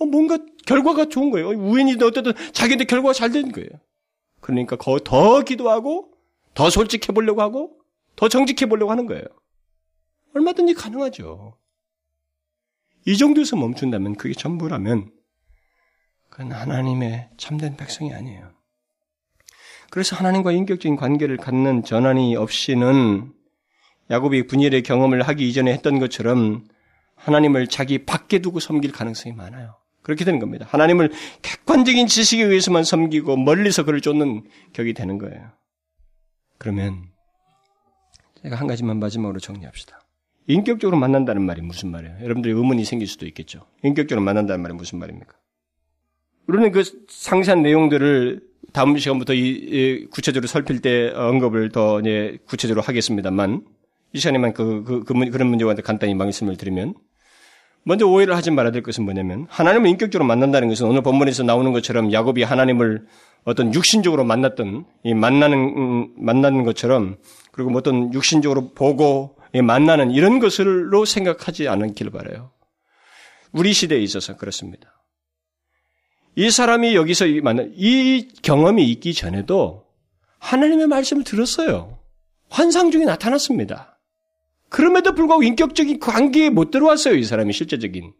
어, 0.00 0.06
뭔가 0.06 0.38
결과가 0.66 1.04
좋은 1.04 1.30
거예요. 1.30 1.50
우연이든 1.50 2.04
어쨌든 2.04 2.32
자기한테 2.52 2.84
결과가 2.86 3.12
잘 3.12 3.30
되는 3.30 3.52
거예요. 3.52 3.68
그러니까 4.46 4.76
더 4.76 5.40
기도하고 5.42 6.12
더 6.54 6.70
솔직해 6.70 7.12
보려고 7.12 7.42
하고 7.42 7.80
더 8.14 8.28
정직해 8.28 8.68
보려고 8.68 8.92
하는 8.92 9.06
거예요. 9.06 9.24
얼마든지 10.36 10.74
가능하죠. 10.74 11.58
이 13.06 13.16
정도에서 13.16 13.56
멈춘다면 13.56 14.14
그게 14.14 14.34
전부라면 14.34 15.10
그건 16.28 16.52
하나님의 16.52 17.30
참된 17.36 17.76
백성이 17.76 18.14
아니에요. 18.14 18.52
그래서 19.90 20.14
하나님과 20.14 20.52
인격적인 20.52 20.94
관계를 20.94 21.38
갖는 21.38 21.82
전환이 21.82 22.36
없이는 22.36 23.32
야곱이 24.12 24.46
분열의 24.46 24.84
경험을 24.84 25.22
하기 25.22 25.48
이전에 25.48 25.72
했던 25.72 25.98
것처럼 25.98 26.68
하나님을 27.16 27.66
자기 27.66 28.06
밖에 28.06 28.38
두고 28.38 28.60
섬길 28.60 28.92
가능성이 28.92 29.34
많아요. 29.34 29.76
그렇게 30.06 30.24
되는 30.24 30.38
겁니다. 30.38 30.68
하나님을 30.70 31.10
객관적인 31.42 32.06
지식에 32.06 32.44
의해서만 32.44 32.84
섬기고 32.84 33.38
멀리서 33.38 33.84
그를 33.84 34.00
쫓는 34.00 34.44
격이 34.72 34.94
되는 34.94 35.18
거예요. 35.18 35.50
그러면 36.58 37.06
제가 38.40 38.54
한 38.54 38.68
가지만 38.68 39.00
마지막으로 39.00 39.40
정리합시다. 39.40 39.98
인격적으로 40.46 40.96
만난다는 40.96 41.42
말이 41.42 41.60
무슨 41.60 41.90
말이에요? 41.90 42.18
여러분들이 42.22 42.54
의문이 42.54 42.84
생길 42.84 43.08
수도 43.08 43.26
있겠죠. 43.26 43.66
인격적으로 43.82 44.24
만난다는 44.24 44.62
말이 44.62 44.74
무슨 44.74 45.00
말입니까? 45.00 45.34
우리는 46.46 46.70
그 46.70 46.84
상세한 47.08 47.62
내용들을 47.62 48.42
다음 48.72 48.96
시간부터 48.96 49.34
이, 49.34 49.48
이 49.48 50.06
구체적으로 50.06 50.46
살필 50.46 50.82
때 50.82 51.08
언급을 51.16 51.70
더 51.70 51.98
이제 51.98 52.38
구체적으로 52.46 52.80
하겠습니다만 52.80 53.64
이 54.12 54.20
시간에만 54.20 54.52
그, 54.52 54.84
그, 54.84 55.02
그 55.02 55.30
그런 55.30 55.48
문제와 55.48 55.74
간단히 55.74 56.14
말씀을 56.14 56.56
드리면 56.56 56.94
먼저 57.88 58.04
오해를 58.04 58.34
하지 58.34 58.50
말아야 58.50 58.72
될 58.72 58.82
것은 58.82 59.04
뭐냐면 59.04 59.46
하나님을 59.48 59.88
인격적으로 59.90 60.26
만난다는 60.26 60.68
것은 60.68 60.86
오늘 60.88 61.02
본문에서 61.02 61.44
나오는 61.44 61.70
것처럼 61.70 62.12
야곱이 62.12 62.42
하나님을 62.42 63.06
어떤 63.44 63.72
육신적으로 63.72 64.24
만났던 64.24 64.84
이 65.04 65.14
만나는 65.14 65.58
음, 65.58 66.08
만나는 66.16 66.64
것처럼 66.64 67.16
그리고 67.52 67.70
뭐 67.70 67.78
어떤 67.78 68.12
육신적으로 68.12 68.72
보고 68.74 69.36
만나는 69.54 70.10
이런 70.10 70.40
것으로 70.40 71.04
생각하지 71.04 71.68
않기를 71.68 72.10
바래요. 72.10 72.50
우리 73.52 73.72
시대에 73.72 74.00
있어서 74.00 74.36
그렇습니다. 74.36 75.04
이 76.34 76.50
사람이 76.50 76.96
여기서 76.96 77.26
이 77.26 78.28
경험이 78.42 78.90
있기 78.90 79.14
전에도 79.14 79.84
하나님의 80.40 80.88
말씀을 80.88 81.22
들었어요. 81.22 82.00
환상 82.50 82.90
중에 82.90 83.04
나타났습니다. 83.04 83.95
그럼에도 84.68 85.14
불구하고 85.14 85.42
인격적인 85.42 86.00
관계에 86.00 86.50
못 86.50 86.70
들어왔어요, 86.70 87.14
이 87.14 87.24
사람이 87.24 87.52
실제적인. 87.52 88.12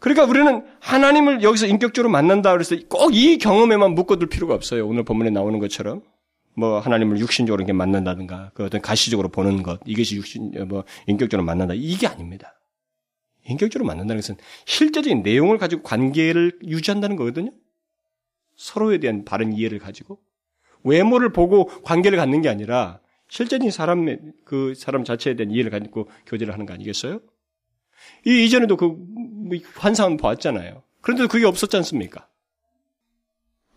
그러니까 0.00 0.24
우리는 0.24 0.64
하나님을 0.80 1.42
여기서 1.42 1.66
인격적으로 1.66 2.10
만난다 2.10 2.52
그래서 2.52 2.76
꼭 2.88 3.12
이 3.12 3.38
경험에만 3.38 3.94
묶어둘 3.94 4.28
필요가 4.28 4.54
없어요. 4.54 4.86
오늘 4.86 5.04
본문에 5.04 5.30
나오는 5.30 5.58
것처럼. 5.58 6.02
뭐 6.54 6.80
하나님을 6.80 7.18
육신적으로 7.20 7.60
이렇게 7.60 7.72
만난다든가 7.72 8.50
그 8.54 8.64
어떤 8.64 8.80
가시적으로 8.80 9.28
보는 9.28 9.62
것 9.62 9.78
이것이 9.86 10.16
육신 10.16 10.52
뭐 10.68 10.84
인격적으로 11.06 11.44
만난다 11.46 11.74
이게 11.74 12.06
아닙니다. 12.06 12.60
인격적으로 13.46 13.86
만난다는 13.86 14.20
것은 14.20 14.36
실제적인 14.66 15.22
내용을 15.22 15.58
가지고 15.58 15.82
관계를 15.82 16.58
유지한다는 16.66 17.16
거거든요. 17.16 17.50
서로에 18.56 18.98
대한 18.98 19.24
바른 19.24 19.52
이해를 19.52 19.78
가지고 19.78 20.18
외모를 20.82 21.32
보고 21.32 21.66
관계를 21.82 22.18
갖는 22.18 22.42
게 22.42 22.48
아니라 22.48 23.00
실제적인 23.30 23.70
사람의 23.70 24.18
그 24.44 24.74
사람 24.76 25.04
자체에 25.04 25.34
대한 25.34 25.52
이해를 25.52 25.70
가지고 25.70 26.10
교제를 26.26 26.52
하는 26.52 26.66
거 26.66 26.74
아니겠어요? 26.74 27.20
이 28.26 28.44
이전에도 28.44 28.76
그 28.76 28.96
환상은 29.76 30.16
보았잖아요. 30.16 30.82
그런데도 31.00 31.28
그게 31.28 31.46
없었지 31.46 31.76
않습니까? 31.78 32.28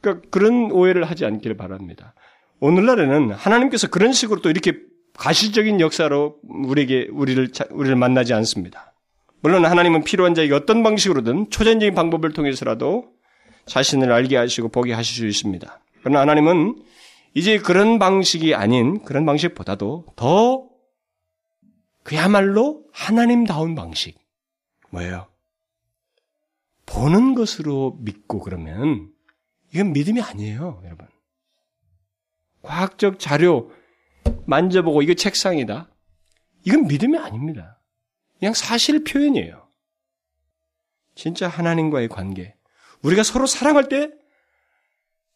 그러니까 0.02 0.28
그런 0.32 0.72
오해를 0.72 1.04
하지 1.04 1.26
않기를 1.26 1.56
바랍니다. 1.56 2.16
오늘날에는 2.60 3.32
하나님께서 3.32 3.90
그런 3.90 4.12
식으로 4.12 4.42
또 4.42 4.50
이렇게 4.50 4.80
가시적인 5.14 5.80
역사로 5.80 6.40
우리에게 6.44 7.08
우리를 7.12 7.50
우리를 7.72 7.96
만나지 7.96 8.34
않습니다. 8.34 8.94
물론 9.42 9.66
하나님은 9.66 10.04
필요한 10.04 10.34
자에게 10.34 10.54
어떤 10.54 10.82
방식으로든 10.82 11.50
초전적인 11.52 11.94
방법을 11.94 12.32
통해서라도 12.34 13.12
자신을 13.66 14.12
알게 14.12 14.36
하시고 14.36 14.70
보게 14.70 14.94
하실 14.94 15.16
수 15.16 15.28
있습니다. 15.28 15.80
그러나 16.02 16.22
하나님은 16.22 16.82
이제 17.34 17.58
그런 17.58 18.00
방식이 18.00 18.54
아닌 18.54 19.04
그런 19.04 19.26
방식보다도 19.26 20.06
더 20.16 20.70
그야말로 22.04 22.86
하나님다운 22.92 23.76
방식. 23.76 24.20
뭐예요? 24.92 25.28
보는 26.86 27.34
것으로 27.34 27.98
믿고 28.02 28.40
그러면 28.40 29.12
이건 29.74 29.94
믿음이 29.94 30.22
아니에요, 30.22 30.82
여러분. 30.86 31.08
과학적 32.62 33.20
자료 33.20 33.72
만져보고 34.46 35.02
이거 35.02 35.14
책상이다. 35.14 35.90
이건 36.66 36.88
믿음이 36.88 37.18
아닙니다. 37.18 37.82
그냥 38.38 38.54
사실 38.54 39.04
표현이에요. 39.04 39.68
진짜 41.16 41.48
하나님과의 41.48 42.10
관계. 42.10 42.56
우리가 43.02 43.24
서로 43.24 43.46
사랑할 43.46 43.90
때 43.90 44.12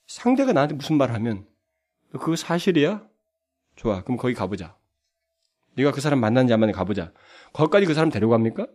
상대가 0.05 0.53
나한테 0.53 0.75
무슨 0.75 0.97
말 0.97 1.11
하면 1.11 1.45
그거 2.11 2.35
사실이야? 2.35 3.05
좋아. 3.75 4.03
그럼 4.03 4.17
거기 4.17 4.33
가보자. 4.33 4.75
네가 5.75 5.91
그 5.91 6.01
사람 6.01 6.19
만난 6.19 6.47
자만 6.47 6.71
가보자. 6.71 7.11
거기까지 7.53 7.85
그 7.85 7.93
사람 7.93 8.09
데려갑니까? 8.09 8.67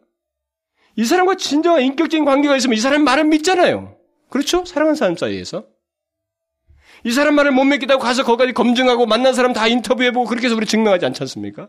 이 0.97 1.05
사람과 1.05 1.37
진정한 1.37 1.83
인격적인 1.83 2.25
관계가 2.25 2.57
있으면 2.57 2.77
이 2.77 2.81
사람 2.81 3.03
말을 3.05 3.25
믿잖아요. 3.25 3.97
그렇죠? 4.31 4.65
사랑하는 4.65 4.95
사람 4.95 5.17
사이에서. 5.17 5.67
이 7.05 7.11
사람 7.11 7.35
말을 7.35 7.51
못 7.51 7.65
믿겠다고 7.65 8.01
가서 8.01 8.25
거기까지 8.25 8.53
검증하고 8.53 9.07
만난 9.07 9.35
사람 9.35 9.53
다 9.53 9.67
인터뷰해보고 9.67 10.27
그렇게 10.27 10.47
해서 10.47 10.57
우리 10.57 10.67
증명하지 10.67 11.05
않지 11.07 11.23
않습니까? 11.25 11.69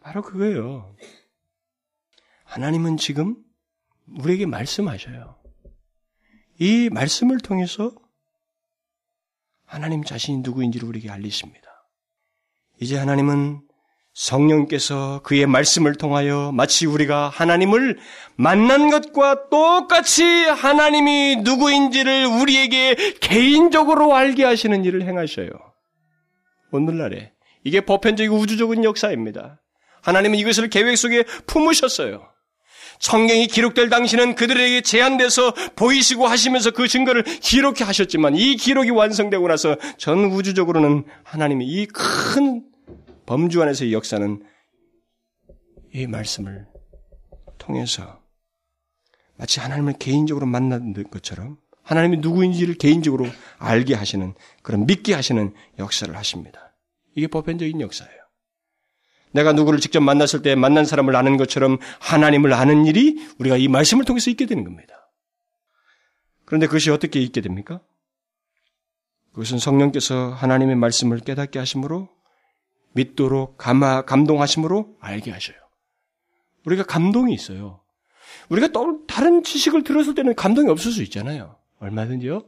바로 0.00 0.22
그거예요. 0.22 0.94
하나님은 2.44 2.96
지금 2.96 3.36
우리에게 4.18 4.46
말씀하셔요. 4.46 5.36
이 6.58 6.90
말씀을 6.90 7.38
통해서 7.38 7.92
하나님 9.72 10.04
자신이 10.04 10.42
누구인지를 10.42 10.86
우리에게 10.86 11.10
알리십니다. 11.10 11.66
이제 12.78 12.98
하나님은 12.98 13.62
성령께서 14.12 15.22
그의 15.24 15.46
말씀을 15.46 15.94
통하여 15.94 16.52
마치 16.52 16.84
우리가 16.84 17.30
하나님을 17.30 17.98
만난 18.36 18.90
것과 18.90 19.48
똑같이 19.48 20.24
하나님이 20.44 21.36
누구인지를 21.36 22.26
우리에게 22.26 23.14
개인적으로 23.20 24.14
알게 24.14 24.44
하시는 24.44 24.84
일을 24.84 25.04
행하셔요. 25.04 25.48
오늘날에 26.70 27.32
이게 27.64 27.80
보편적이고 27.80 28.36
우주적인 28.36 28.84
역사입니다. 28.84 29.62
하나님은 30.02 30.38
이것을 30.38 30.68
계획 30.68 30.96
속에 30.96 31.22
품으셨어요. 31.46 32.28
성경이 33.02 33.48
기록될 33.48 33.90
당시는 33.90 34.36
그들에게 34.36 34.80
제한돼서 34.80 35.52
보이시고 35.74 36.28
하시면서 36.28 36.70
그 36.70 36.86
증거를 36.86 37.24
기록해 37.24 37.82
하셨지만 37.82 38.36
이 38.36 38.54
기록이 38.54 38.90
완성되고 38.90 39.48
나서 39.48 39.76
전 39.98 40.26
우주적으로는 40.26 41.04
하나님이 41.24 41.66
이 41.66 41.86
큰 41.86 42.64
범주 43.26 43.60
안에서의 43.60 43.92
역사는 43.92 44.42
이 45.94 46.06
말씀을 46.06 46.66
통해서 47.58 48.20
마치 49.36 49.58
하나님을 49.58 49.94
개인적으로 49.98 50.46
만난 50.46 50.94
것처럼 51.10 51.58
하나님이 51.82 52.18
누구인지를 52.18 52.74
개인적으로 52.74 53.26
알게 53.58 53.94
하시는 53.94 54.32
그런 54.62 54.86
믿게 54.86 55.12
하시는 55.14 55.52
역사를 55.80 56.16
하십니다. 56.16 56.76
이게 57.16 57.26
보편적인 57.26 57.80
역사예요. 57.80 58.21
내가 59.32 59.52
누구를 59.52 59.80
직접 59.80 60.00
만났을 60.00 60.42
때 60.42 60.54
만난 60.54 60.84
사람을 60.84 61.16
아는 61.16 61.36
것처럼 61.36 61.78
하나님을 62.00 62.52
아는 62.52 62.86
일이 62.86 63.16
우리가 63.38 63.56
이 63.56 63.68
말씀을 63.68 64.04
통해서 64.04 64.30
있게 64.30 64.46
되는 64.46 64.64
겁니다. 64.64 65.10
그런데 66.44 66.66
그것이 66.66 66.90
어떻게 66.90 67.20
있게 67.20 67.40
됩니까? 67.40 67.80
그것은 69.32 69.58
성령께서 69.58 70.30
하나님의 70.30 70.76
말씀을 70.76 71.20
깨닫게 71.20 71.58
하심으로 71.58 72.08
믿도록 72.92 73.56
감화, 73.56 74.02
감동하심으로 74.02 74.96
알게 75.00 75.30
하셔요. 75.30 75.56
우리가 76.66 76.82
감동이 76.82 77.32
있어요. 77.32 77.80
우리가 78.50 78.68
또 78.68 79.06
다른 79.06 79.42
지식을 79.42 79.82
들었을 79.82 80.14
때는 80.14 80.34
감동이 80.34 80.68
없을 80.68 80.92
수 80.92 81.02
있잖아요. 81.04 81.56
얼마든지요. 81.78 82.44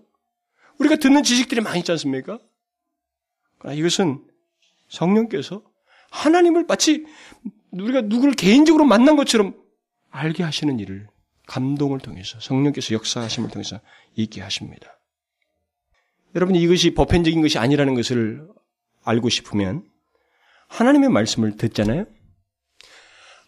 우리가 0.78 0.96
듣는 0.96 1.22
지식들이 1.22 1.62
많이 1.62 1.78
있지 1.78 1.90
않습니까? 1.92 2.38
이것은 3.72 4.22
성령께서 4.88 5.62
하나님을 6.14 6.64
마치 6.64 7.04
우리가 7.72 8.02
누구를 8.02 8.34
개인적으로 8.34 8.84
만난 8.84 9.16
것처럼 9.16 9.60
알게 10.10 10.44
하시는 10.44 10.78
일을 10.78 11.08
감동을 11.48 11.98
통해서 11.98 12.38
성령께서 12.40 12.94
역사하심을 12.94 13.50
통해서 13.50 13.80
있게 14.14 14.40
하십니다. 14.40 14.96
여러분이 16.36 16.60
이것이 16.62 16.94
보편적인 16.94 17.42
것이 17.42 17.58
아니라는 17.58 17.94
것을 17.94 18.48
알고 19.02 19.28
싶으면 19.28 19.84
하나님의 20.68 21.10
말씀을 21.10 21.56
듣잖아요. 21.56 22.06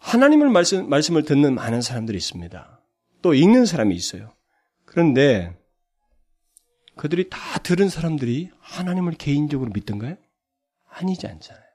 하나님을 0.01 0.51
말씀, 0.51 0.89
말씀을 0.89 1.25
듣는 1.25 1.55
많은 1.55 1.83
사람들이 1.83 2.19
있습니다. 2.19 2.81
또 3.23 3.33
읽는 3.33 3.65
사람이 3.65 3.95
있어요. 3.95 4.35
그런데 4.85 5.57
그들이 6.97 7.29
다 7.31 7.39
들은 7.61 7.89
사람들이 7.89 8.51
하나님을 8.59 9.15
개인적으로 9.15 9.71
믿던가요? 9.71 10.17
아니지 10.89 11.27
않잖아요. 11.27 11.66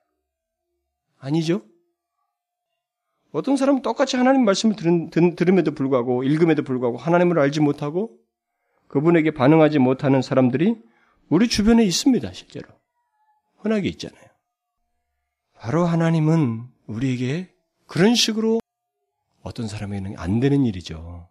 아니죠? 1.21 1.61
어떤 3.31 3.55
사람은 3.55 3.81
똑같이 3.81 4.17
하나님 4.17 4.43
말씀을 4.43 4.75
들은, 4.75 5.09
들음에도 5.35 5.71
불구하고 5.71 6.23
읽음에도 6.23 6.63
불구하고 6.63 6.97
하나님을 6.97 7.39
알지 7.39 7.61
못하고 7.61 8.17
그분에게 8.87 9.31
반응하지 9.31 9.79
못하는 9.79 10.21
사람들이 10.21 10.75
우리 11.29 11.47
주변에 11.47 11.85
있습니다, 11.85 12.33
실제로. 12.33 12.67
흔하게 13.59 13.87
있잖아요. 13.89 14.25
바로 15.53 15.85
하나님은 15.85 16.65
우리에게 16.87 17.53
그런 17.85 18.15
식으로 18.15 18.59
어떤 19.43 19.67
사람에게는 19.67 20.17
안 20.17 20.39
되는 20.39 20.65
일이죠. 20.65 21.29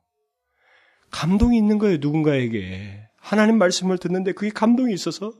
감동이 1.10 1.58
있는 1.58 1.78
거예요, 1.78 1.98
누군가에게. 2.00 3.08
하나님 3.16 3.58
말씀을 3.58 3.98
듣는데 3.98 4.32
그게 4.32 4.50
감동이 4.50 4.94
있어서 4.94 5.34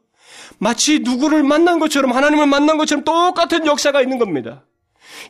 마치 0.59 1.01
누구를 1.01 1.43
만난 1.43 1.79
것처럼 1.79 2.13
하나님을 2.13 2.47
만난 2.47 2.79
것처럼 2.79 3.05
똑같은 3.05 3.67
역사가 3.67 4.03
있는 4.03 4.19
겁니다. 4.19 4.65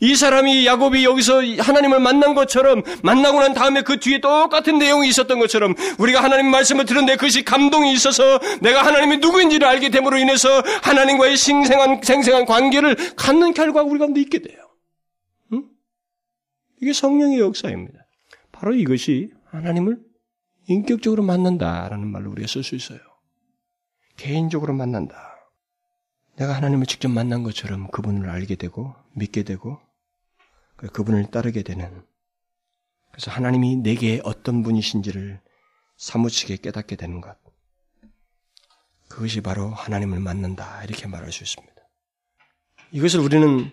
이 0.00 0.14
사람이 0.14 0.66
야곱이 0.66 1.04
여기서 1.04 1.42
하나님을 1.58 2.00
만난 2.00 2.34
것처럼 2.34 2.82
만나고 3.02 3.40
난 3.40 3.54
다음에 3.54 3.82
그 3.82 3.98
뒤에 3.98 4.20
똑같은 4.20 4.78
내용이 4.78 5.08
있었던 5.08 5.38
것처럼 5.38 5.74
우리가 5.98 6.22
하나님 6.22 6.50
말씀을 6.50 6.84
들었는데 6.84 7.16
그것이 7.16 7.44
감동이 7.44 7.92
있어서 7.92 8.38
내가 8.60 8.84
하나님이 8.84 9.18
누구인지를 9.18 9.66
알게 9.66 9.90
됨으로 9.90 10.18
인해서 10.18 10.62
하나님과의 10.82 11.36
생생한 11.36 12.00
생생한 12.02 12.46
관계를 12.46 12.96
갖는 13.16 13.54
결과가 13.54 13.88
우리 13.88 13.98
가운데 13.98 14.20
있게 14.20 14.40
돼요. 14.40 14.58
응? 15.52 15.64
이게 16.80 16.92
성령의 16.92 17.40
역사입니다. 17.40 17.98
바로 18.52 18.74
이것이 18.74 19.30
하나님을 19.50 19.98
인격적으로 20.68 21.22
만난다라는 21.22 22.06
말로 22.06 22.30
우리가 22.30 22.46
쓸 22.46 22.62
수 22.62 22.74
있어요. 22.74 23.09
개인적으로 24.20 24.74
만난다. 24.74 25.16
내가 26.36 26.52
하나님을 26.52 26.84
직접 26.84 27.08
만난 27.08 27.42
것처럼 27.42 27.88
그분을 27.90 28.28
알게 28.28 28.56
되고 28.56 28.94
믿게 29.14 29.44
되고 29.44 29.80
그분을 30.76 31.30
따르게 31.30 31.62
되는 31.62 32.04
그래서 33.10 33.30
하나님이 33.30 33.76
내게 33.76 34.20
어떤 34.22 34.62
분이신지를 34.62 35.40
사무치게 35.96 36.58
깨닫게 36.58 36.96
되는 36.96 37.22
것. 37.22 37.34
그것이 39.08 39.40
바로 39.40 39.70
하나님을 39.70 40.20
만난다. 40.20 40.84
이렇게 40.84 41.06
말할 41.06 41.32
수 41.32 41.42
있습니다. 41.42 41.74
이것을 42.92 43.20
우리는 43.20 43.70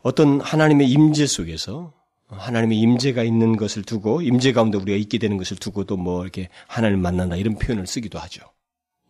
어떤 0.00 0.40
하나님의 0.40 0.90
임재 0.90 1.26
속에서 1.26 1.92
하나님의 2.28 2.78
임재가 2.78 3.24
있는 3.24 3.56
것을 3.56 3.82
두고 3.82 4.22
임재 4.22 4.52
가운데 4.52 4.78
우리가 4.78 4.96
있게 4.96 5.18
되는 5.18 5.36
것을 5.36 5.58
두고도 5.58 5.98
뭐 5.98 6.22
이렇게 6.22 6.48
하나님을 6.68 7.02
만난다 7.02 7.36
이런 7.36 7.58
표현을 7.58 7.86
쓰기도 7.86 8.18
하죠. 8.18 8.52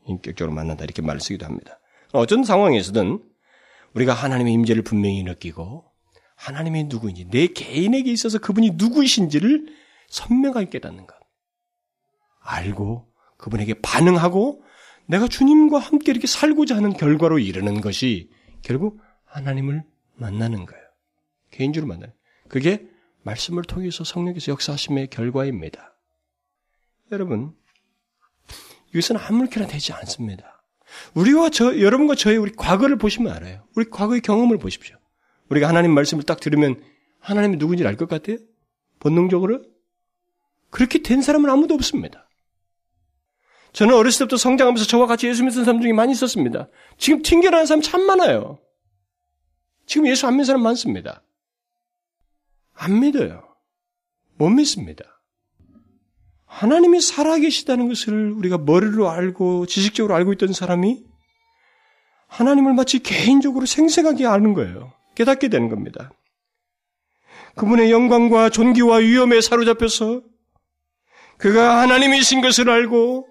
인격적으로 0.07 0.55
만난다 0.55 0.85
이렇게 0.85 1.03
말을 1.03 1.21
쓰기도 1.21 1.47
합니다. 1.47 1.79
어떤 2.13 2.45
상황에서든 2.45 3.23
우리가 3.95 4.13
하나님의 4.13 4.53
임재를 4.55 4.83
분명히 4.83 5.23
느끼고 5.23 5.85
하나님이 6.37 6.85
누구인지 6.85 7.29
내 7.31 7.47
개인에게 7.47 8.11
있어서 8.11 8.39
그분이 8.39 8.73
누구이신지를 8.75 9.67
선명하게 10.09 10.71
깨닫는 10.71 11.07
것. 11.07 11.15
알고 12.41 13.07
그분에게 13.37 13.75
반응하고 13.81 14.63
내가 15.07 15.29
주님과 15.29 15.79
함께 15.79 16.11
이렇게 16.11 16.27
살고자 16.27 16.77
하는 16.77 16.93
결과로 16.93 17.39
이르는 17.39 17.81
것이 17.81 18.31
결국 18.63 19.01
하나님을 19.25 19.85
만나는 20.15 20.67
거예요. 20.67 20.83
개인적으로 21.51 21.89
만나는. 21.89 22.15
그게 22.49 22.87
말씀을 23.23 23.63
통해서 23.63 24.05
성령께서 24.05 24.53
역사하심의 24.53 25.09
결과입니다. 25.09 25.97
여러분, 27.11 27.55
이것은 28.93 29.17
아무렇게나 29.17 29.67
되지 29.67 29.93
않습니다. 29.93 30.63
우리와 31.15 31.51
저, 31.51 31.81
여러분과 31.81 32.15
저의 32.15 32.37
우리 32.37 32.53
과거를 32.53 32.97
보시면 32.97 33.33
알아요. 33.33 33.67
우리 33.75 33.89
과거의 33.89 34.21
경험을 34.21 34.59
보십시오. 34.59 34.97
우리가 35.49 35.69
하나님 35.69 35.93
말씀을 35.93 36.25
딱 36.25 36.41
들으면 36.41 36.83
하나님이 37.21 37.57
누군지 37.59 37.87
알 37.87 37.97
것 37.97 38.09
같아요? 38.09 38.37
본능적으로? 39.01 39.63
그렇게 40.71 41.03
된 41.03 41.23
사람은 41.23 41.49
아무도 41.51 41.75
없습니다. 41.75 42.29
저는 43.73 43.95
어렸을 43.95 44.21
때부터 44.21 44.37
성장하면서 44.37 44.87
저와 44.87 45.07
같이 45.07 45.27
예수 45.29 45.43
믿는 45.45 45.65
사람 45.65 45.81
중에 45.81 45.93
많이 45.93 46.13
있었습니다. 46.13 46.69
지금 46.99 47.23
튕겨나는 47.23 47.67
사람 47.67 47.81
참 47.81 48.03
많아요. 48.03 48.59
지금 49.87 50.07
예수 50.07 50.27
안 50.27 50.35
믿는 50.35 50.45
사람 50.45 50.63
많습니다. 50.63 51.23
안 52.75 53.01
믿어요. 53.01 53.43
못 54.37 54.51
믿습니다. 54.51 55.22
하나님이 56.53 57.01
살아계시다는 57.01 57.89
것을 57.89 58.33
우리가 58.33 58.59
머리로 58.59 59.09
알고 59.09 59.65
지식적으로 59.67 60.15
알고 60.15 60.35
있던 60.35 60.53
사람이 60.53 61.03
하나님을 62.29 62.75
마치 62.75 62.99
개인적으로 62.99 63.65
생생하게 63.65 64.27
아는 64.27 64.53
거예요. 64.53 64.93
깨닫게 65.15 65.49
되는 65.49 65.71
겁니다. 65.71 66.13
그분의 67.57 67.91
영광과 67.91 68.51
존귀와 68.51 68.99
위엄에 68.99 69.41
사로잡혀서 69.41 70.23
그가 71.39 71.81
하나님이신 71.81 72.43
것을 72.43 72.69
알고 72.69 73.27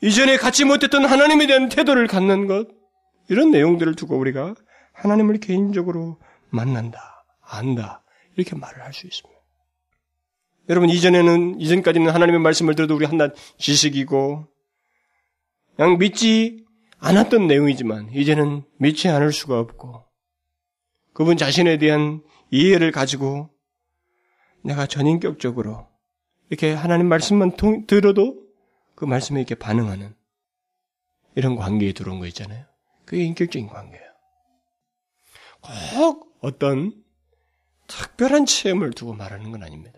이전에 0.00 0.36
갖지 0.36 0.64
못했던 0.64 1.04
하나님에 1.04 1.48
대한 1.48 1.68
태도를 1.68 2.06
갖는 2.06 2.46
것 2.46 2.68
이런 3.28 3.50
내용들을 3.50 3.96
두고 3.96 4.16
우리가 4.16 4.54
하나님을 4.92 5.38
개인적으로 5.38 6.20
만난다, 6.50 7.24
안다 7.42 8.04
이렇게 8.36 8.56
말을 8.56 8.82
할 8.82 8.92
수 8.92 9.06
있습니다. 9.06 9.37
여러분 10.68 10.90
이전에는 10.90 11.60
이전까지는 11.60 12.10
하나님의 12.10 12.40
말씀을 12.40 12.74
들어도 12.74 12.94
우리 12.94 13.06
한낱 13.06 13.34
지식이고 13.58 14.46
그냥 15.76 15.98
믿지 15.98 16.66
않았던 16.98 17.46
내용이지만 17.46 18.10
이제는 18.12 18.64
믿지 18.78 19.08
않을 19.08 19.32
수가 19.32 19.58
없고 19.60 20.04
그분 21.14 21.36
자신에 21.36 21.78
대한 21.78 22.22
이해를 22.50 22.92
가지고 22.92 23.50
내가 24.62 24.86
전인격적으로 24.86 25.86
이렇게 26.50 26.72
하나님 26.72 27.08
말씀만 27.08 27.56
통, 27.56 27.86
들어도 27.86 28.42
그 28.94 29.04
말씀에 29.04 29.40
이렇게 29.40 29.54
반응하는 29.54 30.14
이런 31.34 31.56
관계에 31.56 31.92
들어온 31.92 32.18
거 32.18 32.26
있잖아요. 32.26 32.66
그게 33.04 33.22
인격적인 33.24 33.68
관계예요. 33.68 34.04
꼭 35.94 36.36
어떤 36.40 36.92
특별한 37.86 38.46
체험을 38.46 38.90
두고 38.90 39.14
말하는 39.14 39.50
건 39.50 39.62
아닙니다. 39.62 39.97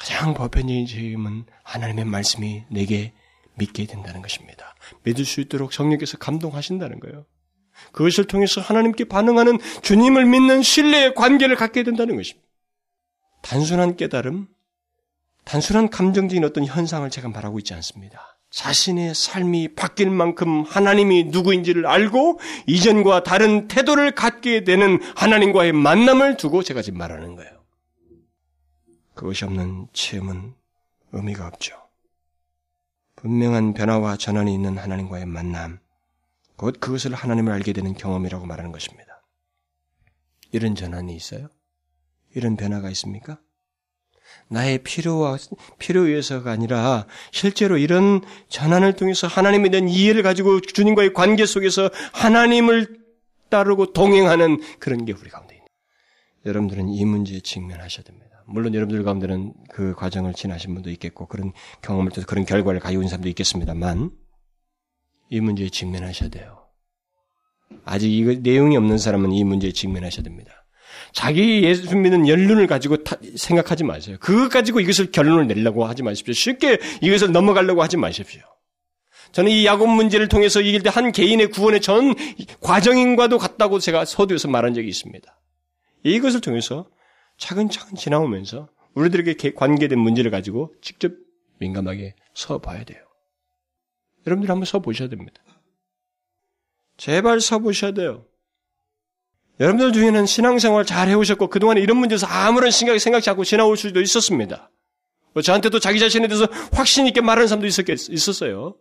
가장 0.00 0.32
보편적인 0.32 0.86
책임은 0.86 1.44
하나님의 1.62 2.06
말씀이 2.06 2.64
내게 2.70 3.12
믿게 3.56 3.84
된다는 3.84 4.22
것입니다. 4.22 4.74
믿을 5.04 5.26
수 5.26 5.42
있도록 5.42 5.74
성령께서 5.74 6.16
감동하신다는 6.16 7.00
거예요. 7.00 7.26
그것을 7.92 8.24
통해서 8.24 8.62
하나님께 8.62 9.04
반응하는 9.04 9.58
주님을 9.82 10.24
믿는 10.24 10.62
신뢰의 10.62 11.14
관계를 11.14 11.54
갖게 11.56 11.82
된다는 11.82 12.16
것입니다. 12.16 12.48
단순한 13.42 13.96
깨달음, 13.96 14.48
단순한 15.44 15.90
감정적인 15.90 16.44
어떤 16.44 16.64
현상을 16.64 17.08
제가 17.10 17.28
말하고 17.28 17.58
있지 17.58 17.74
않습니다. 17.74 18.38
자신의 18.50 19.14
삶이 19.14 19.74
바뀔 19.74 20.10
만큼 20.10 20.62
하나님이 20.62 21.24
누구인지를 21.24 21.86
알고 21.86 22.40
이전과 22.66 23.22
다른 23.22 23.68
태도를 23.68 24.12
갖게 24.12 24.64
되는 24.64 24.98
하나님과의 25.14 25.72
만남을 25.72 26.36
두고 26.36 26.62
제가 26.62 26.82
지금 26.82 26.98
말하는 26.98 27.36
거예요. 27.36 27.59
그것이 29.20 29.44
없는 29.44 29.88
체험은 29.92 30.54
의미가 31.12 31.46
없죠. 31.46 31.76
분명한 33.16 33.74
변화와 33.74 34.16
전환이 34.16 34.54
있는 34.54 34.78
하나님과의 34.78 35.26
만남, 35.26 35.78
곧 36.56 36.80
그것을 36.80 37.12
하나님을 37.12 37.52
알게 37.52 37.74
되는 37.74 37.92
경험이라고 37.92 38.46
말하는 38.46 38.72
것입니다. 38.72 39.22
이런 40.52 40.74
전환이 40.74 41.14
있어요? 41.14 41.48
이런 42.34 42.56
변화가 42.56 42.88
있습니까? 42.92 43.38
나의 44.48 44.82
필요와, 44.84 45.36
필요 45.78 46.08
에서가 46.08 46.50
아니라 46.50 47.06
실제로 47.30 47.76
이런 47.76 48.22
전환을 48.48 48.94
통해서 48.94 49.26
하나님에 49.26 49.68
대한 49.68 49.86
이해를 49.90 50.22
가지고 50.22 50.62
주님과의 50.62 51.12
관계 51.12 51.44
속에서 51.44 51.90
하나님을 52.14 53.04
따르고 53.50 53.92
동행하는 53.92 54.62
그런 54.78 55.04
게 55.04 55.12
우리 55.12 55.28
가운데 55.28 55.56
있는. 55.56 55.66
여러분들은 56.46 56.88
이 56.88 57.04
문제에 57.04 57.40
직면하셔야 57.40 58.02
됩니다. 58.04 58.29
물론 58.50 58.74
여러분들 58.74 59.04
가운데는 59.04 59.54
그 59.70 59.94
과정을 59.94 60.34
지나신 60.34 60.74
분도 60.74 60.90
있겠고 60.90 61.26
그런 61.26 61.52
경험을 61.82 62.10
통해서 62.10 62.26
그런 62.26 62.44
결과를 62.44 62.80
가지고 62.80 63.02
있는 63.02 63.08
사람도 63.08 63.28
있겠습니다만 63.28 64.10
이 65.30 65.40
문제에 65.40 65.68
직면하셔야 65.68 66.28
돼요. 66.28 66.66
아직 67.84 68.12
이 68.12 68.38
내용이 68.40 68.76
없는 68.76 68.98
사람은 68.98 69.32
이 69.32 69.44
문제에 69.44 69.70
직면하셔야 69.72 70.24
됩니다. 70.24 70.52
자기 71.12 71.62
예수 71.62 71.96
믿는 71.96 72.28
연륜을 72.28 72.66
가지고 72.66 73.02
타, 73.04 73.16
생각하지 73.36 73.84
마세요. 73.84 74.16
그것 74.20 74.48
가지고 74.48 74.80
이것을 74.80 75.12
결론을 75.12 75.46
내려고 75.46 75.84
하지 75.84 76.02
마십시오. 76.02 76.34
쉽게 76.34 76.78
이것을 77.00 77.32
넘어가려고 77.32 77.82
하지 77.82 77.96
마십시오. 77.96 78.42
저는 79.32 79.52
이 79.52 79.64
야곱 79.64 79.88
문제를 79.88 80.28
통해서 80.28 80.60
이길 80.60 80.82
때 80.82 80.90
한 80.90 81.12
개인의 81.12 81.50
구원의 81.50 81.80
전 81.80 82.14
과정인과도 82.60 83.38
같다고 83.38 83.78
제가 83.78 84.04
서두에서 84.04 84.48
말한 84.48 84.74
적이 84.74 84.88
있습니다. 84.88 85.40
이것을 86.02 86.40
통해서 86.40 86.88
차근차근 87.40 87.96
지나오면서 87.96 88.68
우리들에게 88.94 89.54
관계된 89.54 89.98
문제를 89.98 90.30
가지고 90.30 90.74
직접 90.80 91.12
민감하게 91.58 92.14
서 92.34 92.58
봐야 92.58 92.84
돼요. 92.84 93.02
여러분들 94.26 94.50
한번 94.50 94.66
서 94.66 94.78
보셔야 94.78 95.08
됩니다. 95.08 95.42
제발 96.96 97.40
서 97.40 97.58
보셔야 97.58 97.92
돼요. 97.92 98.26
여러분들 99.58 99.92
중에는 99.92 100.26
신앙생활 100.26 100.84
잘 100.84 101.08
해오셨고 101.08 101.48
그동안에 101.48 101.80
이런 101.80 101.96
문제에서 101.96 102.26
아무런 102.26 102.70
생각, 102.70 102.98
생각지 102.98 103.30
않고 103.30 103.44
지나올 103.44 103.76
수도 103.76 104.00
있었습니다. 104.00 104.70
뭐 105.32 105.42
저한테도 105.42 105.78
자기 105.80 105.98
자신에 105.98 106.28
대해서 106.28 106.46
확신 106.72 107.06
있게 107.06 107.20
말하는 107.20 107.46
사람도 107.48 107.66
있었겠, 107.66 108.10
있었어요. 108.10 108.76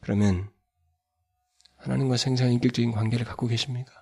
그러면 0.00 0.50
하나님과 1.76 2.16
생생한 2.16 2.54
인격적인 2.54 2.92
관계를 2.92 3.26
갖고 3.26 3.46
계십니까? 3.46 3.99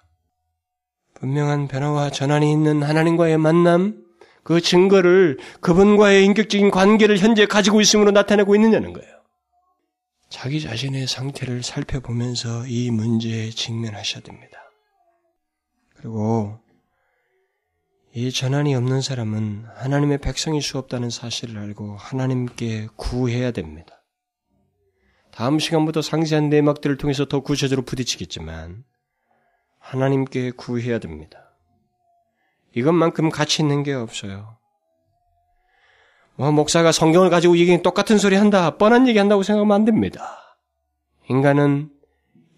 분명한 1.20 1.68
변화와 1.68 2.10
전환이 2.10 2.52
있는 2.52 2.82
하나님과의 2.82 3.38
만남, 3.38 4.04
그 4.44 4.60
증거를 4.60 5.38
그분과의 5.60 6.24
인격적인 6.24 6.70
관계를 6.70 7.18
현재 7.18 7.44
가지고 7.46 7.80
있음으로 7.80 8.12
나타내고 8.12 8.54
있느냐는 8.54 8.92
거예요. 8.92 9.18
자기 10.28 10.60
자신의 10.60 11.06
상태를 11.06 11.62
살펴보면서 11.62 12.66
이 12.66 12.90
문제에 12.90 13.50
직면하셔야 13.50 14.22
됩니다. 14.22 14.58
그리고 15.96 16.58
이 18.14 18.30
전환이 18.30 18.74
없는 18.74 19.00
사람은 19.00 19.66
하나님의 19.74 20.18
백성일 20.18 20.62
수 20.62 20.78
없다는 20.78 21.10
사실을 21.10 21.58
알고 21.58 21.96
하나님께 21.96 22.88
구해야 22.96 23.50
됩니다. 23.50 24.02
다음 25.30 25.58
시간부터 25.58 26.02
상세한 26.02 26.48
내막들을 26.48 26.96
통해서 26.96 27.26
더 27.26 27.40
구체적으로 27.40 27.84
부딪히겠지만 27.84 28.84
하나님께 29.88 30.50
구해야 30.50 30.98
됩니다. 30.98 31.54
이것만큼 32.74 33.30
가치 33.30 33.62
있는 33.62 33.82
게 33.82 33.94
없어요. 33.94 34.58
뭐 36.36 36.52
목사가 36.52 36.92
성경을 36.92 37.30
가지고 37.30 37.56
얘기는 37.56 37.82
똑같은 37.82 38.18
소리 38.18 38.36
한다, 38.36 38.76
뻔한 38.76 39.08
얘기 39.08 39.18
한다고 39.18 39.42
생각하면 39.42 39.74
안 39.74 39.84
됩니다. 39.86 40.58
인간은 41.30 41.90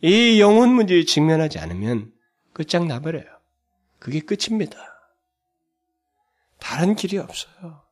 이 0.03 0.41
영혼 0.41 0.74
문제에 0.74 1.05
직면하지 1.05 1.61
않으면 1.61 2.12
끝장나버려요. 2.53 3.26
그게 4.01 4.18
끝입니다. 4.20 4.76
다른 6.59 6.97
길이 6.97 7.16
없어요. 7.18 7.83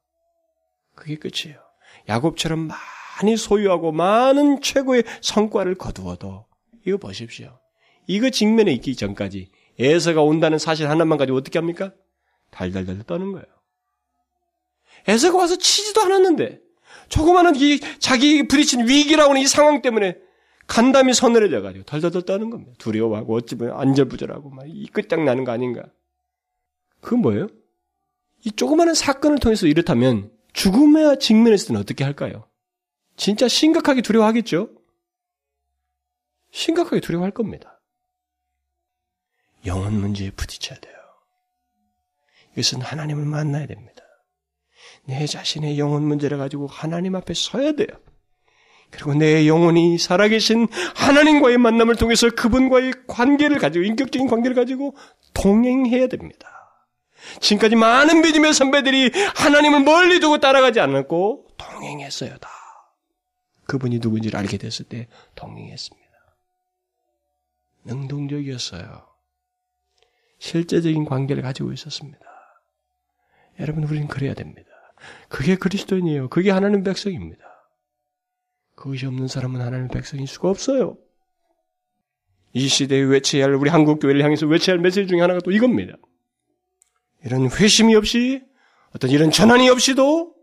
그게 0.97 1.17
끝이에요. 1.17 1.61
야곱처럼 2.09 2.69
많이 2.69 3.37
소유하고 3.37 3.93
많은 3.93 4.63
최고의 4.63 5.05
성과를 5.23 5.77
거두어도 5.77 6.47
이거 6.85 6.97
보십시오. 6.99 7.61
이거 8.09 8.31
직면에 8.31 8.73
있기 8.73 8.97
전까지 8.97 9.51
에서가 9.79 10.23
온다는 10.23 10.59
사실 10.59 10.89
하나만 10.91 11.19
가지고 11.19 11.39
어떻게 11.39 11.61
합니까? 11.61 11.93
달달달 12.51 13.05
떠는 13.05 13.31
거예요. 13.33 13.47
에서가 15.07 15.39
와서 15.39 15.57
치지도 15.57 16.01
않았는데 16.01 16.61
조그마한 17.11 17.55
이 17.57 17.79
자기 18.01 18.49
부딪힌 18.49 18.89
위기라고 18.89 19.31
하는 19.31 19.43
이 19.43 19.47
상황 19.47 19.81
때문에 19.83 20.17
간담이 20.67 21.15
서늘해져 21.15 21.63
가지고 21.63 21.85
덜덜덜 21.85 22.23
떠는 22.23 22.51
겁니다. 22.51 22.73
두려워하고 22.79 23.35
어찌 23.37 23.55
보면 23.55 23.79
안절부절하고 23.79 24.51
막 24.51 24.67
이 24.67 24.87
끝장 24.89 25.25
나는 25.25 25.45
거 25.45 25.53
아닌가? 25.53 25.85
그건 27.01 27.21
뭐예요? 27.21 27.47
이 28.45 28.51
조그마한 28.53 28.95
사건을 28.95 29.39
통해서 29.39 29.67
이렇다면 29.67 30.31
죽음에 30.53 31.19
직면했을 31.19 31.69
때는 31.69 31.81
어떻게 31.81 32.05
할까요? 32.05 32.49
진짜 33.17 33.49
심각하게 33.49 34.03
두려워하겠죠? 34.03 34.71
심각하게 36.51 37.01
두려워할 37.01 37.33
겁니다. 37.33 37.78
영혼 39.67 40.01
문제에 40.01 40.31
부딪혀야 40.31 40.79
돼요. 40.79 40.95
이것은 42.53 42.81
하나님을 42.81 43.25
만나야 43.25 43.67
됩니다. 43.67 44.03
내 45.05 45.27
자신의 45.27 45.79
영혼 45.79 46.03
문제를 46.05 46.39
가지고 46.39 46.67
하나님 46.67 47.15
앞에 47.17 47.35
서야 47.35 47.73
돼요. 47.73 47.89
그리고 48.91 49.15
내 49.15 49.47
영혼이 49.47 49.99
살아계신 49.99 50.67
하나님과의 50.95 51.59
만남을 51.59 51.97
통해서 51.97 52.31
그분과의 52.31 52.93
관계를 53.07 53.59
가지고, 53.59 53.85
인격적인 53.85 54.29
관계를 54.29 54.55
가지고 54.55 54.97
동행해야 55.35 56.07
됩니다. 56.07 56.49
지금까지 57.41 57.77
많은 57.77 58.23
믿음의 58.23 58.55
선배들이 58.55 59.11
하나님을 59.37 59.81
멀리 59.81 60.21
두고 60.21 60.39
따라가지 60.39 60.81
않았고, 60.81 61.49
동행했어요, 61.59 62.39
다. 62.39 62.49
그분이 63.67 63.99
누군지를 63.99 64.39
알게 64.39 64.57
됐을 64.57 64.87
때 64.87 65.09
동행했습니다. 65.35 66.09
능동적이었어요. 67.85 69.07
실제적인 70.39 71.05
관계를 71.05 71.43
가지고 71.43 71.73
있었습니다. 71.73 72.19
여러분, 73.61 73.85
우리는 73.85 74.07
그래야 74.09 74.35
됩니다. 74.35 74.69
그게 75.29 75.57
그리스도인이에요. 75.57 76.29
그게 76.29 76.51
하나님 76.51 76.83
백성입니다. 76.83 77.45
그것이 78.75 79.07
없는 79.07 79.27
사람은 79.27 79.61
하나님 79.61 79.89
백성일 79.89 80.27
수가 80.27 80.49
없어요. 80.51 80.97
이 82.53 82.69
시대에 82.69 83.01
외쳐야 83.01 83.45
할 83.45 83.55
우리 83.55 83.71
한국 83.71 84.01
교회를 84.01 84.23
향해서 84.23 84.47
외쳐야 84.47 84.75
할 84.75 84.81
메시지 84.81 85.07
중에 85.09 85.21
하나가 85.21 85.41
또 85.41 85.51
이겁니다. 85.51 85.95
이런 87.25 87.51
회심이 87.51 87.95
없이 87.95 88.43
어떤 88.95 89.11
이런 89.11 89.31
전환이 89.31 89.69
없이도 89.69 90.35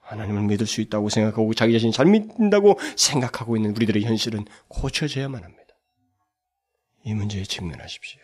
하나님을 0.00 0.42
믿을 0.42 0.66
수 0.66 0.80
있다고 0.80 1.08
생각하고 1.08 1.52
자기 1.54 1.72
자신이 1.72 1.92
잘 1.92 2.06
믿는다고 2.06 2.78
생각하고 2.96 3.56
있는 3.56 3.70
우리들의 3.76 4.02
현실은 4.04 4.44
고쳐져야만 4.68 5.42
합니다. 5.42 5.62
이 7.04 7.14
문제에 7.14 7.42
직면하십시오. 7.42 8.20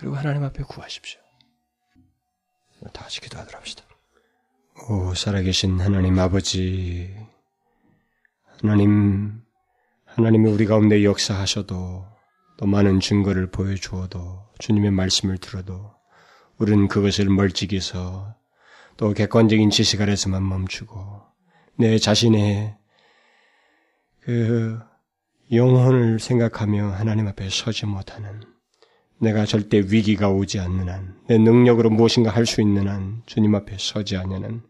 그리고 0.00 0.16
하나님 0.16 0.42
앞에 0.44 0.62
구하십시오. 0.62 1.20
다 2.94 3.02
같이 3.02 3.20
기도하도록 3.20 3.60
합시다. 3.60 3.84
오, 4.88 5.12
살아계신 5.12 5.78
하나님 5.78 6.18
아버지, 6.18 7.14
하나님, 8.62 9.42
하나님이 10.06 10.48
우리 10.48 10.64
가운데 10.64 11.04
역사하셔도 11.04 12.06
또 12.56 12.66
많은 12.66 13.00
증거를 13.00 13.50
보여주어도 13.50 14.48
주님의 14.58 14.90
말씀을 14.92 15.36
들어도 15.36 15.92
우리는 16.56 16.88
그것을 16.88 17.28
멀찍이서 17.28 18.34
또 18.96 19.12
객관적인 19.12 19.68
지식 19.68 20.00
아래서만 20.00 20.48
멈추고 20.48 21.20
내 21.76 21.98
자신의 21.98 22.74
그 24.20 24.80
영혼을 25.52 26.18
생각하며 26.18 26.92
하나님 26.92 27.28
앞에 27.28 27.50
서지 27.50 27.84
못하는 27.84 28.49
내가 29.22 29.44
절대 29.44 29.78
위기가 29.78 30.30
오지 30.30 30.58
않는 30.60 30.88
한, 30.88 31.14
내 31.28 31.36
능력으로 31.36 31.90
무엇인가 31.90 32.30
할 32.30 32.46
수 32.46 32.62
있는 32.62 32.88
한 32.88 33.22
주님 33.26 33.54
앞에 33.54 33.76
서지 33.78 34.16
않는 34.16 34.62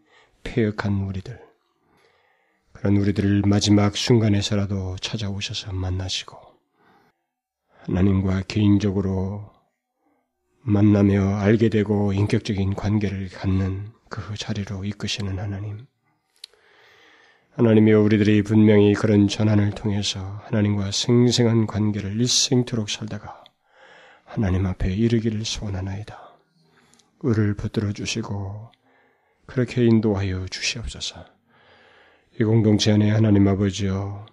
폐역한 0.42 1.04
우리들. 1.04 1.40
그런 2.72 2.96
우리들을 2.96 3.42
마지막 3.46 3.96
순간에서라도 3.96 4.96
찾아오셔서 4.96 5.72
만나시고 5.72 6.36
하나님과 7.84 8.42
개인적으로 8.48 9.52
만나며 10.62 11.36
알게 11.36 11.68
되고 11.68 12.12
인격적인 12.12 12.74
관계를 12.74 13.28
갖는 13.28 13.92
그 14.08 14.34
자리로 14.36 14.84
이끄시는 14.84 15.38
하나님. 15.38 15.86
하나님이 17.52 17.92
우리들이 17.92 18.42
분명히 18.42 18.94
그런 18.94 19.28
전환을 19.28 19.70
통해서 19.72 20.40
하나님과 20.46 20.90
생생한 20.90 21.66
관계를 21.66 22.18
일생토록 22.18 22.90
살다가 22.90 23.39
하나님 24.30 24.64
앞에 24.64 24.94
이르기를 24.94 25.44
소원하나이다. 25.44 26.16
을을 27.24 27.54
붙들어 27.54 27.92
주시고 27.92 28.70
그렇게 29.44 29.84
인도하여 29.84 30.46
주시옵소서. 30.46 31.24
이 32.40 32.44
공동체 32.44 32.92
안에 32.92 33.10
하나님 33.10 33.48
아버지여 33.48 34.26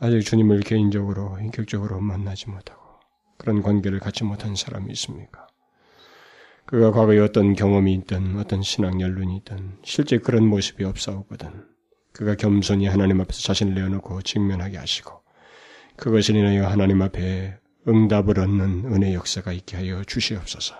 아직 0.00 0.22
주님을 0.22 0.58
개인적으로 0.62 1.38
인격적으로 1.38 2.00
만나지 2.00 2.50
못하고 2.50 2.82
그런 3.38 3.62
관계를 3.62 4.00
갖지 4.00 4.24
못한 4.24 4.56
사람이 4.56 4.90
있습니까? 4.94 5.46
그가 6.64 6.90
과거에 6.90 7.20
어떤 7.20 7.54
경험이 7.54 7.94
있든 7.94 8.36
어떤 8.40 8.60
신앙 8.60 9.00
연륜이 9.00 9.36
있든 9.36 9.78
실제 9.84 10.18
그런 10.18 10.44
모습이 10.44 10.82
없사오거든 10.82 11.64
그가 12.12 12.34
겸손히 12.34 12.88
하나님 12.88 13.20
앞에서 13.20 13.40
자신을 13.40 13.74
내어놓고 13.74 14.22
직면하게 14.22 14.78
하시고 14.78 15.22
그것을 15.94 16.34
인하여 16.34 16.66
하나님 16.66 17.02
앞에 17.02 17.60
응답을 17.88 18.40
얻는 18.40 18.92
은혜 18.92 19.14
역사가 19.14 19.52
있게 19.52 19.76
하여 19.76 20.02
주시옵소서. 20.04 20.74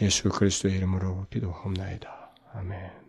예수 0.00 0.28
그리스도의 0.28 0.76
이름으로 0.76 1.26
기도하옵나이다. 1.30 2.30
아멘. 2.54 3.03